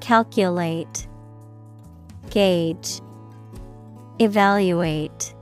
Calculate, 0.00 1.06
Gauge, 2.30 3.00
Evaluate. 4.18 5.34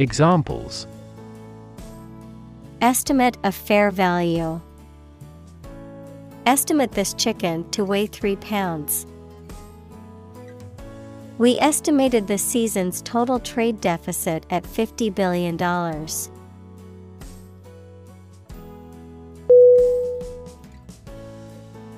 Examples 0.00 0.86
Estimate 2.80 3.36
of 3.42 3.52
fair 3.52 3.90
value. 3.90 4.60
Estimate 6.46 6.92
this 6.92 7.14
chicken 7.14 7.68
to 7.70 7.84
weigh 7.84 8.06
3 8.06 8.36
pounds. 8.36 9.06
We 11.36 11.58
estimated 11.58 12.28
the 12.28 12.38
season's 12.38 13.02
total 13.02 13.40
trade 13.40 13.80
deficit 13.80 14.46
at 14.50 14.62
$50 14.62 15.12
billion. 15.12 15.58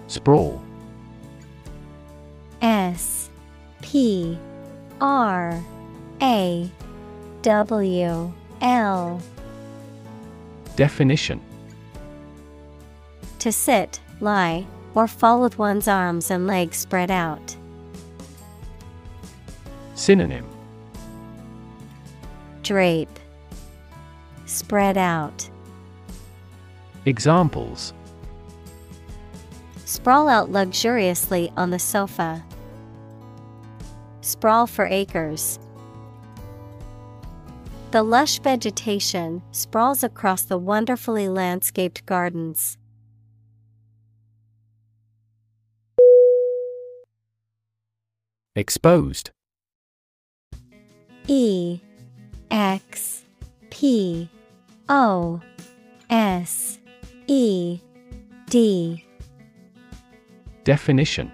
Sprawl 0.07 0.63
S 2.63 3.29
P 3.83 4.39
R 5.01 5.63
A 6.23 6.71
W 7.43 8.33
L 8.61 9.23
Definition 10.77 11.41
To 13.39 13.51
sit, 13.51 14.01
lie, 14.21 14.67
or 14.95 15.07
fall 15.07 15.41
with 15.41 15.59
one's 15.59 15.89
arms 15.89 16.31
and 16.31 16.47
legs 16.47 16.77
spread 16.77 17.11
out. 17.11 17.57
Synonym 19.95 20.47
Drape, 22.63 23.19
Spread 24.45 24.99
out. 24.99 25.49
Examples 27.07 27.95
Sprawl 29.87 30.29
out 30.29 30.51
luxuriously 30.51 31.53
on 31.57 31.71
the 31.71 31.79
sofa. 31.79 32.45
Sprawl 34.21 34.67
for 34.67 34.85
acres. 34.87 35.59
The 37.91 38.05
lush 38.05 38.39
vegetation 38.39 39.43
sprawls 39.51 40.05
across 40.05 40.43
the 40.43 40.59
wonderfully 40.59 41.29
landscaped 41.29 42.07
gardens. 42.07 42.79
Exposed. 48.55 49.31
E 51.27 51.81
X 52.49 53.25
P 53.71 54.29
O 54.89 55.41
S 56.09 56.79
E 57.27 57.81
D. 58.49 59.05
Definition 60.63 61.33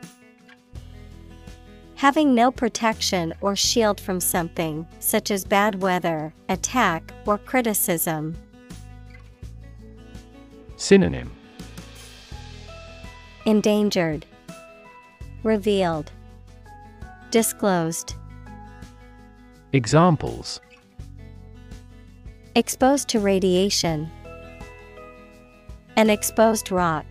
Having 1.96 2.34
no 2.34 2.50
protection 2.50 3.32
or 3.40 3.56
shield 3.56 3.98
from 3.98 4.20
something, 4.20 4.86
such 5.00 5.30
as 5.30 5.46
bad 5.46 5.80
weather, 5.80 6.34
attack, 6.50 7.10
or 7.24 7.38
criticism. 7.38 8.36
Synonym. 10.76 11.32
Endangered, 13.46 14.26
Revealed, 15.42 16.12
Disclosed, 17.30 18.14
Examples. 19.72 20.60
Exposed 22.54 23.08
to 23.08 23.20
radiation, 23.20 24.10
An 25.96 26.10
exposed 26.10 26.70
rock. 26.70 27.06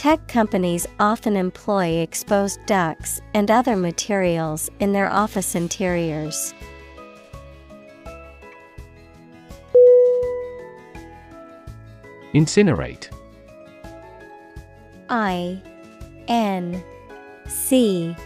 Tech 0.00 0.26
companies 0.28 0.86
often 0.98 1.36
employ 1.36 1.98
exposed 1.98 2.64
ducts 2.64 3.20
and 3.34 3.50
other 3.50 3.76
materials 3.76 4.70
in 4.78 4.94
their 4.94 5.12
office 5.12 5.54
interiors. 5.54 6.54
Incinerate. 12.32 13.10
I 15.10 15.60
N 16.28 16.82
C 17.46 18.16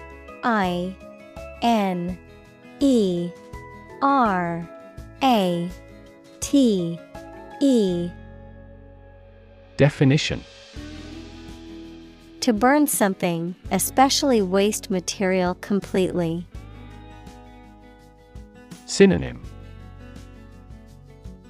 I 0.44 0.94
N 1.60 2.16
E 2.78 3.32
R 4.00 4.70
A 5.24 5.68
T 6.38 7.00
E. 7.60 8.10
Definition 9.76 10.40
To 12.44 12.52
burn 12.52 12.86
something, 12.86 13.54
especially 13.70 14.42
waste 14.42 14.90
material, 14.90 15.54
completely. 15.62 16.46
Synonym 18.84 19.42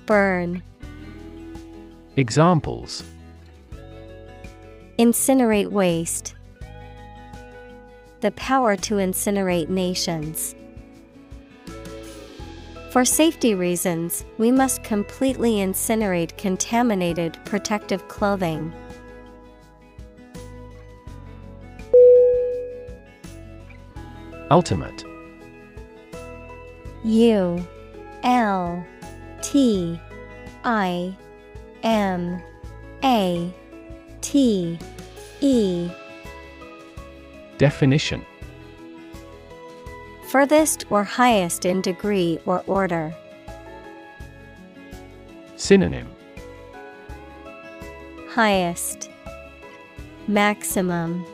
Burn, 0.07 0.63
Examples 2.15 3.03
incinerate 5.01 5.73
waste. 5.73 6.37
The 8.21 8.31
power 8.31 8.77
to 8.77 8.95
incinerate 8.95 9.69
nations. 9.69 10.55
For 12.93 13.05
safety 13.05 13.57
reasons, 13.57 14.25
we 14.39 14.53
must 14.53 14.85
completely 14.85 15.55
incinerate 15.55 16.37
contaminated 16.39 17.37
protective 17.45 18.07
clothing. 18.07 18.73
Ultimate. 24.55 25.05
U 27.03 27.67
L 28.23 28.87
T 29.43 29.99
I 30.63 31.17
M 31.83 32.41
A 33.03 33.53
T 34.21 34.79
E. 35.41 35.91
Definition. 37.59 38.25
Furthest 40.29 40.87
or 40.89 41.03
highest 41.03 41.65
in 41.65 41.81
degree 41.81 42.39
or 42.47 42.63
order. 42.69 43.13
Synonym. 45.57 46.09
Highest, 48.29 49.11
Maximum, 50.29 51.25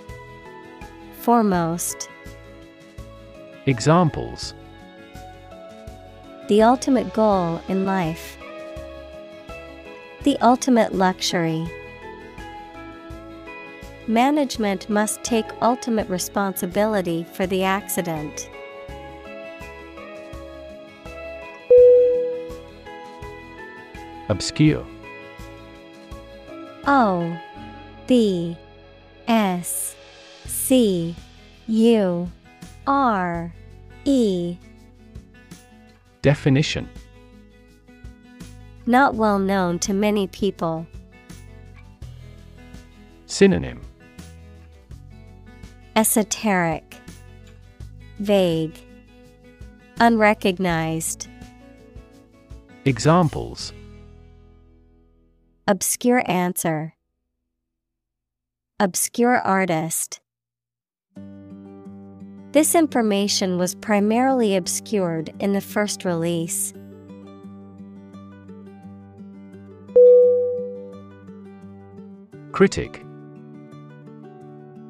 Foremost. 1.21 2.10
Examples 3.71 4.53
The 6.49 6.61
ultimate 6.61 7.15
goal 7.15 7.63
in 7.69 7.85
life. 7.85 8.37
The 10.25 10.37
ultimate 10.39 10.93
luxury. 10.93 11.71
Management 14.09 14.91
must 14.91 15.23
take 15.23 15.45
ultimate 15.63 16.09
responsibility 16.09 17.25
for 17.33 17.47
the 17.47 17.63
accident. 17.63 18.51
Obscure 24.29 24.85
O 26.89 27.39
B 28.09 28.57
S 29.29 29.95
C 30.45 31.15
U 31.69 32.29
R 32.89 33.55
E 34.05 34.57
Definition 36.23 36.89
Not 38.87 39.15
well 39.15 39.39
known 39.39 39.79
to 39.81 39.95
many 39.95 40.27
people. 40.27 40.87
Synonym 43.27 43.81
Esoteric, 45.97 46.97
Vague, 48.19 48.79
Unrecognized. 49.99 51.29
Examples 52.85 53.73
Obscure 55.67 56.23
answer. 56.29 56.95
Obscure 58.81 59.39
artist. 59.39 60.21
This 62.53 62.75
information 62.75 63.59
was 63.59 63.77
primarily 63.77 64.57
obscured 64.57 65.33
in 65.39 65.53
the 65.53 65.61
first 65.61 66.05
release. 66.05 66.73
Critic 72.51 73.05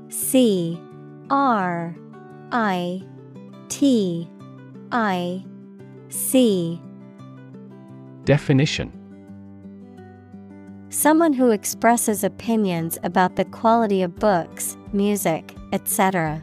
C 0.08 0.80
R 1.28 1.94
I 2.50 3.02
T 3.68 4.26
I 4.90 5.44
C 6.08 6.80
Definition 8.24 8.90
Someone 10.88 11.34
who 11.34 11.50
expresses 11.50 12.24
opinions 12.24 12.98
about 13.04 13.36
the 13.36 13.44
quality 13.44 14.02
of 14.02 14.16
books, 14.16 14.76
music, 14.92 15.54
etc. 15.72 16.42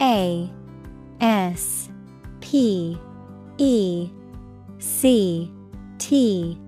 A 0.00 0.50
S 1.20 1.90
P 2.40 2.98
E 3.58 4.10
C 4.78 5.52
T. 5.98 6.58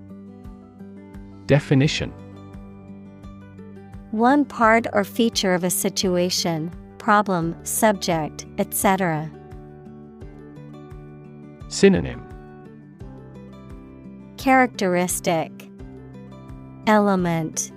Definition. 1.46 2.12
One 4.10 4.44
part 4.44 4.86
or 4.92 5.04
feature 5.04 5.54
of 5.54 5.64
a 5.64 5.70
situation, 5.70 6.70
problem, 6.98 7.56
subject, 7.64 8.44
etc. 8.58 9.30
Synonym. 11.68 12.22
Characteristic. 14.36 15.50
Element. 16.86 17.72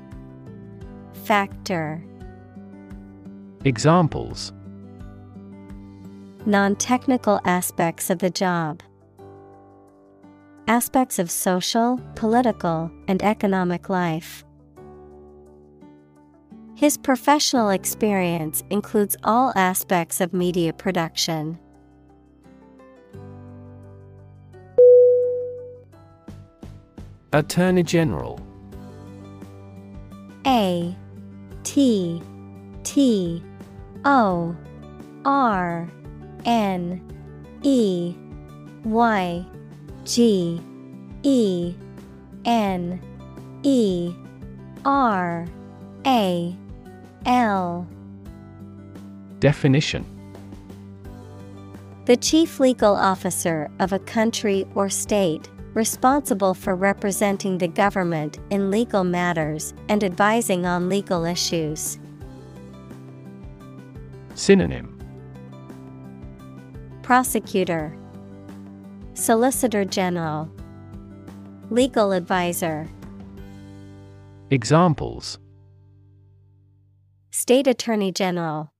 Factor. 1.14 2.03
Examples 3.64 4.51
Non 6.48 6.76
technical 6.76 7.39
aspects 7.43 8.12
of 8.12 8.20
the 8.20 8.30
job. 8.30 8.84
Aspects 10.68 11.18
of 11.18 11.32
social, 11.32 12.00
political, 12.14 12.91
and 13.08 13.24
economic 13.24 13.89
life. 13.89 14.46
His 16.76 17.00
professional 17.00 17.72
experience 17.72 18.64
includes 18.70 19.18
all 19.24 19.54
aspects 19.56 20.22
of 20.22 20.34
media 20.34 20.72
production. 20.72 21.58
Attorney 27.34 27.82
General 27.82 28.39
A 30.46 30.96
T 31.64 32.22
T 32.84 33.43
O 34.06 34.56
R 35.26 35.89
N 36.46 37.02
E 37.64 38.16
Y 38.84 39.46
G 40.06 40.62
E 41.24 41.74
N 42.46 43.02
E 43.64 44.14
R 44.86 45.48
A 46.06 46.56
L. 47.26 47.88
Definition. 49.39 50.06
The 52.06 52.16
chief 52.16 52.60
legal 52.60 52.96
officer 52.96 53.70
of 53.80 53.91
a 53.91 54.00
country 54.00 54.68
or 54.76 54.89
state, 54.89 55.50
responsible 55.74 56.54
for 56.54 56.76
representing 56.76 57.58
the 57.58 57.68
government 57.68 58.38
in 58.52 58.70
legal 58.70 59.04
matters 59.04 59.74
and 59.89 60.04
advising 60.04 60.68
on 60.68 60.88
legal 60.88 61.26
issues. 61.26 61.98
Synonym 64.36 64.95
Prosecutor, 67.06 67.95
Solicitor 69.14 69.86
General, 69.86 70.49
Legal 71.70 72.12
Advisor, 72.12 72.88
Examples 74.49 75.38
State 77.30 77.68
Attorney 77.68 78.12
General. 78.12 78.72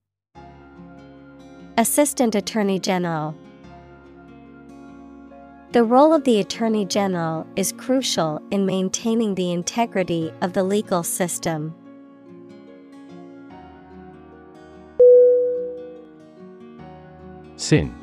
Assistant 1.78 2.34
Attorney 2.34 2.80
General. 2.80 3.36
The 5.74 5.84
role 5.84 6.12
of 6.12 6.24
the 6.24 6.40
Attorney 6.40 6.86
General 6.86 7.46
is 7.56 7.74
crucial 7.74 8.42
in 8.50 8.66
maintaining 8.66 9.36
the 9.36 9.52
integrity 9.52 10.34
of 10.42 10.54
the 10.54 10.64
legal 10.64 11.04
system. 11.04 11.76
Sin. 17.56 17.94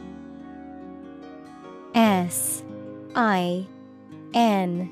I 3.15 3.67
N 4.35 4.91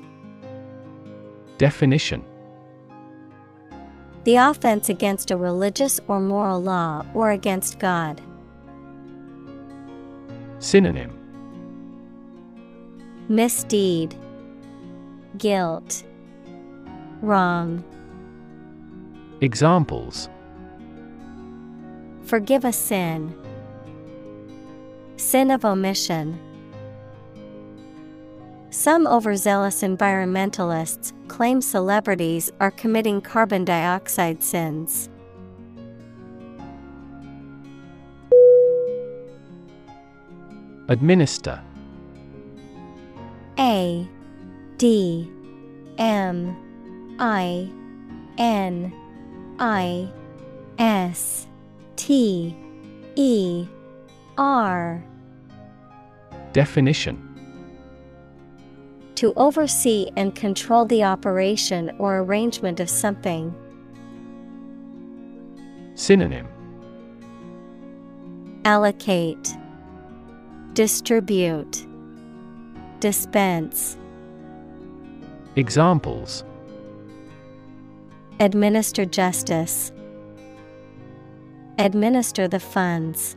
Definition 1.57 2.23
The 4.23 4.35
offense 4.35 4.89
against 4.89 5.31
a 5.31 5.37
religious 5.37 5.99
or 6.07 6.19
moral 6.19 6.61
law 6.61 7.05
or 7.13 7.31
against 7.31 7.79
God. 7.79 8.21
Synonym 10.59 11.17
Misdeed, 13.27 14.15
Guilt, 15.37 16.03
Wrong. 17.21 17.83
Examples 19.41 20.29
Forgive 22.23 22.65
a 22.65 22.71
sin. 22.71 23.35
Sin 25.17 25.51
of 25.51 25.65
omission. 25.65 26.39
Some 28.73 29.05
overzealous 29.05 29.81
environmentalists 29.81 31.11
claim 31.27 31.59
celebrities 31.59 32.49
are 32.61 32.71
committing 32.71 33.19
carbon 33.19 33.65
dioxide 33.65 34.41
sins. 34.41 35.09
Administer. 40.87 41.61
A 43.59 44.07
D 44.77 45.29
M 45.97 46.55
I 47.19 47.69
N 48.37 48.93
I 49.59 50.09
S 50.79 51.45
T 51.97 52.55
E 53.17 53.67
R. 54.37 55.03
Definition 56.53 57.30
To 59.15 59.33
oversee 59.35 60.09
and 60.15 60.33
control 60.35 60.85
the 60.85 61.03
operation 61.03 61.91
or 61.99 62.19
arrangement 62.19 62.79
of 62.79 62.89
something. 62.89 63.53
Synonym 65.95 66.47
Allocate, 68.65 69.55
Distribute, 70.73 71.85
Dispense. 72.99 73.97
Examples 75.55 76.43
Administer 78.39 79.05
justice. 79.05 79.91
Administer 81.77 82.47
the 82.47 82.59
funds. 82.59 83.35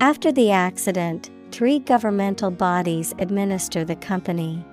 After 0.00 0.30
the 0.32 0.50
accident, 0.50 1.30
three 1.52 1.78
governmental 1.78 2.50
bodies 2.50 3.14
administer 3.18 3.84
the 3.84 3.94
company. 3.94 4.64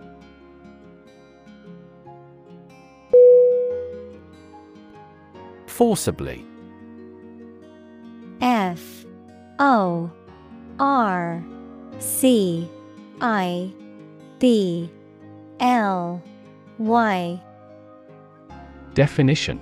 Forcibly. 5.68 6.46
F. 8.42 9.06
O. 9.60 10.10
R. 10.80 11.44
C. 12.00 12.70
I. 13.20 13.74
B. 14.40 14.90
L. 15.60 16.24
Y. 16.78 17.42
Definition. 18.94 19.60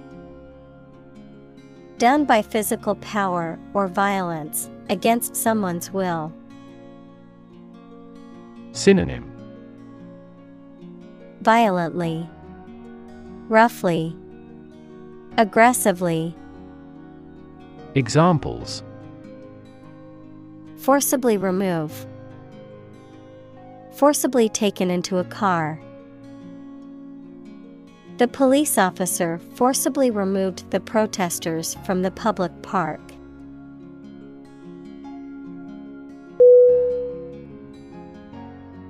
Done 1.97 2.26
by 2.26 2.43
physical 2.43 2.93
power 2.95 3.57
or 3.74 3.88
violence 3.88 4.70
against 4.89 5.36
someone's 5.36 5.91
will. 5.91 6.32
Synonym. 8.78 9.25
Violently, 11.41 12.30
roughly, 13.49 14.15
aggressively, 15.38 16.36
Examples. 17.95 18.84
Forcibly 20.78 21.36
remove, 21.38 22.05
forcibly 23.93 24.47
taken 24.47 24.91
into 24.91 25.17
a 25.17 25.23
car. 25.23 25.82
The 28.19 28.28
police 28.28 28.78
officer 28.78 29.39
forcibly 29.55 30.11
removed 30.11 30.69
the 30.69 30.80
protesters 30.80 31.75
from 31.84 32.03
the 32.03 32.11
public 32.11 32.61
park. 32.61 33.01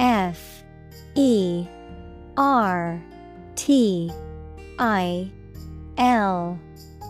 F 0.00 0.64
E 1.14 1.66
R 2.38 3.00
T 3.54 4.10
I 4.78 5.30
L 5.98 6.58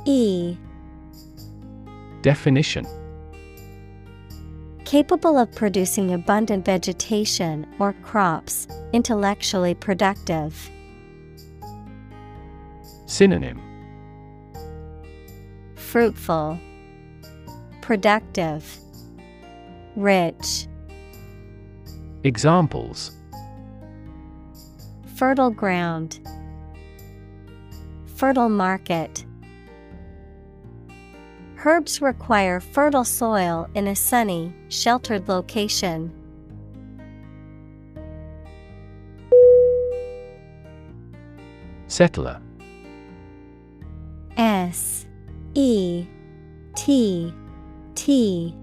E. 0.06 0.56
Definition. 2.22 2.84
Capable 4.84 5.38
of 5.38 5.54
producing 5.54 6.12
abundant 6.12 6.64
vegetation 6.64 7.64
or 7.78 7.92
crops, 8.02 8.66
intellectually 8.92 9.72
productive. 9.72 10.68
Synonym. 13.06 13.60
Fruitful, 15.76 16.58
Productive, 17.82 18.78
Rich, 19.94 20.66
Examples. 22.22 23.12
Fertile 25.16 25.50
ground, 25.50 26.20
Fertile 28.16 28.50
market. 28.50 29.24
Herbs 31.64 32.02
require 32.02 32.60
fertile 32.60 33.04
soil 33.04 33.66
in 33.74 33.86
a 33.86 33.96
sunny, 33.96 34.54
sheltered 34.68 35.28
location. 35.28 36.12
Settler. 41.86 42.42
S. 44.36 45.06
E. 45.54 46.06
T. 46.76 47.34
T. 47.94 48.54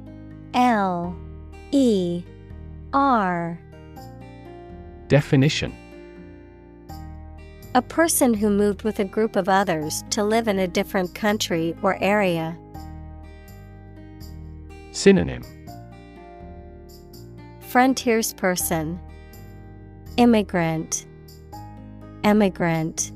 L. 0.54 1.16
E 1.72 2.24
R 2.94 3.60
Definition 5.08 5.74
A 7.76 7.82
person 7.82 8.34
who 8.34 8.50
moved 8.50 8.84
with 8.84 9.00
a 9.00 9.06
group 9.06 9.36
of 9.36 9.50
others 9.50 10.04
to 10.12 10.24
live 10.24 10.48
in 10.48 10.60
a 10.60 10.68
different 10.68 11.14
country 11.14 11.76
or 11.82 12.02
area. 12.02 12.58
Synonym 14.92 15.44
Frontiersperson, 17.70 18.98
Immigrant, 20.16 21.06
Emigrant. 22.24 23.12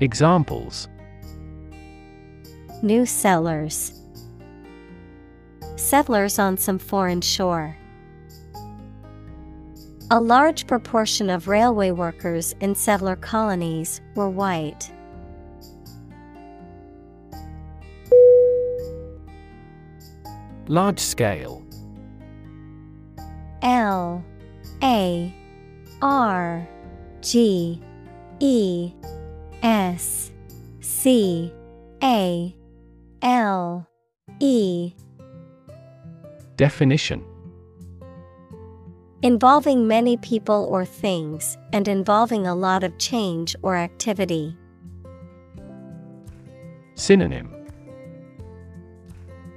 Examples 0.00 0.88
New 2.82 3.06
settlers. 3.06 3.94
Settlers 5.76 6.38
on 6.38 6.58
some 6.58 6.78
foreign 6.78 7.22
shore. 7.22 7.77
A 10.10 10.18
large 10.18 10.66
proportion 10.66 11.28
of 11.28 11.48
railway 11.48 11.90
workers 11.90 12.54
in 12.60 12.74
settler 12.74 13.14
colonies 13.14 14.00
were 14.14 14.30
white. 14.30 14.90
Large 20.66 20.98
scale. 20.98 21.62
L 23.60 24.24
A 24.82 25.34
R 26.00 26.66
G 27.20 27.82
E 28.40 28.92
S 29.62 30.32
C 30.80 31.52
A 32.02 32.56
L 33.20 33.86
E. 34.40 34.94
Definition 36.56 37.22
Involving 39.22 39.88
many 39.88 40.16
people 40.16 40.68
or 40.70 40.84
things, 40.84 41.58
and 41.72 41.88
involving 41.88 42.46
a 42.46 42.54
lot 42.54 42.84
of 42.84 42.96
change 42.98 43.56
or 43.62 43.74
activity. 43.74 44.56
Synonym 46.94 47.52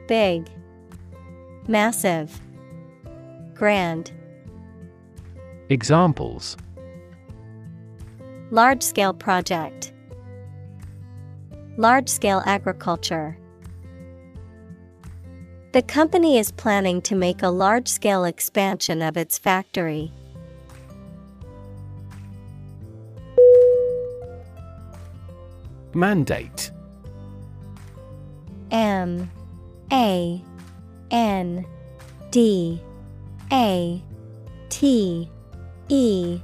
Big, 0.07 0.49
Massive, 1.67 2.41
Grand. 3.53 4.11
Examples 5.69 6.57
Large 8.49 8.81
scale 8.81 9.13
project, 9.13 9.93
Large 11.77 12.09
scale 12.09 12.41
agriculture. 12.47 13.37
The 15.71 15.81
company 15.81 16.37
is 16.37 16.51
planning 16.51 17.01
to 17.03 17.15
make 17.15 17.41
a 17.41 17.47
large 17.47 17.87
scale 17.87 18.25
expansion 18.25 19.01
of 19.01 19.15
its 19.15 19.37
factory. 19.37 20.11
Mandate. 25.93 26.71
M. 28.69 29.31
A. 29.93 30.43
N. 31.09 31.65
D. 32.31 32.81
A. 33.53 34.03
T. 34.67 35.29
E. 35.87 36.39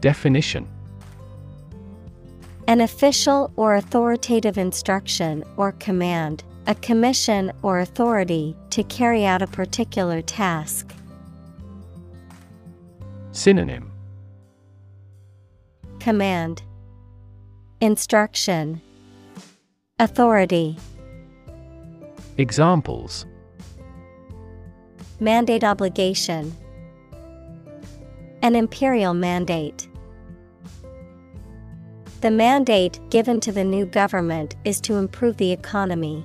Definition. 0.00 0.68
An 2.68 2.80
official 2.80 3.52
or 3.56 3.74
authoritative 3.74 4.56
instruction 4.56 5.42
or 5.56 5.72
command, 5.72 6.44
a 6.68 6.74
commission 6.74 7.52
or 7.62 7.78
authority 7.78 8.56
to 8.70 8.82
carry 8.84 9.24
out 9.24 9.40
a 9.40 9.46
particular 9.46 10.20
task. 10.20 10.92
Synonym 13.30 13.92
Command 16.00 16.62
Instruction 17.80 18.80
Authority 20.00 20.76
Examples 22.38 23.26
Mandate 25.20 25.62
obligation 25.62 26.52
An 28.42 28.56
imperial 28.56 29.14
mandate. 29.14 29.88
The 32.22 32.30
mandate 32.30 32.98
given 33.10 33.38
to 33.40 33.52
the 33.52 33.62
new 33.62 33.86
government 33.86 34.56
is 34.64 34.80
to 34.80 34.94
improve 34.94 35.36
the 35.36 35.52
economy. 35.52 36.24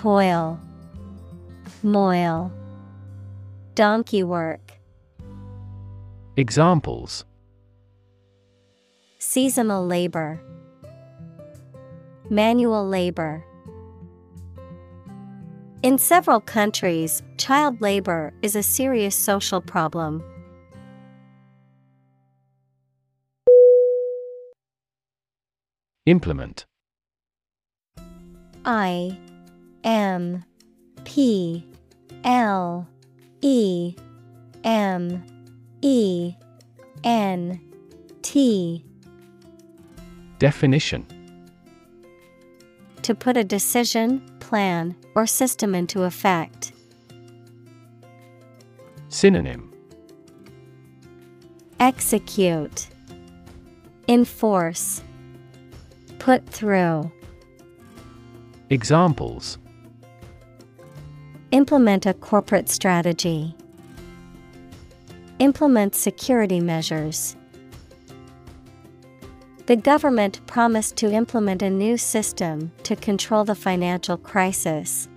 Toil, 0.00 0.58
Moil, 1.82 2.50
Donkey 3.74 4.22
work, 4.22 4.72
Examples 6.38 7.26
Seasonal 9.18 9.86
labor, 9.86 10.40
Manual 12.30 12.88
labor. 12.88 13.44
In 15.82 15.98
several 15.98 16.40
countries, 16.40 17.22
child 17.36 17.82
labor 17.82 18.32
is 18.40 18.56
a 18.56 18.62
serious 18.62 19.14
social 19.14 19.60
problem. 19.60 20.24
Implement 26.06 26.64
I 28.64 29.18
M 29.84 30.44
P 31.04 31.66
L 32.24 32.88
E 33.40 33.94
M 34.64 35.24
E 35.80 36.34
N 37.04 37.60
T. 38.22 38.84
Definition. 40.38 41.06
To 43.02 43.14
put 43.14 43.36
a 43.36 43.44
decision, 43.44 44.20
plan, 44.40 44.94
or 45.14 45.26
system 45.26 45.74
into 45.74 46.02
effect. 46.02 46.72
Synonym. 49.08 49.72
Execute. 51.80 52.88
Enforce. 54.06 55.02
Put 56.18 56.46
through. 56.46 57.10
Examples 58.68 59.58
Implement 61.52 62.06
a 62.06 62.14
corporate 62.14 62.68
strategy. 62.68 63.56
Implement 65.40 65.96
security 65.96 66.60
measures. 66.60 67.34
The 69.66 69.74
government 69.74 70.46
promised 70.46 70.94
to 70.98 71.10
implement 71.10 71.60
a 71.60 71.68
new 71.68 71.96
system 71.96 72.70
to 72.84 72.94
control 72.94 73.42
the 73.44 73.56
financial 73.56 74.16
crisis. 74.16 75.08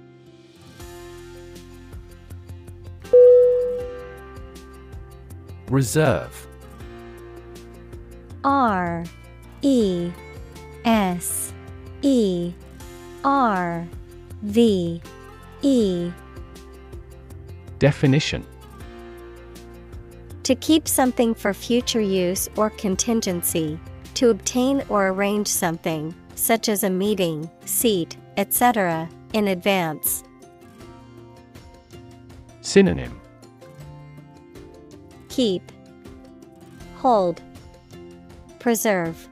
Reserve 5.70 6.48
R 8.44 9.04
E 9.62 10.12
S 10.84 11.54
E 12.02 12.54
R 13.24 13.88
V 14.42 15.00
E 15.62 16.12
Definition 17.84 18.46
To 20.44 20.56
keep 20.56 20.88
something 20.88 21.36
for 21.36 21.54
future 21.54 22.00
use 22.00 22.48
or 22.56 22.70
contingency, 22.70 23.78
to 24.14 24.30
obtain 24.30 24.82
or 24.88 25.10
arrange 25.10 25.50
something, 25.50 26.16
such 26.36 26.70
as 26.70 26.86
a 26.86 26.90
meeting, 26.90 27.50
seat, 27.66 28.16
etc., 28.38 29.10
in 29.34 29.50
advance. 29.50 30.24
Synonym 32.62 33.20
Keep, 35.28 35.70
Hold, 37.00 37.42
Preserve. 38.60 39.28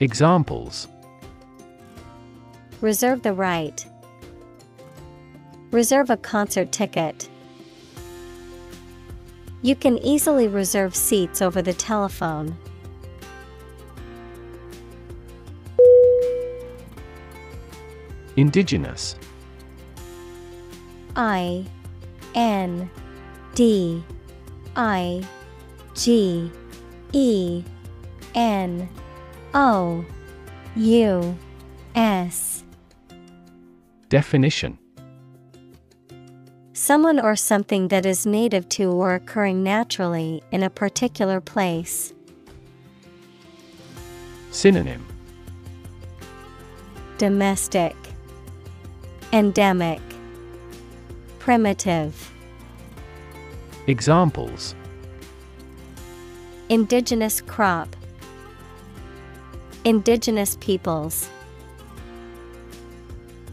Examples 0.00 0.86
Reserve 2.82 3.22
the 3.22 3.32
right. 3.32 3.86
Reserve 5.70 6.10
a 6.10 6.16
concert 6.16 6.72
ticket. 6.72 7.28
You 9.62 9.76
can 9.76 9.98
easily 9.98 10.48
reserve 10.48 10.96
seats 10.96 11.40
over 11.40 11.62
the 11.62 11.74
telephone. 11.74 12.56
Indigenous 18.36 19.16
I 21.14 21.66
N 22.34 22.90
D 23.54 24.02
I 24.76 25.22
G 25.94 26.50
E 27.12 27.62
N 28.34 28.88
O 29.52 30.04
U 30.76 31.36
S 31.94 32.64
Definition 34.08 34.79
Someone 36.90 37.20
or 37.20 37.36
something 37.36 37.86
that 37.86 38.04
is 38.04 38.26
native 38.26 38.68
to 38.70 38.90
or 38.90 39.14
occurring 39.14 39.62
naturally 39.62 40.42
in 40.50 40.64
a 40.64 40.68
particular 40.68 41.40
place. 41.40 42.12
Synonym. 44.50 45.06
Domestic. 47.16 47.94
Endemic. 49.32 50.00
Primitive. 51.38 52.32
Examples. 53.86 54.74
Indigenous 56.68 57.40
crop. 57.40 57.94
Indigenous 59.84 60.56
peoples 60.56 61.30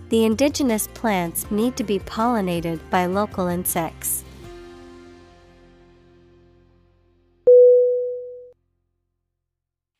the 0.09 0.25
indigenous 0.25 0.87
plants 0.93 1.49
need 1.51 1.75
to 1.75 1.83
be 1.83 1.99
pollinated 1.99 2.79
by 2.89 3.05
local 3.05 3.47
insects. 3.47 4.23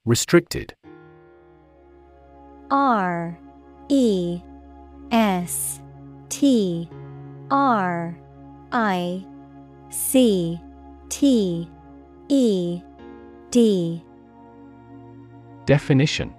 Restricted. 0.05 0.73
R 2.71 3.37
E 3.89 4.41
S 5.11 5.81
T 6.29 6.89
R 7.51 8.17
I 8.71 9.25
C 9.89 10.61
T 11.09 11.69
E 12.29 12.81
D. 13.51 14.03
Definition. 15.65 16.33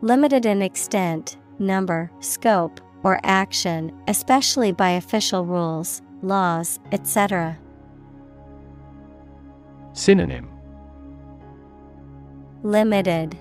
Limited 0.00 0.46
in 0.46 0.62
extent, 0.62 1.36
number, 1.60 2.10
scope, 2.20 2.80
or 3.02 3.20
action, 3.22 3.92
especially 4.08 4.72
by 4.72 4.90
official 4.90 5.44
rules, 5.46 6.02
laws, 6.22 6.78
etc. 6.92 7.58
Synonym 9.92 10.48
Limited, 12.62 13.36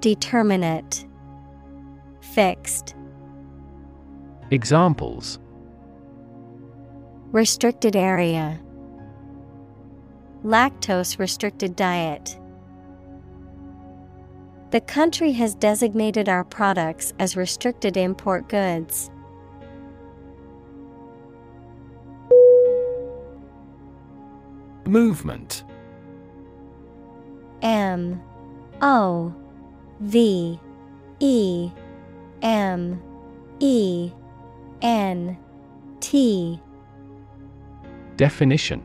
Determinate, 0.00 1.06
Fixed. 2.20 2.94
Examples 4.50 5.38
Restricted 7.30 7.94
area, 7.94 8.58
Lactose 10.42 11.18
restricted 11.18 11.76
diet. 11.76 12.39
The 14.70 14.80
country 14.80 15.32
has 15.32 15.56
designated 15.56 16.28
our 16.28 16.44
products 16.44 17.12
as 17.18 17.36
restricted 17.36 17.96
import 17.96 18.48
goods. 18.48 19.10
Movement. 24.86 25.64
M. 27.62 28.22
O. 28.80 29.34
V. 29.98 30.60
E. 31.18 31.70
M. 32.42 33.02
E. 33.58 34.12
N. 34.82 35.36
T. 35.98 36.60
Definition 38.16 38.84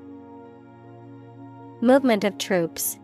Movement 1.81 2.23
of 2.23 2.37
troops. 2.37 2.99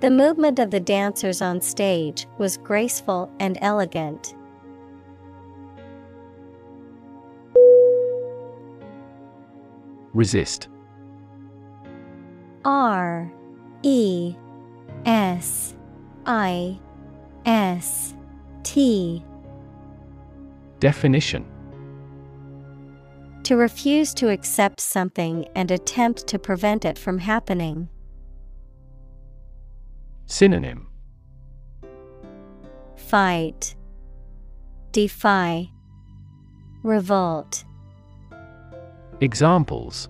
The 0.00 0.10
movement 0.10 0.58
of 0.58 0.70
the 0.70 0.80
dancers 0.80 1.40
on 1.40 1.60
stage 1.60 2.26
was 2.38 2.56
graceful 2.56 3.30
and 3.38 3.56
elegant. 3.60 4.34
Resist 10.12 10.68
R 12.64 13.32
E 13.82 14.34
S 15.06 15.76
I 16.26 16.78
S 17.46 18.14
T 18.64 19.24
Definition 20.80 21.49
To 23.44 23.56
refuse 23.56 24.14
to 24.14 24.28
accept 24.28 24.80
something 24.80 25.46
and 25.56 25.70
attempt 25.70 26.26
to 26.28 26.38
prevent 26.38 26.84
it 26.84 26.96
from 26.96 27.18
happening. 27.18 27.88
Synonym 30.26 30.86
Fight, 32.94 33.74
Defy, 34.92 35.68
Revolt. 36.84 37.64
Examples 39.20 40.08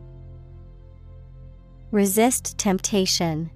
Resist 1.91 2.59
temptation. 2.59 3.51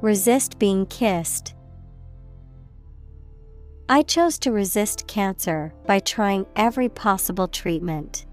Resist 0.00 0.60
being 0.60 0.86
kissed. 0.86 1.55
I 3.88 4.02
chose 4.02 4.36
to 4.40 4.50
resist 4.50 5.06
cancer 5.06 5.72
by 5.86 6.00
trying 6.00 6.46
every 6.56 6.88
possible 6.88 7.46
treatment. 7.46 8.26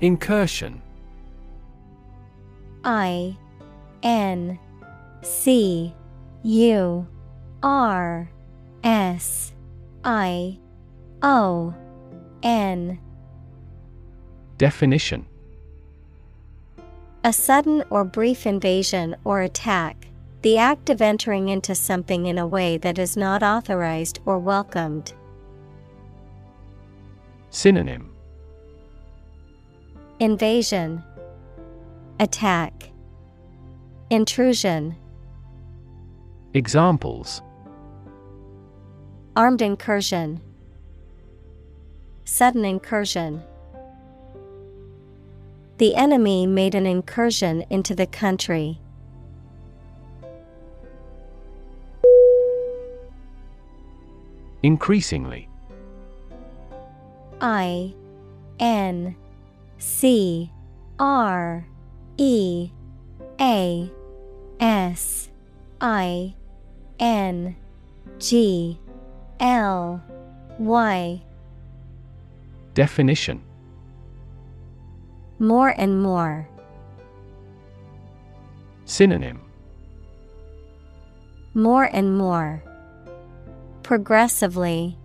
Incursion. 0.00 0.82
I 2.82 3.36
N 4.02 4.58
C 5.22 5.94
U 6.42 7.06
R 7.62 8.28
S 8.82 9.54
I 10.04 10.58
O 11.22 11.74
N. 12.42 12.98
Definition 14.58 15.26
A 17.26 17.32
sudden 17.32 17.82
or 17.90 18.04
brief 18.04 18.46
invasion 18.46 19.16
or 19.24 19.40
attack, 19.40 20.06
the 20.42 20.58
act 20.58 20.90
of 20.90 21.02
entering 21.02 21.48
into 21.48 21.74
something 21.74 22.26
in 22.26 22.38
a 22.38 22.46
way 22.46 22.76
that 22.78 23.00
is 23.00 23.16
not 23.16 23.42
authorized 23.42 24.20
or 24.24 24.38
welcomed. 24.38 25.12
Synonym. 27.50 28.14
Invasion, 30.20 31.02
Attack, 32.20 32.92
Intrusion, 34.08 34.94
Examples. 36.54 37.42
Armed 39.34 39.62
incursion, 39.62 40.40
Sudden 42.24 42.64
incursion. 42.64 43.42
The 45.78 45.94
enemy 45.94 46.46
made 46.46 46.74
an 46.74 46.86
incursion 46.86 47.64
into 47.68 47.94
the 47.94 48.06
country. 48.06 48.80
Increasingly. 54.62 55.48
I 57.40 57.94
N 58.58 59.14
C 59.76 60.50
R 60.98 61.66
E 62.16 62.70
A 63.38 63.90
S 64.58 65.28
I 65.80 66.34
N 66.98 67.54
G 68.18 68.80
L 69.38 70.02
Y. 70.58 71.22
Definition 72.72 73.45
More 75.38 75.74
and 75.76 76.02
more. 76.02 76.48
Synonym 78.86 79.40
More 81.52 81.84
and 81.84 82.16
more. 82.16 82.62
Progressively. 83.82 84.96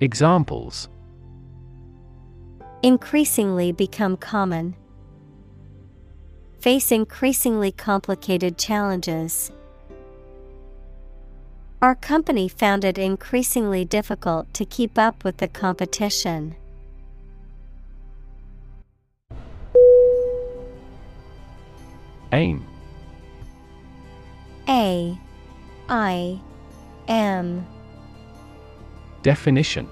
Examples 0.00 0.88
Increasingly 2.82 3.70
become 3.70 4.16
common. 4.16 4.74
Face 6.58 6.90
increasingly 6.90 7.70
complicated 7.70 8.58
challenges. 8.58 9.52
Our 11.80 11.94
company 11.94 12.48
found 12.48 12.84
it 12.84 12.98
increasingly 12.98 13.84
difficult 13.84 14.52
to 14.54 14.64
keep 14.64 14.98
up 14.98 15.22
with 15.22 15.36
the 15.36 15.48
competition. 15.48 16.56
Aim. 22.32 22.66
A. 24.68 25.18
I. 25.88 26.40
M. 27.08 27.66
Definition. 29.22 29.88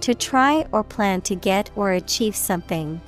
To 0.00 0.14
try 0.14 0.66
or 0.70 0.84
plan 0.84 1.20
to 1.22 1.34
get 1.34 1.70
or 1.74 1.90
achieve 1.90 2.36
something. 2.36 3.00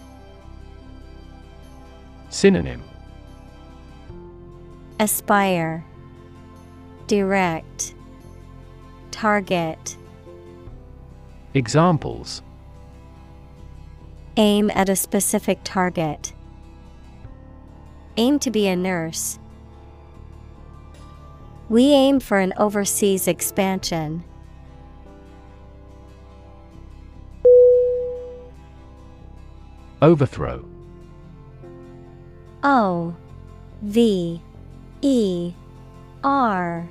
Synonym. 2.28 2.82
Aspire. 4.98 5.85
Direct. 7.06 7.94
Target. 9.12 9.97
Examples. 11.55 12.43
Aim 14.36 14.70
at 14.74 14.89
a 14.89 14.97
specific 14.97 15.60
target. 15.62 16.32
Aim 18.19 18.40
to 18.40 18.51
be 18.51 18.66
a 18.66 18.74
nurse. 18.74 19.39
We 21.69 21.93
aim 21.93 22.19
for 22.19 22.40
an 22.40 22.53
overseas 22.57 23.28
expansion. 23.28 24.24
Overthrow 30.03 30.65
O 32.65 33.15
V 33.82 34.43
E 35.01 35.53
R 36.24 36.89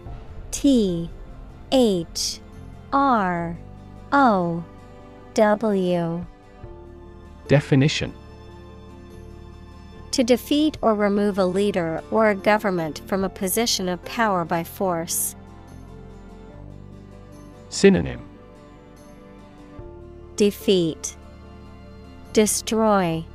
T 0.51 1.09
H 1.73 2.39
R 2.93 3.57
O 4.13 4.63
W 5.33 6.25
Definition 7.49 8.13
To 10.17 10.23
defeat 10.23 10.79
or 10.81 10.95
remove 10.95 11.37
a 11.37 11.45
leader 11.45 12.01
or 12.09 12.31
a 12.31 12.33
government 12.33 13.03
from 13.05 13.23
a 13.23 13.29
position 13.29 13.87
of 13.87 14.03
power 14.03 14.43
by 14.45 14.63
force. 14.63 15.35
Synonym 17.69 18.27
Defeat 20.35 21.15
Destroy 22.33 23.25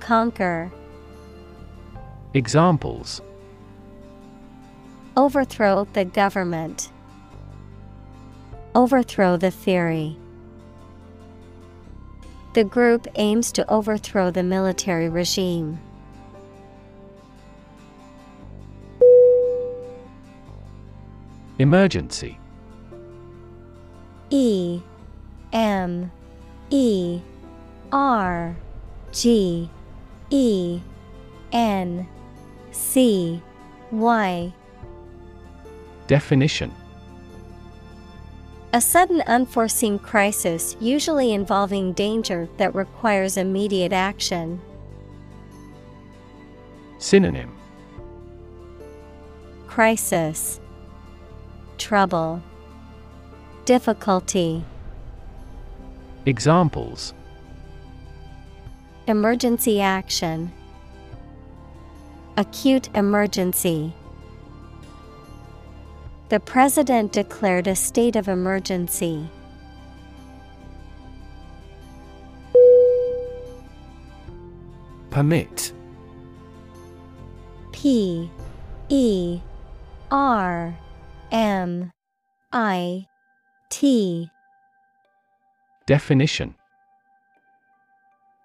Conquer 0.00 0.72
Examples 2.32 3.20
Overthrow 5.14 5.86
the 5.92 6.06
government. 6.06 6.90
Overthrow 8.74 9.36
the 9.36 9.50
theory. 9.50 10.16
The 12.56 12.64
group 12.64 13.06
aims 13.16 13.52
to 13.52 13.70
overthrow 13.70 14.30
the 14.30 14.42
military 14.42 15.10
regime. 15.10 15.78
Emergency. 21.58 22.38
E 24.30 24.80
M 25.52 26.10
E 26.70 27.20
R 27.92 28.56
G 29.12 29.68
E 30.30 30.80
N 31.52 32.08
C 32.72 33.42
Y. 33.92 34.54
Definition 36.06 36.72
A 38.76 38.80
sudden 38.82 39.22
unforeseen 39.22 39.98
crisis 39.98 40.76
usually 40.80 41.32
involving 41.32 41.94
danger 41.94 42.46
that 42.58 42.74
requires 42.74 43.38
immediate 43.38 43.94
action. 43.94 44.60
Synonym. 46.98 47.56
Crisis. 49.66 50.60
Trouble. 51.78 52.42
Difficulty. 53.64 54.62
Examples. 56.26 57.14
Emergency 59.06 59.80
action. 59.80 60.52
Acute 62.36 62.90
emergency 62.94 63.94
The 66.28 66.40
President 66.40 67.12
declared 67.12 67.68
a 67.68 67.76
state 67.76 68.16
of 68.16 68.26
emergency. 68.26 69.28
Permit. 75.10 75.72
P 77.72 78.28
E 78.88 79.40
R 80.10 80.76
M 81.30 81.92
I 82.52 83.06
T. 83.70 84.30
Definition. 85.86 86.56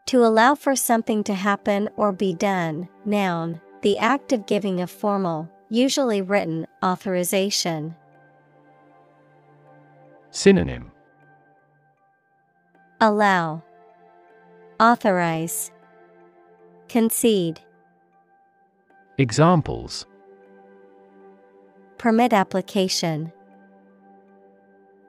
To 0.05 0.23
allow 0.23 0.53
for 0.53 0.75
something 0.75 1.23
to 1.23 1.33
happen 1.33 1.89
or 1.95 2.11
be 2.11 2.33
done, 2.33 2.89
noun, 3.05 3.59
the 3.81 3.97
act 3.97 4.31
of 4.31 4.45
giving 4.45 4.81
a 4.81 4.87
formal, 4.87 5.49
usually 5.71 6.21
written, 6.21 6.67
authorization. 6.83 7.95
Synonym 10.29 10.91
Allow, 12.99 13.63
Authorize, 14.79 15.71
Concede, 16.89 17.61
Examples 19.17 20.05
Permit 21.97 22.33
application, 22.33 23.31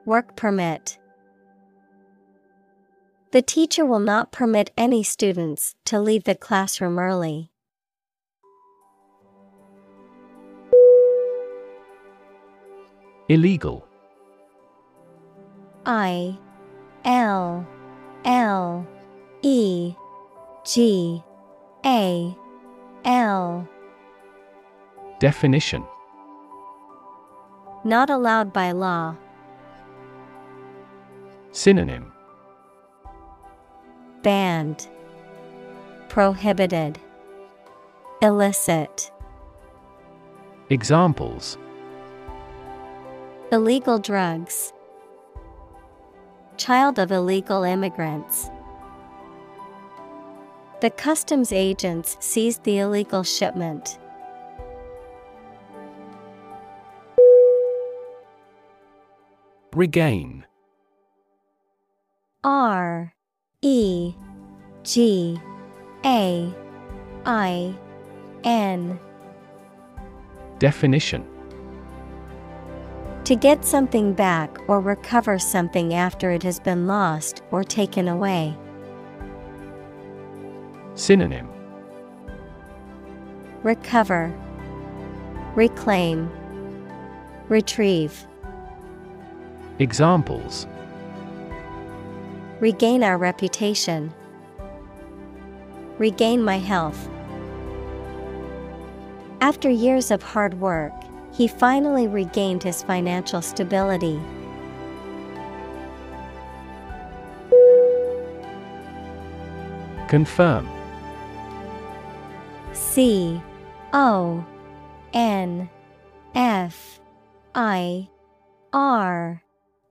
Work 0.05 0.35
permit. 0.35 0.97
The 3.31 3.41
teacher 3.41 3.85
will 3.85 3.99
not 3.99 4.31
permit 4.31 4.71
any 4.77 5.01
students 5.03 5.75
to 5.85 5.99
leave 5.99 6.25
the 6.25 6.35
classroom 6.35 6.99
early. 6.99 7.52
Illegal 13.29 13.87
I 15.85 16.37
L 17.05 17.65
L 18.25 18.87
E 19.41 19.95
G 20.65 21.23
A 21.85 22.35
L 23.05 23.67
Definition 25.19 25.83
Not 27.83 28.09
allowed 28.09 28.51
by 28.51 28.71
law. 28.71 29.15
Synonym 31.51 32.11
Banned. 34.23 34.87
Prohibited. 36.07 36.97
Illicit. 38.21 39.11
Examples 40.69 41.57
Illegal 43.53 43.99
drugs. 43.99 44.73
Child 46.57 46.97
of 46.97 47.11
illegal 47.11 47.61
immigrants. 47.61 48.49
The 50.81 50.89
customs 50.89 51.53
agents 51.53 52.17
seized 52.19 52.63
the 52.63 52.79
illegal 52.79 53.21
shipment. 53.21 53.99
Regain 59.75 60.47
R 62.43 63.13
E 63.61 64.15
G 64.81 65.39
A 66.03 66.51
I 67.27 67.75
N. 68.43 68.99
Definition 70.57 71.32
To 73.25 73.37
get 73.37 73.63
something 73.63 74.11
back 74.11 74.57
or 74.67 74.81
recover 74.81 75.39
something 75.39 75.93
after 75.93 76.31
it 76.31 76.43
has 76.43 76.59
been 76.59 76.87
lost 76.87 77.41
or 77.51 77.63
taken 77.63 78.09
away. 78.09 78.53
Synonym 80.95 81.47
Recover, 83.63 84.33
Reclaim, 85.55 86.29
Retrieve. 87.47 88.27
Examples 89.79 90.67
Regain 92.59 93.03
our 93.03 93.17
reputation. 93.17 94.13
Regain 95.97 96.43
my 96.43 96.57
health. 96.57 97.07
After 99.39 99.69
years 99.69 100.11
of 100.11 100.21
hard 100.21 100.59
work, 100.59 100.91
he 101.33 101.47
finally 101.47 102.07
regained 102.07 102.61
his 102.63 102.83
financial 102.83 103.41
stability. 103.41 104.19
Confirm. 110.07 110.69
C 112.71 113.41
O 113.93 114.45
N 115.13 115.69
F 116.35 116.99
I 117.55 118.07
R 118.71 119.43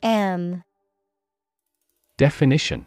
M. 0.03 0.63
Definition 2.19 2.87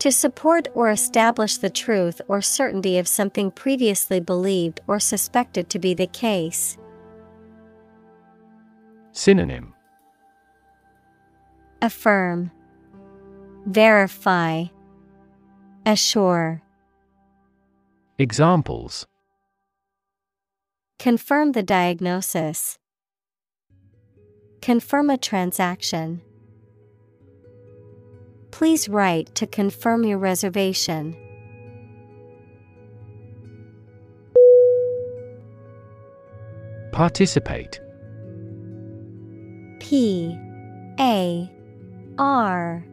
To 0.00 0.10
support 0.10 0.68
or 0.74 0.90
establish 0.90 1.58
the 1.58 1.68
truth 1.68 2.22
or 2.26 2.40
certainty 2.40 2.96
of 2.96 3.06
something 3.06 3.50
previously 3.50 4.18
believed 4.18 4.80
or 4.86 4.98
suspected 4.98 5.68
to 5.68 5.78
be 5.78 5.92
the 5.92 6.06
case. 6.06 6.78
Synonym 9.12 9.74
Affirm, 11.82 12.50
Verify, 13.66 14.64
Assure. 15.84 16.62
Examples 18.18 19.06
Confirm 20.98 21.52
the 21.52 21.62
diagnosis. 21.62 22.78
Confirm 24.62 25.10
a 25.10 25.18
transaction. 25.18 26.22
Please 28.50 28.88
write 28.88 29.34
to 29.36 29.46
confirm 29.46 30.04
your 30.04 30.18
reservation. 30.18 31.16
Participate 36.92 37.80
P 39.78 40.38
A 40.98 41.50
R 42.18 42.84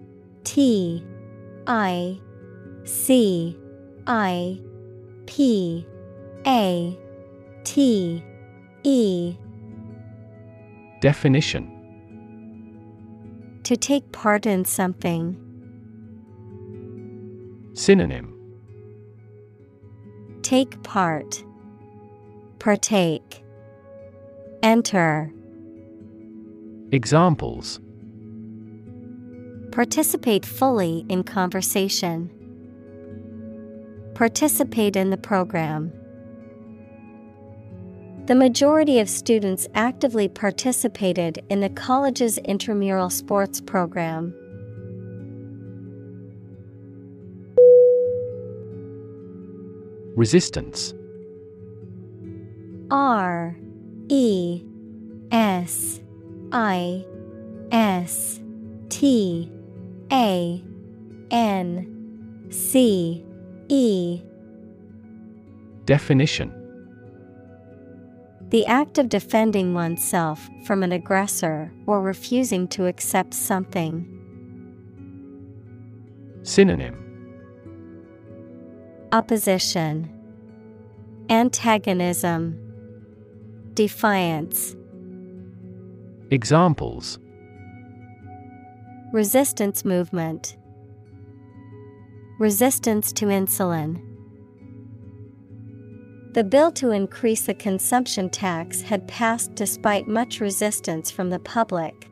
T 0.44 1.04
I 1.66 2.20
C 2.86 3.60
I 4.06 4.60
P 5.26 5.86
A 6.46 6.98
T 7.64 8.24
E 8.84 9.36
Definition 11.02 11.74
To 13.64 13.76
take 13.76 14.12
part 14.14 14.46
in 14.46 14.64
something. 14.64 15.47
Synonym 17.78 18.34
Take 20.41 20.82
part. 20.82 21.44
Partake. 22.58 23.44
Enter. 24.64 25.32
Examples 26.91 27.80
Participate 29.72 30.44
fully 30.44 31.06
in 31.08 31.24
conversation. 31.24 32.32
Participate 34.16 34.95
in 34.95 35.12
the 35.12 35.18
program. 35.18 35.94
The 38.26 38.34
majority 38.34 38.99
of 38.99 39.08
students 39.08 39.68
actively 39.76 40.28
participated 40.28 41.45
in 41.49 41.60
the 41.60 41.70
college's 41.70 42.40
intramural 42.40 43.12
sports 43.12 43.62
program. 43.62 44.34
Resistance. 50.18 50.95
R 52.89 53.56
E 54.10 54.64
S 55.31 56.02
I 56.52 57.06
S 57.72 58.41
T 58.89 59.52
A 60.11 60.64
N 61.30 62.48
C 62.49 63.23
E. 63.69 64.22
Definition. 65.85 66.52
The 68.49 68.65
act 68.65 68.98
of 68.98 69.10
defending 69.10 69.76
oneself 69.76 70.49
from 70.65 70.81
an 70.81 70.91
aggressor 70.91 71.72
or 71.85 72.02
refusing 72.02 72.68
to 72.69 72.88
accept 72.88 73.35
something. 73.35 74.07
Synonym 76.41 77.07
Opposition, 79.14 80.12
Antagonism, 81.30 82.60
Defiance, 83.74 84.76
Examples 86.30 87.18
Resistance 89.14 89.86
movement, 89.86 90.58
Resistance 92.38 93.14
to 93.14 93.28
insulin. 93.28 94.02
The 96.34 96.44
bill 96.44 96.74
to 96.74 96.92
increase 96.92 97.46
the 97.46 97.54
consumption 97.54 98.30
tax 98.30 98.82
had 98.82 99.08
passed 99.08 99.56
despite 99.56 100.10
much 100.10 100.42
resistance 100.42 101.10
from 101.10 101.30
the 101.30 101.40
public. 101.40 102.10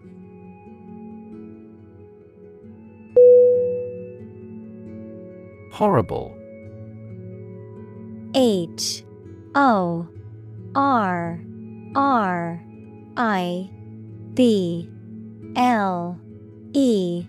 Horrible 5.74 6.34
H 8.36 9.04
O 9.56 10.08
R 10.76 11.40
R 11.96 12.62
I 13.16 13.70
B 14.34 14.90
L 15.56 16.20
E. 16.74 17.26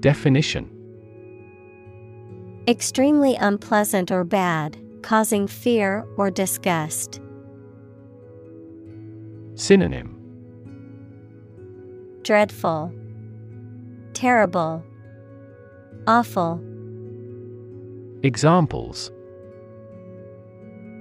Definition. 0.00 0.68
Extremely 2.66 3.36
unpleasant 3.36 4.10
or 4.10 4.24
bad, 4.24 4.76
causing 5.02 5.46
fear 5.46 6.04
or 6.16 6.28
disgust. 6.28 7.20
Synonym. 9.54 10.12
Dreadful, 12.24 12.92
Terrible, 14.12 14.82
Awful. 16.08 16.60
Examples 18.24 19.12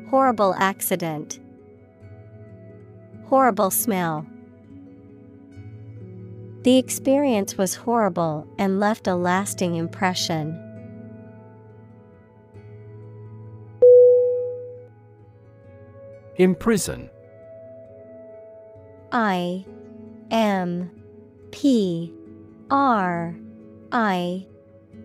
Horrible 0.10 0.54
accident. 0.58 1.40
Horrible 3.26 3.72
smell. 3.72 4.26
The 6.62 6.78
experience 6.78 7.58
was 7.58 7.76
horrible 7.76 8.48
and 8.58 8.80
left 8.80 9.08
a 9.08 9.16
lasting 9.16 9.76
impression. 9.76 10.62
Imprison 16.38 17.10
I 19.12 19.66
M 20.32 20.92
P 21.52 22.14
R 22.70 23.36
I 23.92 24.46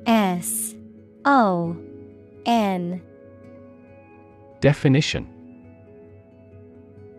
S 0.07 0.75
O 1.25 1.77
N 2.47 3.03
Definition 4.61 5.27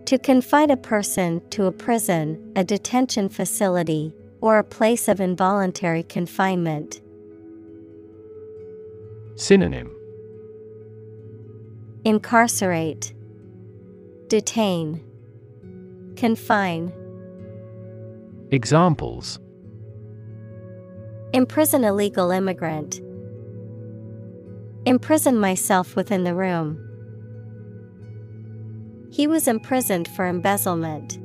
To 0.06 0.18
confine 0.20 0.70
a 0.70 0.78
person 0.78 1.42
to 1.50 1.66
a 1.66 1.72
prison, 1.72 2.54
a 2.56 2.64
detention 2.64 3.30
facility, 3.30 4.14
or 4.42 4.60
a 4.60 4.64
place 4.64 5.08
of 5.08 5.20
involuntary 5.20 6.04
confinement. 6.04 7.02
Synonym 9.36 9.92
Incarcerate, 12.06 13.14
Detain, 14.28 15.04
Confine. 16.16 16.92
Examples 18.52 19.40
Imprison 21.34 21.86
a 21.86 21.94
legal 21.94 22.30
immigrant. 22.30 23.00
Imprison 24.86 25.40
myself 25.40 25.96
within 25.96 26.24
the 26.24 26.36
room. 26.36 26.91
He 29.12 29.28
was 29.28 29.48
imprisoned 29.48 30.08
for 30.08 30.26
embezzlement. 30.26 31.20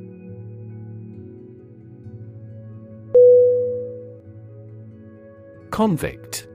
Convict. 5.71 6.49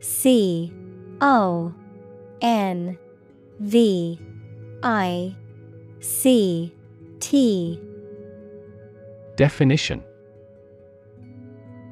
C 0.00 0.72
O 1.20 1.74
N 2.40 2.96
V 3.58 4.18
I 4.82 5.36
C 6.00 6.74
T. 7.20 7.80
Definition. 9.36 10.04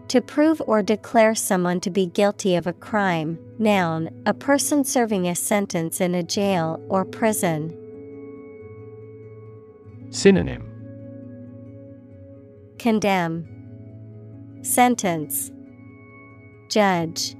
To 0.08 0.20
prove 0.20 0.60
or 0.66 0.82
declare 0.82 1.34
someone 1.34 1.80
to 1.80 1.90
be 1.90 2.06
guilty 2.06 2.54
of 2.56 2.66
a 2.66 2.72
crime, 2.72 3.38
noun, 3.60 4.10
a 4.26 4.34
person 4.34 4.82
serving 4.82 5.28
a 5.28 5.34
sentence 5.34 6.00
in 6.00 6.14
a 6.14 6.22
jail 6.22 6.82
or 6.88 7.04
prison. 7.04 7.76
Synonym 10.10 10.66
Condemn, 12.78 13.46
Sentence, 14.62 15.52
Judge. 16.70 17.36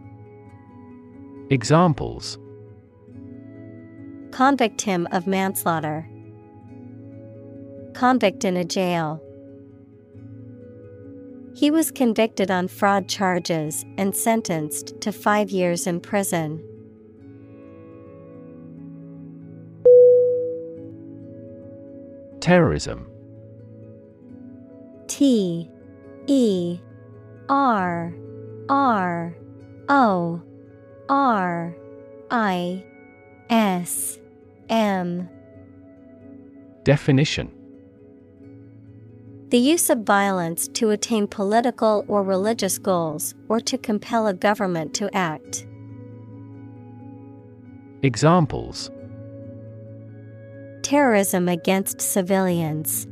Examples 1.48 2.38
Convict 4.30 4.82
him 4.82 5.09
of 5.10 5.26
manslaughter. 5.26 6.06
Convict 7.94 8.44
in 8.44 8.56
a 8.56 8.64
jail. 8.64 9.20
He 11.60 11.70
was 11.70 11.90
convicted 11.90 12.50
on 12.50 12.68
fraud 12.68 13.06
charges 13.06 13.84
and 13.98 14.16
sentenced 14.16 14.98
to 15.02 15.12
five 15.12 15.50
years 15.50 15.86
in 15.86 16.00
prison. 16.00 16.64
Terrorism. 22.40 23.06
T 25.06 25.68
E 26.26 26.80
R 27.50 28.14
R 28.70 29.36
O 29.90 30.42
R 31.10 31.76
I 32.30 32.86
S 33.50 34.18
M. 34.70 35.28
Definition 36.84 37.59
The 39.51 39.59
use 39.59 39.90
of 39.90 40.05
violence 40.05 40.68
to 40.74 40.90
attain 40.90 41.27
political 41.27 42.05
or 42.06 42.22
religious 42.22 42.78
goals 42.78 43.35
or 43.48 43.59
to 43.59 43.77
compel 43.77 44.28
a 44.28 44.32
government 44.32 44.94
to 44.94 45.10
act. 45.12 45.66
Examples 48.02 48.93
Terrorism 50.82 51.48
against 51.48 52.01
civilians. 52.01 53.09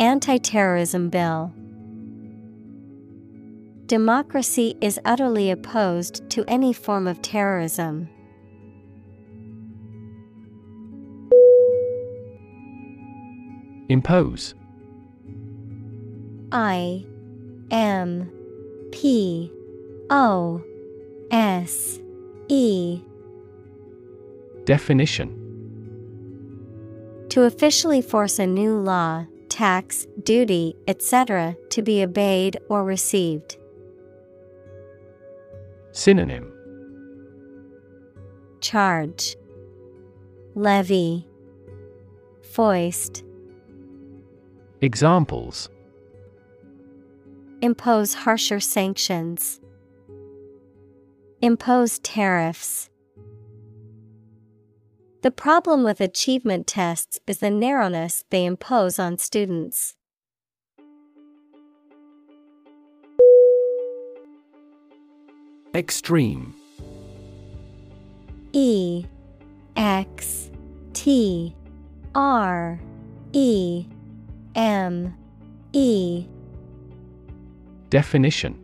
Anti 0.00 0.38
terrorism 0.38 1.08
bill. 1.08 1.52
Democracy 3.86 4.76
is 4.80 4.98
utterly 5.04 5.52
opposed 5.52 6.28
to 6.30 6.44
any 6.48 6.72
form 6.72 7.06
of 7.06 7.22
terrorism. 7.22 8.08
Impose. 13.88 14.54
I 16.52 17.04
M 17.70 18.30
P 18.92 19.50
O 20.10 20.62
S 21.30 22.00
E. 22.48 23.00
Definition. 24.64 25.34
To 27.30 27.42
officially 27.42 28.00
force 28.00 28.38
a 28.38 28.46
new 28.46 28.78
law, 28.78 29.26
tax, 29.48 30.06
duty, 30.22 30.74
etc., 30.86 31.56
to 31.70 31.82
be 31.82 32.02
obeyed 32.02 32.58
or 32.68 32.84
received. 32.84 33.56
Synonym. 35.92 36.52
Charge, 38.60 39.36
Levy, 40.54 41.26
Foist, 42.42 43.22
Examples 44.80 45.68
Impose 47.60 48.14
harsher 48.14 48.60
sanctions. 48.60 49.60
Impose 51.42 51.98
tariffs. 51.98 52.88
The 55.22 55.32
problem 55.32 55.82
with 55.82 56.00
achievement 56.00 56.68
tests 56.68 57.18
is 57.26 57.38
the 57.38 57.50
narrowness 57.50 58.24
they 58.30 58.44
impose 58.44 59.00
on 59.00 59.18
students. 59.18 59.96
Extreme 65.74 66.54
E 68.52 69.04
X 69.76 70.50
T 70.92 71.56
R 72.14 72.78
E 73.32 73.86
M 74.58 75.14
E. 75.72 76.26
Definition. 77.90 78.58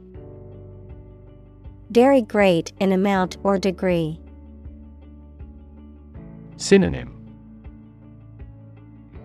Very 1.91 2.21
great 2.21 2.73
in 2.81 2.91
amount 2.91 3.37
or 3.45 3.59
degree. 3.59 4.19
Synonym. 6.57 7.13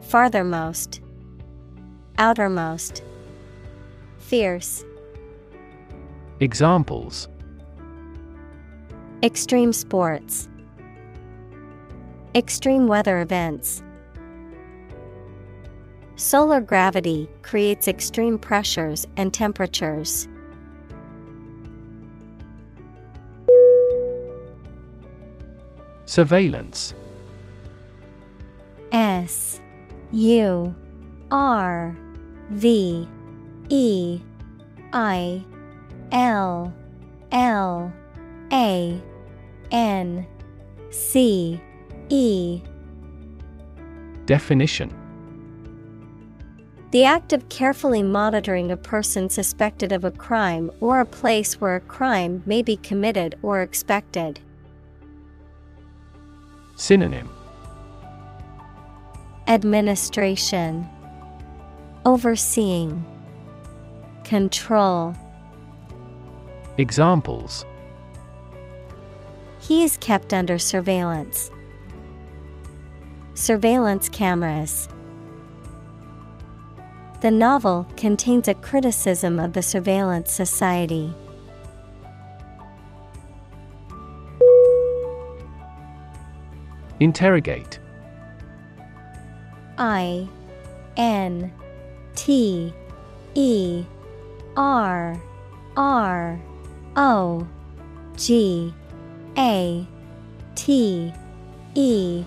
Farthermost, 0.08 1.02
Outermost, 2.20 3.02
Fierce, 4.20 4.86
Examples. 6.40 7.30
Extreme 9.24 9.74
sports, 9.74 10.48
Extreme 12.36 12.86
weather 12.86 13.22
events. 13.22 13.82
Solar 16.20 16.60
gravity 16.60 17.30
creates 17.44 17.88
extreme 17.88 18.38
pressures 18.38 19.08
and 19.16 19.34
temperatures. 19.34 20.28
Surveillance. 26.06 26.94
S 28.92 29.62
U 30.12 30.76
R 31.32 31.96
V 32.50 33.08
E 33.70 34.20
I 34.92 35.46
L 36.12 36.74
L 37.32 37.94
A 38.52 39.02
N 39.72 40.28
C 40.90 41.62
E. 42.10 42.62
Definition 44.26 44.99
The 46.92 47.04
act 47.04 47.34
of 47.34 47.50
carefully 47.50 48.02
monitoring 48.02 48.72
a 48.72 48.78
person 48.78 49.30
suspected 49.30 49.92
of 49.92 50.04
a 50.04 50.10
crime 50.10 50.72
or 50.80 51.00
a 51.00 51.06
place 51.06 51.62
where 51.62 51.76
a 51.76 51.82
crime 51.82 52.42
may 52.48 52.64
be 52.64 52.78
committed 52.78 53.38
or 53.44 53.62
expected. 53.62 54.40
Synonym 56.76 57.30
Administration 59.48 60.88
Overseeing 62.06 63.06
Control 64.24 65.14
Examples 66.80 67.66
He 69.60 69.84
is 69.84 69.98
kept 69.98 70.34
under 70.34 70.58
surveillance. 70.58 71.52
Surveillance 73.36 74.10
cameras. 74.10 74.90
The 77.22 77.32
novel 77.32 77.86
contains 77.98 78.48
a 78.48 78.54
criticism 78.54 79.40
of 79.40 79.52
the 79.52 79.62
surveillance 79.62 80.32
society. 80.32 81.14
Interrogate. 87.02 87.80
I 89.78 90.30
N 90.96 91.52
T 92.16 92.74
E 93.36 93.84
R 94.56 95.22
R 95.76 96.40
O 96.96 97.48
G 98.16 98.74
A 99.38 99.88
T 100.56 101.14
E. 101.76 102.24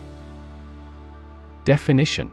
Definition 1.64 2.31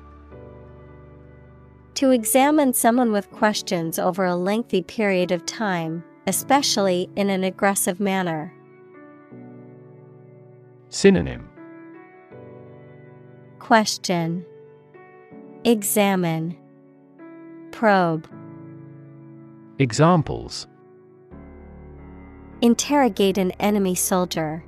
To 1.99 2.11
examine 2.11 2.73
someone 2.73 3.11
with 3.11 3.29
questions 3.29 3.99
over 3.99 4.23
a 4.23 4.33
lengthy 4.33 4.81
period 4.81 5.33
of 5.33 5.45
time, 5.45 6.01
especially 6.27 7.09
in 7.17 7.29
an 7.29 7.43
aggressive 7.43 7.99
manner. 7.99 8.53
Synonym 10.87 11.49
Question 13.59 14.45
Examine 15.65 16.55
Probe 17.71 18.29
Examples 19.77 20.67
Interrogate 22.61 23.37
an 23.37 23.51
enemy 23.59 23.95
soldier. 23.95 24.63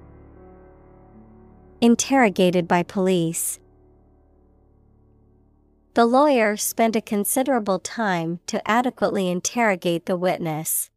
Interrogated 1.80 2.68
by 2.68 2.84
police. 2.84 3.61
The 5.94 6.06
lawyer 6.06 6.56
spent 6.56 6.96
a 6.96 7.02
considerable 7.02 7.78
time 7.78 8.40
to 8.48 8.66
adequately 8.66 9.30
interrogate 9.30 10.06
the 10.06 10.16
witness. 10.16 10.90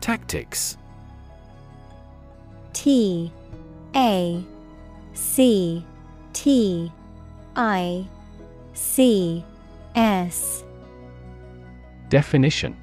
Tactics. 0.00 0.76
T 2.72 3.32
A 3.96 4.44
C 5.14 5.84
T 6.32 6.92
I 7.56 8.06
C 8.74 9.44
S. 9.96 10.62
Definition 12.10 12.76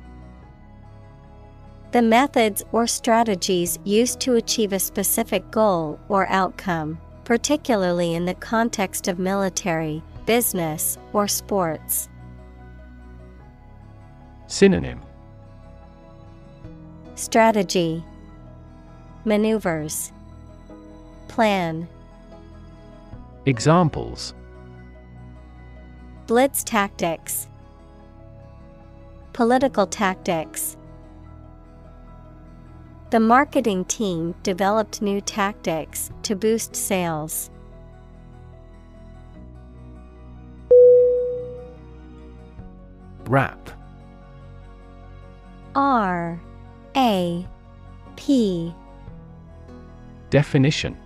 The 1.94 2.02
methods 2.02 2.64
or 2.72 2.88
strategies 2.88 3.78
used 3.84 4.20
to 4.22 4.34
achieve 4.34 4.74
a 4.74 4.80
specific 4.80 5.52
goal 5.52 6.00
or 6.10 6.28
outcome, 6.28 6.98
particularly 7.24 8.16
in 8.16 8.26
the 8.26 8.34
context 8.34 9.08
of 9.08 9.20
military, 9.20 10.02
business, 10.26 10.98
or 11.14 11.28
sports. 11.28 12.10
Synonym. 14.48 15.02
Strategy. 17.14 18.04
Maneuvers. 19.24 20.12
Plan. 21.28 21.88
Examples. 23.46 24.34
Blitz 26.26 26.64
tactics. 26.64 27.48
Political 29.34 29.86
tactics 29.86 30.76
The 33.14 33.20
marketing 33.20 33.86
team 33.86 34.34
developed 34.42 35.04
new 35.04 35.22
tactics 35.22 36.10
to 36.24 36.36
boost 36.36 36.76
sales. 36.76 37.52
Rap. 43.26 43.70
R 45.76 46.42
A 46.98 47.48
P. 48.16 48.74
Definition. 50.32 50.98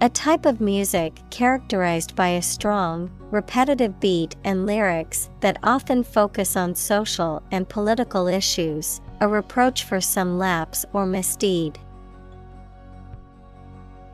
A 0.00 0.08
type 0.08 0.46
of 0.46 0.62
music 0.62 1.20
characterized 1.28 2.16
by 2.16 2.28
a 2.28 2.40
strong, 2.40 3.10
repetitive 3.30 4.00
beat 4.00 4.34
and 4.44 4.64
lyrics 4.64 5.28
that 5.40 5.58
often 5.62 6.02
focus 6.02 6.56
on 6.56 6.74
social 6.74 7.42
and 7.50 7.68
political 7.68 8.28
issues, 8.28 9.02
a 9.20 9.28
reproach 9.28 9.84
for 9.84 10.00
some 10.00 10.38
lapse 10.38 10.84
or 10.92 11.06
misdeed. 11.06 11.78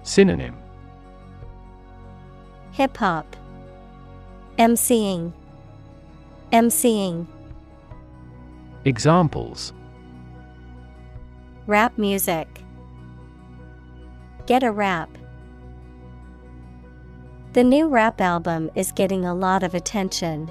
Synonym 0.03 0.57
Hip 2.73 2.97
hop, 2.97 3.37
MCing, 4.59 5.33
MCing, 6.53 7.27
Examples 8.85 9.73
rap 11.67 11.97
music. 11.97 12.49
Get 14.47 14.63
a 14.63 14.73
rap. 14.73 15.09
The 17.53 17.63
new 17.63 17.89
rap 17.89 18.21
album 18.21 18.71
is 18.75 18.93
getting 18.93 19.25
a 19.25 19.35
lot 19.35 19.63
of 19.63 19.75
attention. 19.75 20.51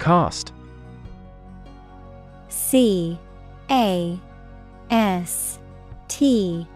Cast. 0.00 0.54
C 2.48 3.18
A 3.70 4.18
S 4.90 5.58
T. 6.08 6.66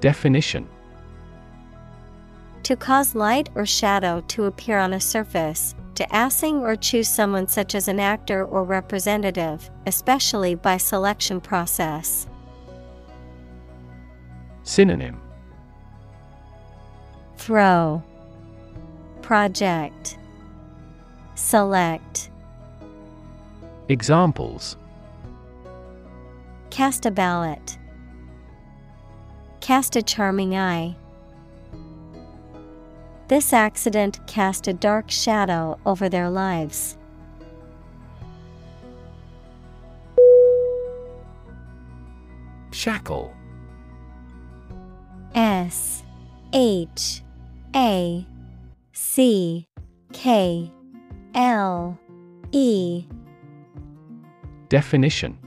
Definition. 0.00 0.66
To 2.62 2.76
cause 2.76 3.14
light 3.14 3.50
or 3.54 3.66
shadow 3.66 4.22
to 4.28 4.46
appear 4.46 4.78
on 4.78 4.94
a 4.94 5.00
surface, 5.00 5.74
to 5.94 6.04
assing 6.06 6.62
or 6.62 6.74
choose 6.74 7.08
someone 7.08 7.46
such 7.46 7.74
as 7.74 7.88
an 7.88 8.00
actor 8.00 8.44
or 8.44 8.64
representative, 8.64 9.70
especially 9.86 10.54
by 10.54 10.78
selection 10.78 11.40
process. 11.40 12.26
Synonym. 14.64 15.20
Throw. 17.36 18.02
Project 19.22 20.18
Select 21.36 22.30
Examples 23.90 24.78
Cast 26.70 27.04
a 27.04 27.10
ballot. 27.10 27.78
Cast 29.60 29.96
a 29.96 30.02
charming 30.02 30.56
eye. 30.56 30.96
This 33.28 33.52
accident 33.52 34.26
cast 34.26 34.66
a 34.66 34.72
dark 34.72 35.10
shadow 35.10 35.78
over 35.84 36.08
their 36.08 36.30
lives. 36.30 36.96
Shackle 42.72 43.34
S 45.34 46.02
H 46.54 47.22
A 47.74 48.26
C 48.92 49.66
K 50.14 50.72
L 51.36 51.98
E. 52.50 53.04
Definition. 54.70 55.38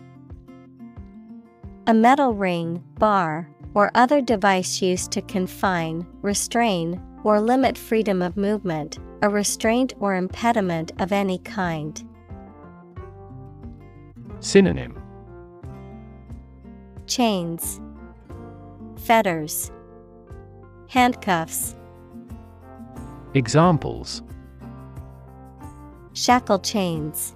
A 1.88 1.94
metal 1.96 2.36
ring, 2.36 2.84
bar, 3.00 3.50
or 3.74 3.90
other 3.96 4.22
device 4.22 4.84
used 4.84 5.12
to 5.14 5.24
confine, 5.24 6.06
restrain, 6.22 7.02
or 7.24 7.42
limit 7.42 7.76
freedom 7.76 8.22
of 8.22 8.38
movement, 8.38 9.00
a 9.24 9.30
restraint 9.30 9.96
or 10.00 10.16
impediment 10.16 10.92
of 11.00 11.12
any 11.12 11.40
kind. 11.40 12.08
Synonym. 14.42 15.02
Chains, 17.08 17.82
Fetters, 18.96 19.72
Handcuffs, 20.88 21.76
Examples 23.34 24.22
Shackle 26.22 26.60
chains, 26.60 27.34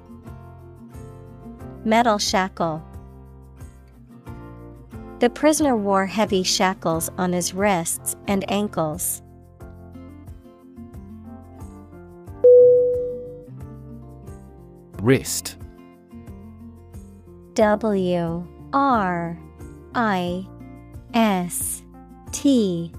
Metal 1.85 2.17
shackle. 2.17 2.83
The 5.19 5.29
prisoner 5.29 5.77
wore 5.77 6.05
heavy 6.05 6.43
shackles 6.43 7.09
on 7.17 7.31
his 7.31 7.53
wrists 7.53 8.17
and 8.27 8.43
ankles. 8.51 9.21
Wrist 15.01 15.55
W 17.53 18.45
R 18.73 19.39
I 19.95 20.45
S 21.13 21.83
T 22.33 22.91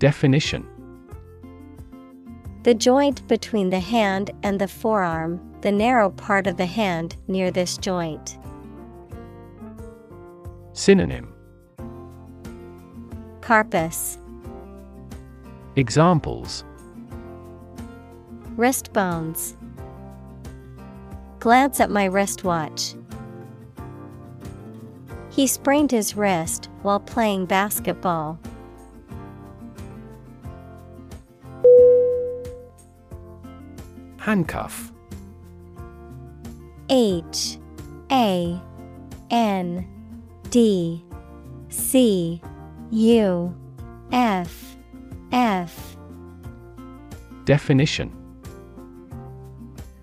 Definition 0.00 0.66
The 2.64 2.72
joint 2.72 3.28
between 3.28 3.68
the 3.68 3.78
hand 3.78 4.30
and 4.42 4.58
the 4.58 4.66
forearm, 4.66 5.38
the 5.60 5.70
narrow 5.70 6.08
part 6.08 6.46
of 6.46 6.56
the 6.56 6.64
hand 6.64 7.14
near 7.28 7.50
this 7.50 7.76
joint. 7.76 8.38
Synonym 10.72 11.34
Carpus, 13.42 14.16
Examples 15.76 16.64
wrist 18.56 18.94
bones. 18.94 19.58
Glance 21.40 21.80
at 21.80 21.90
my 21.90 22.06
wristwatch. 22.06 22.94
He 25.28 25.46
sprained 25.46 25.90
his 25.90 26.16
wrist 26.16 26.70
while 26.80 27.00
playing 27.00 27.44
basketball. 27.44 28.38
Handcuff. 34.24 34.90
H 36.88 37.58
A 38.10 38.58
N 39.30 39.86
D 40.48 41.04
C 41.68 42.40
U 42.90 43.54
F 44.12 44.76
F. 45.30 45.98
Definition. 47.44 48.16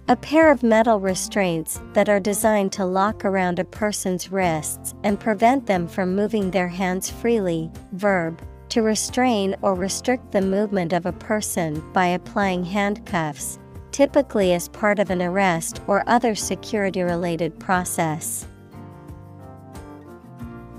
A 0.08 0.16
pair 0.16 0.52
of 0.52 0.62
metal 0.62 1.00
restraints 1.00 1.82
that 1.94 2.08
are 2.08 2.20
designed 2.20 2.72
to 2.74 2.86
lock 2.86 3.26
around 3.26 3.58
a 3.58 3.64
person's 3.64 4.32
wrists 4.32 4.94
and 5.04 5.20
prevent 5.20 5.66
them 5.66 5.88
from 5.88 6.16
moving 6.16 6.52
their 6.52 6.68
hands 6.68 7.10
freely. 7.10 7.72
Verb 7.94 8.40
To 8.70 8.84
restrain 8.84 9.56
or 9.64 9.74
restrict 9.74 10.32
the 10.32 10.44
movement 10.44 10.94
of 10.94 11.08
a 11.08 11.12
person 11.12 11.84
by 11.92 12.06
applying 12.06 12.64
handcuffs, 12.64 13.58
typically 13.92 14.54
as 14.54 14.70
part 14.70 15.00
of 15.00 15.10
an 15.10 15.22
arrest 15.22 15.82
or 15.88 16.04
other 16.08 16.36
security 16.36 17.02
related 17.02 17.58
process. 17.60 18.48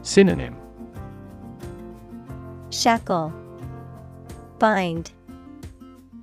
Synonym 0.03 0.57
Shackle, 2.71 3.33
Bind, 4.59 5.13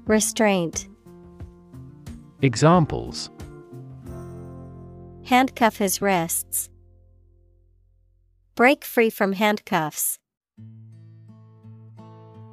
Restraint. 0.05 0.87
Examples 2.41 3.29
Handcuff 5.25 5.77
his 5.77 6.01
wrists. 6.01 6.69
Break 8.55 8.83
free 8.83 9.09
from 9.09 9.33
handcuffs. 9.33 10.17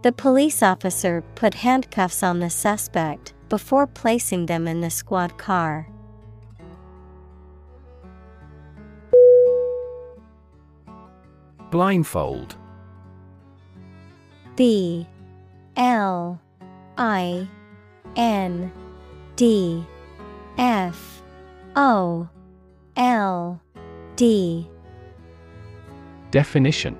The 0.02 0.12
police 0.12 0.62
officer 0.62 1.24
put 1.34 1.54
handcuffs 1.54 2.22
on 2.22 2.38
the 2.40 2.50
suspect 2.50 3.32
before 3.48 3.86
placing 3.86 4.46
them 4.46 4.66
in 4.66 4.80
the 4.80 4.90
squad 4.90 5.38
car. 5.38 5.88
Blindfold. 11.70 12.56
B 14.56 15.06
L 15.76 16.40
I 16.96 17.48
N 18.16 18.72
D 19.36 19.84
F 20.56 21.22
O 21.74 22.28
L 22.96 23.60
D. 24.16 24.68
Definition. 26.30 26.98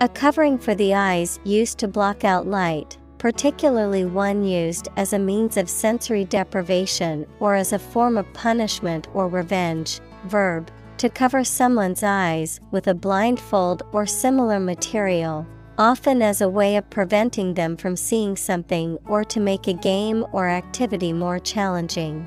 A 0.00 0.08
covering 0.08 0.58
for 0.58 0.76
the 0.76 0.94
eyes 0.94 1.40
used 1.42 1.78
to 1.78 1.88
block 1.88 2.24
out 2.24 2.46
light, 2.46 2.96
particularly 3.18 4.04
one 4.04 4.44
used 4.44 4.88
as 4.96 5.12
a 5.12 5.18
means 5.18 5.56
of 5.56 5.68
sensory 5.68 6.24
deprivation 6.24 7.26
or 7.40 7.54
as 7.54 7.72
a 7.72 7.78
form 7.78 8.16
of 8.16 8.32
punishment 8.32 9.08
or 9.14 9.28
revenge. 9.28 10.00
Verb 10.24 10.70
To 10.98 11.08
cover 11.08 11.44
someone's 11.44 12.02
eyes 12.02 12.60
with 12.70 12.86
a 12.86 12.94
blindfold 12.94 13.82
or 13.92 14.06
similar 14.06 14.60
material, 14.60 15.46
often 15.76 16.22
as 16.22 16.40
a 16.40 16.48
way 16.48 16.76
of 16.76 16.88
preventing 16.90 17.54
them 17.54 17.76
from 17.76 17.96
seeing 17.96 18.36
something 18.36 18.98
or 19.06 19.24
to 19.24 19.40
make 19.40 19.66
a 19.66 19.72
game 19.72 20.24
or 20.32 20.48
activity 20.48 21.12
more 21.12 21.38
challenging. 21.38 22.26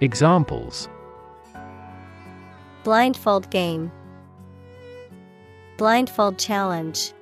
Examples 0.00 0.88
Blindfold 2.82 3.48
game, 3.50 3.92
Blindfold 5.78 6.38
challenge. 6.38 7.12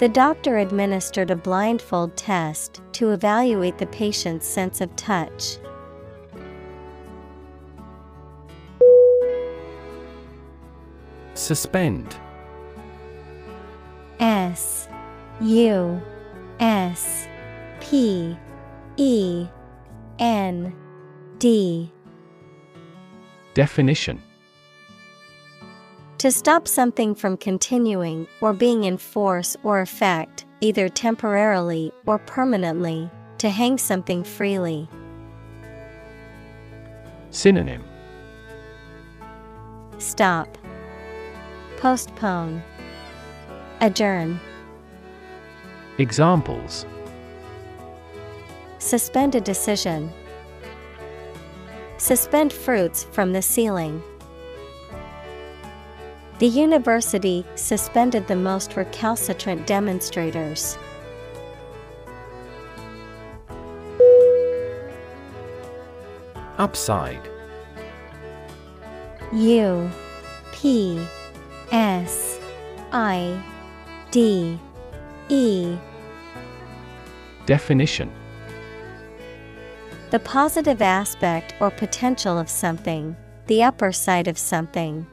The 0.00 0.08
doctor 0.08 0.58
administered 0.58 1.30
a 1.30 1.36
blindfold 1.36 2.16
test 2.16 2.82
to 2.92 3.12
evaluate 3.12 3.78
the 3.78 3.86
patient's 3.86 4.44
sense 4.46 4.80
of 4.80 4.94
touch. 4.96 5.58
Suspend. 11.34 12.16
S 14.18 14.88
U 15.40 16.02
S 16.58 17.28
P 17.80 18.36
E 18.96 19.46
N 20.18 20.74
D. 21.38 21.92
Definition 23.54 24.20
To 26.24 26.30
stop 26.30 26.66
something 26.66 27.14
from 27.14 27.36
continuing 27.36 28.26
or 28.40 28.54
being 28.54 28.84
in 28.84 28.96
force 28.96 29.58
or 29.62 29.82
effect, 29.82 30.46
either 30.62 30.88
temporarily 30.88 31.92
or 32.06 32.18
permanently, 32.18 33.10
to 33.36 33.50
hang 33.50 33.76
something 33.76 34.24
freely. 34.24 34.88
Synonym 37.28 37.84
Stop. 39.98 40.56
Postpone. 41.76 42.62
Adjourn. 43.82 44.40
Examples 45.98 46.86
Suspend 48.78 49.34
a 49.34 49.42
decision. 49.42 50.10
Suspend 51.98 52.50
fruits 52.50 53.04
from 53.12 53.34
the 53.34 53.42
ceiling. 53.42 54.02
The 56.40 56.48
university 56.48 57.46
suspended 57.54 58.26
the 58.26 58.34
most 58.34 58.76
recalcitrant 58.76 59.68
demonstrators. 59.68 60.76
Upside 66.58 67.20
U 69.32 69.90
P 70.52 71.06
S 71.70 72.40
I 72.92 73.42
D 74.10 74.58
E 75.28 75.76
Definition 77.46 78.10
The 80.10 80.18
positive 80.18 80.82
aspect 80.82 81.54
or 81.60 81.70
potential 81.70 82.38
of 82.38 82.48
something, 82.48 83.16
the 83.46 83.62
upper 83.62 83.92
side 83.92 84.26
of 84.26 84.38
something. 84.38 85.06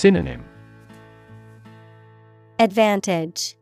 Synonym 0.00 0.44
Advantage 2.60 3.56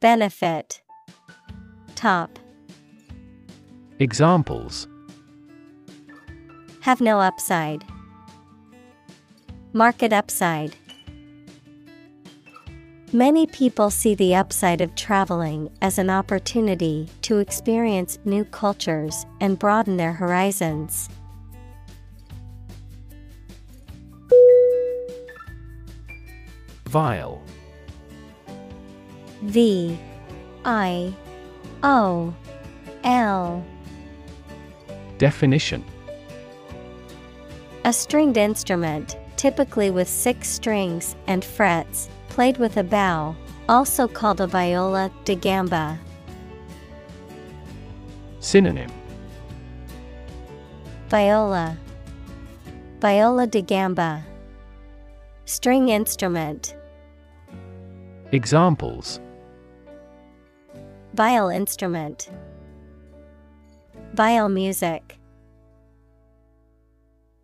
Benefit 0.00 0.82
Top 1.96 2.38
Examples 3.98 4.86
Have 6.82 7.00
no 7.00 7.18
upside. 7.18 7.84
Market 9.72 10.12
upside. 10.12 10.76
Many 13.12 13.48
people 13.48 13.90
see 13.90 14.14
the 14.14 14.36
upside 14.36 14.80
of 14.80 14.94
traveling 14.94 15.70
as 15.82 15.98
an 15.98 16.08
opportunity 16.08 17.08
to 17.22 17.38
experience 17.38 18.20
new 18.24 18.44
cultures 18.44 19.26
and 19.40 19.58
broaden 19.58 19.96
their 19.96 20.12
horizons. 20.12 21.08
Viol 26.96 27.42
V 29.42 29.98
I 30.64 31.14
O 31.82 32.32
L. 33.04 33.62
Definition. 35.18 35.84
A 37.84 37.92
stringed 37.92 38.38
instrument, 38.38 39.18
typically 39.36 39.90
with 39.90 40.08
six 40.08 40.48
strings 40.48 41.16
and 41.26 41.44
frets, 41.44 42.08
played 42.30 42.56
with 42.56 42.78
a 42.78 42.82
bow, 42.82 43.36
also 43.68 44.08
called 44.08 44.40
a 44.40 44.46
viola 44.46 45.12
da 45.26 45.34
gamba. 45.34 46.00
Synonym. 48.40 48.90
Viola. 51.10 51.76
Viola 53.00 53.46
da 53.46 53.60
gamba. 53.60 54.24
String 55.44 55.90
instrument 55.90 56.75
Examples. 58.32 59.20
Viol 61.14 61.48
instrument. 61.48 62.28
Viol 64.14 64.48
music. 64.48 65.16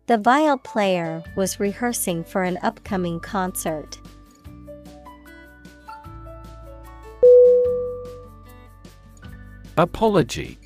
The 0.07 0.17
viol 0.17 0.57
player 0.57 1.23
was 1.37 1.61
rehearsing 1.61 2.25
for 2.25 2.43
an 2.43 2.59
upcoming 2.61 3.21
concert. 3.21 3.97
Apology. 9.77 10.57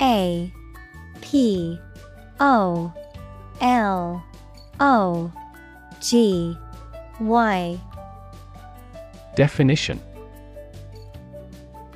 A 0.00 0.50
P 1.20 1.78
O 2.40 2.92
L 3.60 4.24
O 4.80 5.32
G 6.00 6.56
Y 7.20 7.78
Definition 9.34 10.00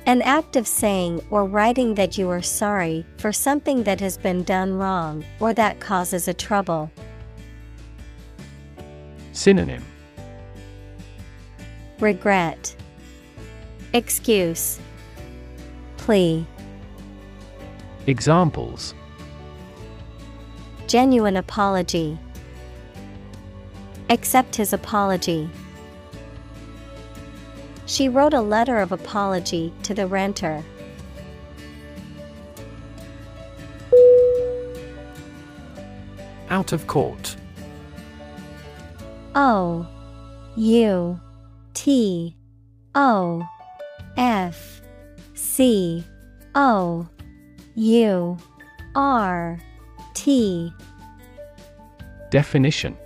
An 0.05 0.21
act 0.23 0.55
of 0.55 0.67
saying 0.67 1.21
or 1.29 1.45
writing 1.45 1.93
that 1.95 2.17
you 2.17 2.29
are 2.29 2.41
sorry 2.41 3.05
for 3.17 3.31
something 3.31 3.83
that 3.83 3.99
has 3.99 4.17
been 4.17 4.43
done 4.43 4.77
wrong 4.77 5.23
or 5.39 5.53
that 5.53 5.79
causes 5.79 6.27
a 6.27 6.33
trouble. 6.33 6.91
Synonym 9.33 9.83
Regret, 11.99 12.75
Excuse, 13.93 14.79
Plea. 15.97 16.45
Examples 18.07 18.95
Genuine 20.87 21.37
apology. 21.37 22.17
Accept 24.09 24.55
his 24.55 24.71
apology. 24.73 25.49
She 27.87 28.09
wrote 28.09 28.33
a 28.33 28.41
letter 28.41 28.79
of 28.79 28.91
apology 28.91 29.73
to 29.83 29.93
the 29.93 30.07
renter. 30.07 30.61
Out 36.49 36.73
of 36.73 36.85
court. 36.85 37.37
O 39.35 39.87
U 40.57 41.19
T 41.73 42.35
O 42.93 43.47
F 44.17 44.81
C 45.33 46.03
O 46.55 47.07
U 47.75 48.37
R 48.95 49.59
T 50.13 50.73
Definition 52.31 52.97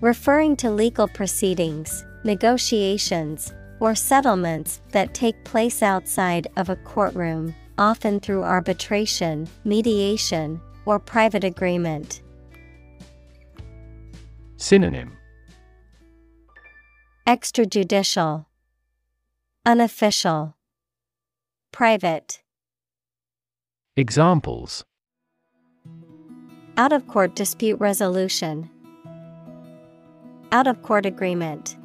Referring 0.00 0.54
to 0.56 0.70
legal 0.70 1.08
proceedings, 1.08 2.04
negotiations, 2.24 3.52
or 3.80 3.94
settlements 3.94 4.80
that 4.92 5.14
take 5.14 5.44
place 5.44 5.82
outside 5.82 6.46
of 6.56 6.68
a 6.68 6.76
courtroom, 6.76 7.54
often 7.78 8.20
through 8.20 8.42
arbitration, 8.42 9.48
mediation, 9.64 10.60
or 10.86 10.98
private 10.98 11.44
agreement. 11.44 12.22
Synonym 14.56 15.12
Extrajudicial, 17.26 18.46
Unofficial, 19.66 20.56
Private. 21.72 22.42
Examples 23.96 24.84
Out 26.76 26.92
of 26.92 27.06
court 27.08 27.34
dispute 27.34 27.76
resolution, 27.80 28.70
Out 30.52 30.66
of 30.66 30.82
court 30.82 31.06
agreement. 31.06 31.76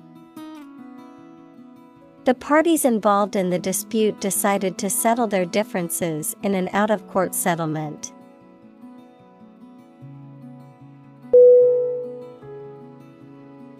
The 2.25 2.33
parties 2.33 2.85
involved 2.85 3.35
in 3.35 3.49
the 3.49 3.59
dispute 3.59 4.19
decided 4.19 4.77
to 4.79 4.89
settle 4.89 5.25
their 5.25 5.45
differences 5.45 6.35
in 6.43 6.53
an 6.53 6.69
out 6.73 6.91
of 6.91 7.07
court 7.07 7.33
settlement. 7.33 8.11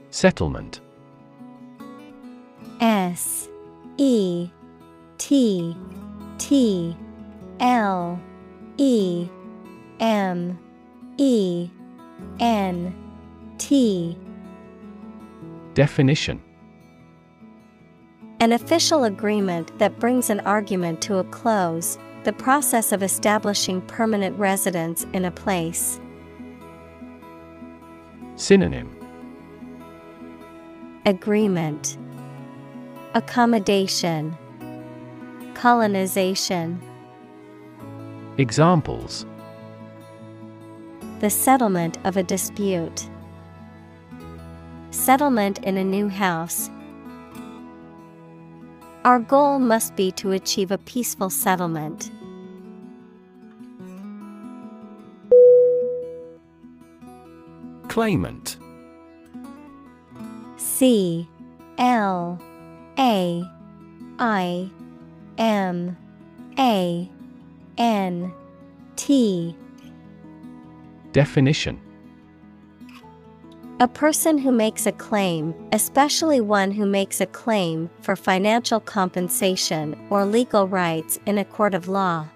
Settlement. 0.10 0.80
S 2.80 3.50
E 3.98 4.50
T 5.18 5.76
T 6.38 6.98
L 7.60 8.20
E 8.78 9.28
M 10.00 10.58
E 11.18 11.70
N 12.40 12.96
T. 13.58 14.18
Definition 15.74 16.42
An 18.42 18.54
official 18.54 19.04
agreement 19.04 19.78
that 19.80 20.00
brings 20.00 20.30
an 20.30 20.40
argument 20.42 21.02
to 21.02 21.18
a 21.18 21.26
close, 21.26 21.98
the 22.24 22.32
process 22.32 22.94
of 22.94 23.04
establishing 23.04 23.82
permanent 23.82 24.40
residence 24.40 25.06
in 25.12 25.26
a 25.26 25.32
place. 25.32 26.00
Synonym 28.38 28.96
Agreement 31.06 31.98
Accommodation 33.14 34.38
Colonization 35.54 36.82
Examples 38.38 39.26
The 41.20 41.30
settlement 41.30 41.98
of 42.06 42.16
a 42.16 42.24
dispute. 42.24 43.10
Settlement 44.92 45.60
in 45.66 45.76
a 45.76 45.84
new 45.84 46.08
house. 46.08 46.70
Our 49.10 49.18
goal 49.18 49.58
must 49.58 49.96
be 49.96 50.12
to 50.22 50.34
achieve 50.34 50.70
a 50.70 50.78
peaceful 50.78 51.32
settlement. 51.32 52.12
Claimant. 57.88 58.58
C 60.58 61.28
L 61.80 62.40
A 63.00 63.44
I 64.20 64.70
M 65.40 65.98
A 66.60 67.10
N 67.80 68.32
T. 68.96 69.56
Definition 71.14 71.82
A 73.82 73.88
person 73.88 74.38
who 74.38 74.52
makes 74.52 74.86
a 74.86 74.92
claim, 74.92 75.56
especially 75.72 76.42
one 76.42 76.70
who 76.70 76.86
makes 76.86 77.22
a 77.22 77.26
claim 77.26 77.90
for 78.02 78.18
financial 78.18 78.82
compensation 78.82 79.98
or 80.10 80.26
legal 80.26 80.68
rights 80.68 81.18
in 81.26 81.38
a 81.38 81.46
court 81.46 81.74
of 81.74 81.88
law. 81.88 82.28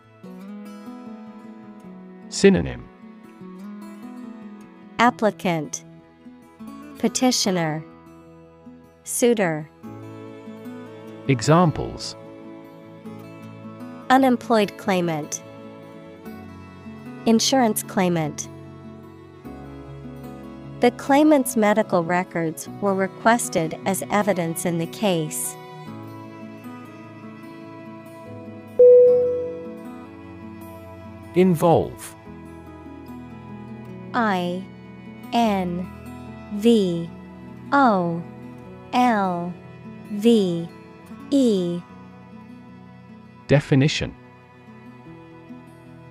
Synonym. 2.29 2.87
Applicant. 4.99 5.83
Petitioner. 6.99 7.83
Suitor. 9.03 9.69
Examples. 11.27 12.15
Unemployed 14.09 14.77
claimant. 14.77 15.43
Insurance 17.25 17.83
claimant 17.83 18.47
The 20.83 20.91
claimant's 20.91 21.55
medical 21.55 22.03
records 22.03 22.67
were 22.81 22.93
requested 22.93 23.79
as 23.85 24.03
evidence 24.11 24.65
in 24.65 24.79
the 24.79 24.85
case. 24.87 25.55
Involve. 31.35 32.13
I 34.13 34.61
N 35.31 35.89
V 36.55 37.09
O 37.71 38.21
L 38.91 39.53
V 40.11 40.67
E. 41.31 41.81
Definition 43.47 44.13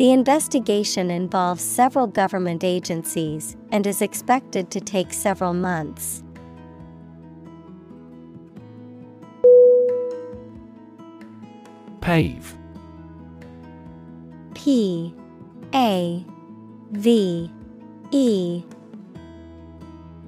The 0.00 0.12
investigation 0.12 1.10
involves 1.10 1.62
several 1.62 2.06
government 2.06 2.64
agencies 2.64 3.54
and 3.70 3.86
is 3.86 4.00
expected 4.00 4.70
to 4.70 4.80
take 4.80 5.12
several 5.12 5.52
months. 5.52 6.22
Pave. 12.00 12.56
P 14.54 15.14
A 15.74 16.24
V 16.92 17.52
E. 18.10 18.62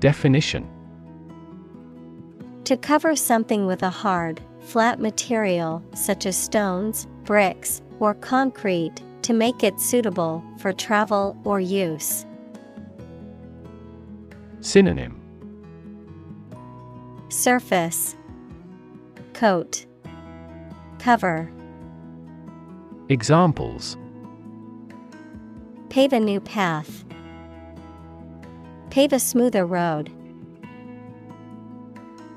Definition. 0.00 0.68
To 2.64 2.76
cover 2.76 3.16
something 3.16 3.64
with 3.64 3.82
a 3.82 3.88
hard, 3.88 4.42
flat 4.60 5.00
material 5.00 5.82
such 5.94 6.26
as 6.26 6.36
stones, 6.36 7.06
bricks, 7.24 7.80
or 8.00 8.12
concrete 8.12 9.00
to 9.22 9.32
make 9.32 9.62
it 9.62 9.80
suitable 9.80 10.44
for 10.58 10.72
travel 10.72 11.36
or 11.44 11.60
use. 11.60 12.26
Synonym 14.60 15.20
Surface 17.28 18.14
Coat 19.32 19.86
Cover 20.98 21.50
Examples 23.08 23.96
Pave 25.88 26.12
a 26.12 26.20
new 26.20 26.40
path. 26.40 27.04
Pave 28.90 29.12
a 29.12 29.18
smoother 29.18 29.66
road. 29.66 30.10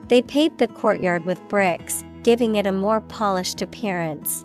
They 0.07 0.21
paved 0.21 0.57
the 0.57 0.67
courtyard 0.67 1.25
with 1.25 1.45
bricks, 1.47 2.03
giving 2.23 2.55
it 2.55 2.67
a 2.67 2.71
more 2.71 3.01
polished 3.01 3.61
appearance. 3.61 4.44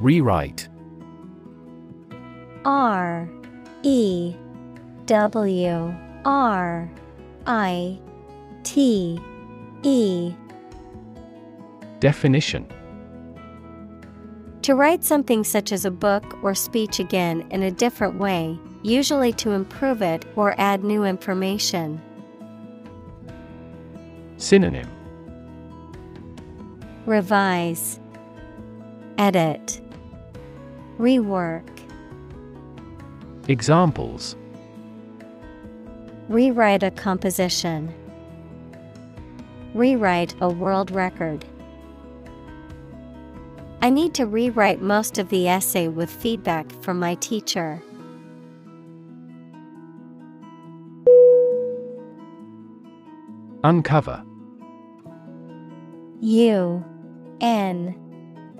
Rewrite. 0.00 0.68
R 2.64 3.28
E 3.82 4.34
W 5.06 5.94
R 6.24 6.90
I 7.46 7.98
T 8.62 9.20
E. 9.82 10.34
Definition. 12.00 12.66
To 14.62 14.74
write 14.74 15.02
something 15.02 15.44
such 15.44 15.72
as 15.72 15.84
a 15.84 15.90
book 15.90 16.44
or 16.44 16.54
speech 16.54 17.00
again 17.00 17.46
in 17.50 17.62
a 17.62 17.70
different 17.70 18.18
way, 18.18 18.58
usually 18.82 19.32
to 19.32 19.52
improve 19.52 20.02
it 20.02 20.26
or 20.36 20.54
add 20.60 20.84
new 20.84 21.04
information. 21.04 22.00
Synonym. 24.36 24.86
Revise, 27.06 27.98
Edit, 29.16 29.80
Rework. 30.98 31.62
Examples 33.46 34.34
Rewrite 36.28 36.82
a 36.82 36.90
composition. 36.90 37.94
Rewrite 39.74 40.34
a 40.40 40.48
world 40.48 40.90
record. 40.90 41.44
I 43.80 43.90
need 43.90 44.12
to 44.14 44.26
rewrite 44.26 44.82
most 44.82 45.18
of 45.18 45.28
the 45.28 45.46
essay 45.46 45.86
with 45.86 46.10
feedback 46.10 46.70
from 46.82 46.98
my 46.98 47.14
teacher. 47.14 47.80
Uncover 53.62 54.24
U 56.20 56.84
N 57.40 57.94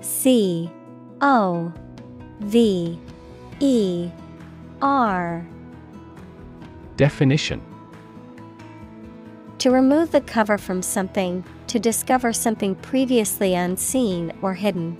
C 0.01 0.71
O 1.19 1.73
V 2.39 2.97
E 3.59 4.09
R 4.81 5.45
Definition 6.95 7.61
To 9.57 9.71
remove 9.71 10.11
the 10.11 10.21
cover 10.21 10.57
from 10.57 10.81
something, 10.81 11.43
to 11.67 11.79
discover 11.79 12.31
something 12.31 12.75
previously 12.75 13.53
unseen 13.53 14.31
or 14.41 14.53
hidden. 14.53 14.97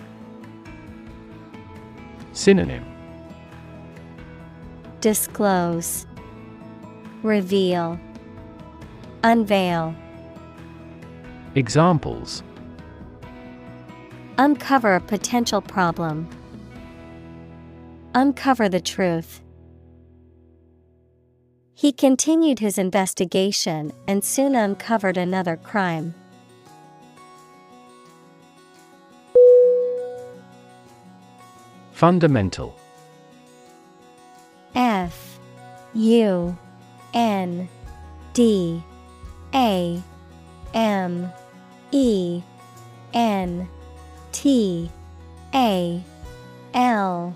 Synonym 2.34 2.86
Disclose, 5.02 6.06
Reveal, 7.24 8.00
Unveil. 9.24 9.96
Examples 11.56 12.44
Uncover 14.38 14.96
a 14.96 15.02
potential 15.02 15.62
problem. 15.62 16.30
Uncover 18.16 18.68
the 18.68 18.80
truth. 18.80 19.42
He 21.76 21.92
continued 21.92 22.58
his 22.58 22.80
investigation 22.80 23.94
and 24.08 24.24
soon 24.24 24.56
uncovered 24.56 25.16
another 25.16 25.56
crime. 25.56 26.16
Fundamental 31.92 32.76
F 34.74 35.40
U 35.94 36.58
N 37.14 37.70
D 38.34 38.84
A 39.54 40.02
M 40.74 41.32
E 41.92 42.42
N 43.14 43.70
T 44.32 44.90
A 45.54 46.04
L 46.74 47.36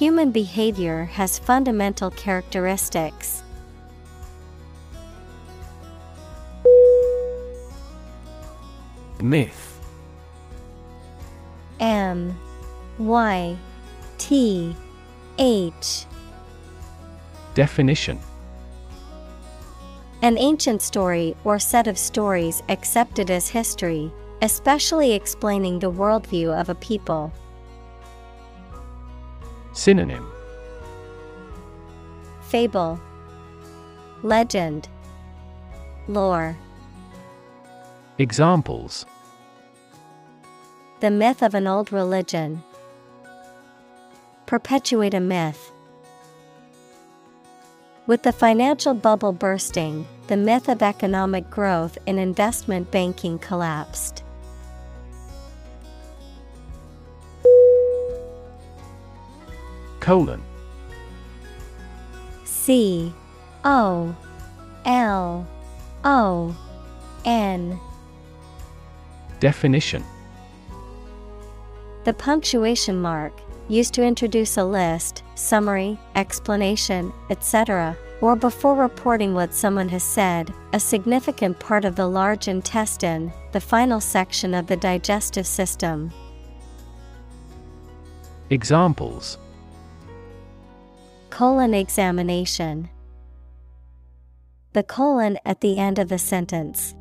Human 0.00 0.30
behavior 0.30 1.04
has 1.12 1.38
fundamental 1.38 2.10
characteristics. 2.12 3.42
Myth 9.20 9.78
M 11.80 12.34
Y 12.96 13.58
T 14.16 14.74
H 15.38 16.06
Definition 17.52 18.18
An 20.22 20.38
ancient 20.38 20.80
story 20.80 21.36
or 21.44 21.58
set 21.58 21.86
of 21.86 21.98
stories 21.98 22.62
accepted 22.70 23.30
as 23.30 23.50
history, 23.50 24.10
especially 24.40 25.12
explaining 25.12 25.78
the 25.78 25.92
worldview 25.92 26.58
of 26.58 26.70
a 26.70 26.74
people. 26.76 27.30
Synonym 29.72 30.26
Fable, 32.48 33.00
Legend, 34.22 34.88
Lore. 36.08 36.56
Examples 38.18 39.06
The 40.98 41.10
myth 41.10 41.42
of 41.42 41.54
an 41.54 41.68
old 41.68 41.92
religion. 41.92 42.62
Perpetuate 44.46 45.14
a 45.14 45.20
myth. 45.20 45.70
With 48.08 48.24
the 48.24 48.32
financial 48.32 48.94
bubble 48.94 49.32
bursting, 49.32 50.04
the 50.26 50.36
myth 50.36 50.68
of 50.68 50.82
economic 50.82 51.48
growth 51.48 51.96
in 52.06 52.18
investment 52.18 52.90
banking 52.90 53.38
collapsed. 53.38 54.24
Colon 60.00 60.42
C 62.44 63.12
O 63.64 64.14
L 64.84 65.46
O 66.04 66.56
N 67.24 67.78
Definition 69.38 70.04
The 72.04 72.12
punctuation 72.12 73.00
mark, 73.00 73.32
used 73.68 73.94
to 73.94 74.02
introduce 74.02 74.56
a 74.56 74.64
list, 74.64 75.22
summary, 75.36 75.98
explanation, 76.16 77.12
etc., 77.30 77.96
or 78.20 78.36
before 78.36 78.74
reporting 78.74 79.32
what 79.32 79.54
someone 79.54 79.88
has 79.88 80.02
said, 80.02 80.52
a 80.72 80.80
significant 80.80 81.58
part 81.58 81.84
of 81.84 81.96
the 81.96 82.06
large 82.06 82.48
intestine, 82.48 83.32
the 83.52 83.60
final 83.60 84.00
section 84.00 84.52
of 84.54 84.66
the 84.66 84.76
digestive 84.76 85.46
system. 85.46 86.12
Examples 88.50 89.38
Colon 91.30 91.74
examination. 91.74 92.90
The 94.72 94.82
colon 94.82 95.38
at 95.44 95.60
the 95.60 95.78
end 95.78 95.98
of 95.98 96.08
the 96.08 96.18
sentence. 96.18 96.94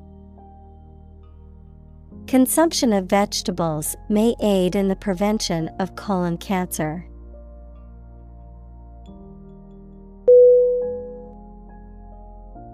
Consumption 2.28 2.94
of 2.94 3.06
vegetables 3.06 3.96
may 4.08 4.36
aid 4.42 4.76
in 4.76 4.88
the 4.88 4.96
prevention 4.96 5.70
of 5.80 5.96
colon 5.96 6.38
cancer. 6.38 7.06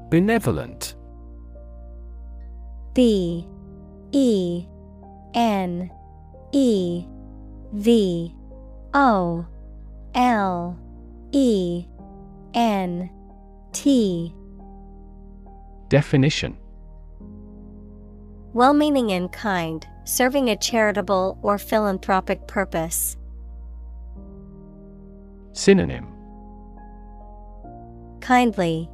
Benevolent 0.10 0.96
B 2.94 3.48
E 4.12 4.66
N 5.34 5.90
E 6.52 7.06
V 7.74 8.36
O 8.94 9.46
L 10.14 10.80
E 11.36 11.86
N 12.54 13.10
T 13.74 14.34
Definition 15.90 16.58
Well 18.54 18.74
meaning 18.74 19.10
in 19.10 19.28
kind, 19.28 19.86
serving 20.06 20.50
a 20.50 20.56
charitable 20.56 21.38
or 21.42 21.58
philanthropic 21.58 22.48
purpose. 22.48 23.18
Synonym 25.52 26.08
Kindly, 28.22 28.90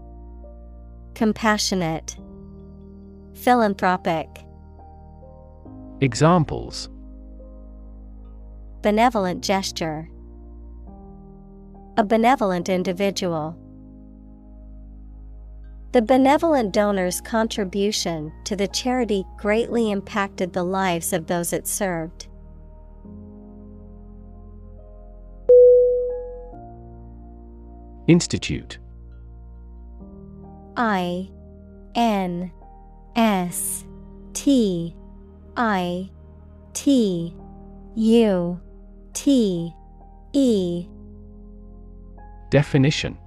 Compassionate, 1.13 2.17
Philanthropic. 3.35 4.27
Examples 6.01 6.89
Benevolent 8.81 9.43
gesture. 9.43 10.09
A 11.97 12.03
benevolent 12.03 12.69
individual. 12.69 13.57
The 15.91 16.01
benevolent 16.01 16.73
donor's 16.73 17.19
contribution 17.19 18.31
to 18.45 18.55
the 18.55 18.67
charity 18.67 19.25
greatly 19.37 19.91
impacted 19.91 20.53
the 20.53 20.63
lives 20.63 21.11
of 21.11 21.27
those 21.27 21.51
it 21.51 21.67
served. 21.67 22.27
Institute 28.07 28.79
I 30.77 31.29
N 31.93 32.51
S 33.15 33.85
T 34.33 34.95
I 35.57 36.09
T 36.73 37.35
U 37.95 38.61
T 39.13 39.73
E 40.31 40.87
Definition 42.51 43.17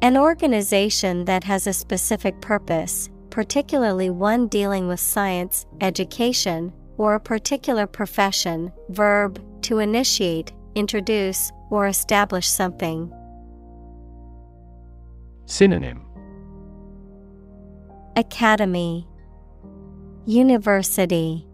An 0.00 0.16
organization 0.16 1.26
that 1.26 1.44
has 1.44 1.66
a 1.66 1.72
specific 1.74 2.40
purpose, 2.40 3.10
particularly 3.28 4.08
one 4.08 4.48
dealing 4.48 4.88
with 4.88 5.00
science, 5.00 5.66
education, 5.82 6.72
or 6.96 7.14
a 7.14 7.20
particular 7.20 7.86
profession. 7.86 8.72
Verb 8.88 9.38
to 9.64 9.80
initiate, 9.80 10.54
introduce, 10.74 11.52
or 11.68 11.86
establish 11.86 12.48
something. 12.48 13.12
Synonym 15.44 16.06
Academy, 18.16 19.06
University, 20.24 21.46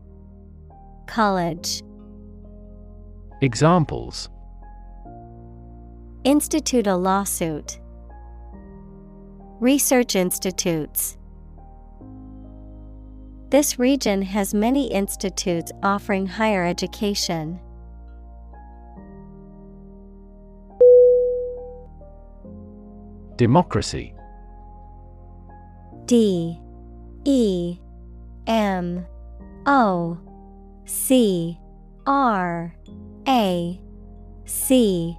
College. 1.08 1.82
Examples 3.40 4.28
Institute 6.24 6.86
a 6.86 6.94
lawsuit. 6.94 7.80
Research 9.58 10.14
institutes. 10.14 11.18
This 13.50 13.80
region 13.80 14.22
has 14.22 14.54
many 14.54 14.86
institutes 14.92 15.72
offering 15.82 16.26
higher 16.28 16.64
education. 16.64 17.58
Democracy. 23.34 24.14
D. 26.04 26.60
E. 27.24 27.78
M. 28.46 29.04
O. 29.66 30.18
C. 30.84 31.58
R. 32.06 32.76
A. 33.26 33.80
C 34.44 35.18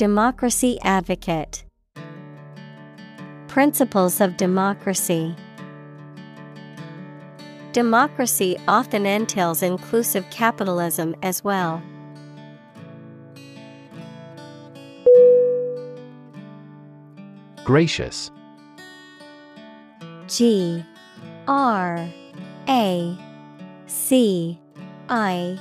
Democracy 0.00 0.78
advocate, 0.82 1.62
Principles 3.48 4.18
of 4.22 4.34
democracy. 4.38 5.36
Democracy 7.72 8.56
often 8.66 9.04
entails 9.04 9.62
inclusive 9.62 10.24
capitalism 10.30 11.14
as 11.22 11.44
well. 11.44 11.82
Gracious 17.62 18.30
G 20.28 20.82
R 21.46 22.08
A 22.70 23.18
C 23.86 24.58
I 25.10 25.60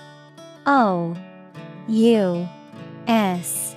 O 0.65 1.13
U 1.89 2.47
S. 3.05 3.75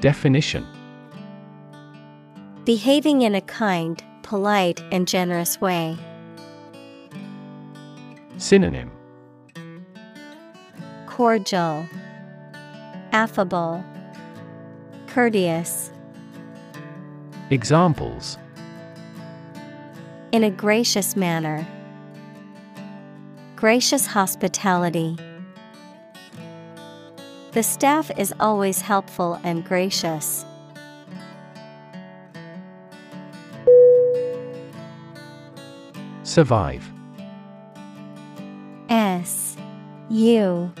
Definition 0.00 0.64
Behaving 2.64 3.22
in 3.22 3.34
a 3.34 3.40
kind, 3.40 4.00
polite, 4.22 4.80
and 4.92 5.08
generous 5.08 5.60
way. 5.60 5.96
Synonym 8.36 8.92
Cordial, 11.06 11.84
Affable, 13.10 13.82
Courteous. 15.08 15.90
Examples 17.50 18.38
In 20.30 20.44
a 20.44 20.50
gracious 20.50 21.16
manner. 21.16 21.66
Gracious 23.56 24.06
hospitality. 24.06 25.16
The 27.58 27.64
staff 27.64 28.12
is 28.16 28.32
always 28.38 28.80
helpful 28.80 29.40
and 29.42 29.64
gracious. 29.64 30.44
Survive 36.22 36.88
S 38.88 39.56
U 40.08 40.72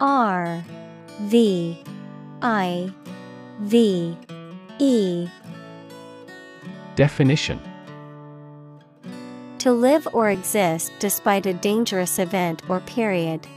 R 0.00 0.64
V 1.22 1.82
I 2.42 2.92
V 3.62 4.16
E 4.78 5.28
Definition 6.94 7.60
To 9.58 9.72
live 9.72 10.06
or 10.12 10.30
exist 10.30 10.92
despite 11.00 11.46
a 11.46 11.54
dangerous 11.54 12.20
event 12.20 12.62
or 12.70 12.78
period. 12.78 13.48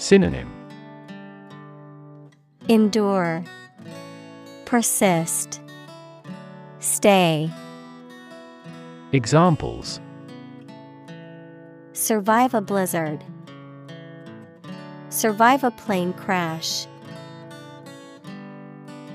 Synonym 0.00 0.50
Endure, 2.70 3.44
Persist, 4.64 5.60
Stay. 6.78 7.50
Examples 9.12 10.00
Survive 11.92 12.54
a 12.54 12.62
blizzard. 12.62 13.22
Survive 15.10 15.64
a 15.64 15.70
plane 15.70 16.14
crash. 16.14 16.86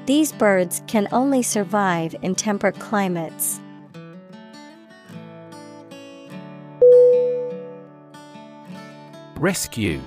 These 0.06 0.34
birds 0.34 0.84
can 0.86 1.07
only 1.12 1.41
survive 1.41 2.16
in 2.22 2.36
temperate 2.36 2.80
climates. 2.80 3.60
Rescue 9.36 9.99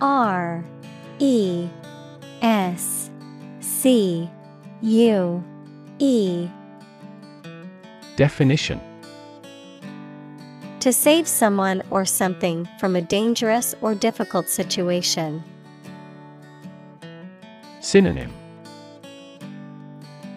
R 0.00 0.64
E 1.18 1.68
S 2.42 3.10
C 3.60 4.30
U 4.82 5.44
E. 5.98 6.48
Definition. 8.16 8.80
To 10.80 10.92
save 10.92 11.26
someone 11.26 11.82
or 11.90 12.04
something 12.04 12.68
from 12.78 12.94
a 12.96 13.02
dangerous 13.02 13.74
or 13.80 13.94
difficult 13.94 14.48
situation. 14.48 15.42
Synonym. 17.80 18.32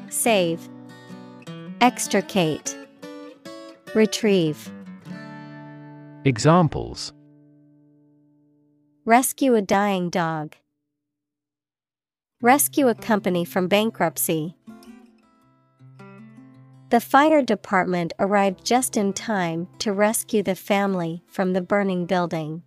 Save, 0.10 0.68
Extricate, 1.82 2.76
Retrieve. 3.96 4.72
Examples 6.26 7.14
Rescue 9.10 9.56
a 9.56 9.62
dying 9.64 10.12
dog. 10.12 10.56
Rescue 12.44 12.90
a 12.90 12.94
company 12.94 13.44
from 13.44 13.68
bankruptcy. 13.68 14.56
The 16.92 17.00
fire 17.00 17.42
department 17.42 18.14
arrived 18.20 18.64
just 18.64 18.98
in 18.98 19.14
time 19.14 19.68
to 19.80 19.94
rescue 19.94 20.44
the 20.44 20.54
family 20.54 21.24
from 21.26 21.54
the 21.54 21.62
burning 21.62 22.06
building. 22.06 22.62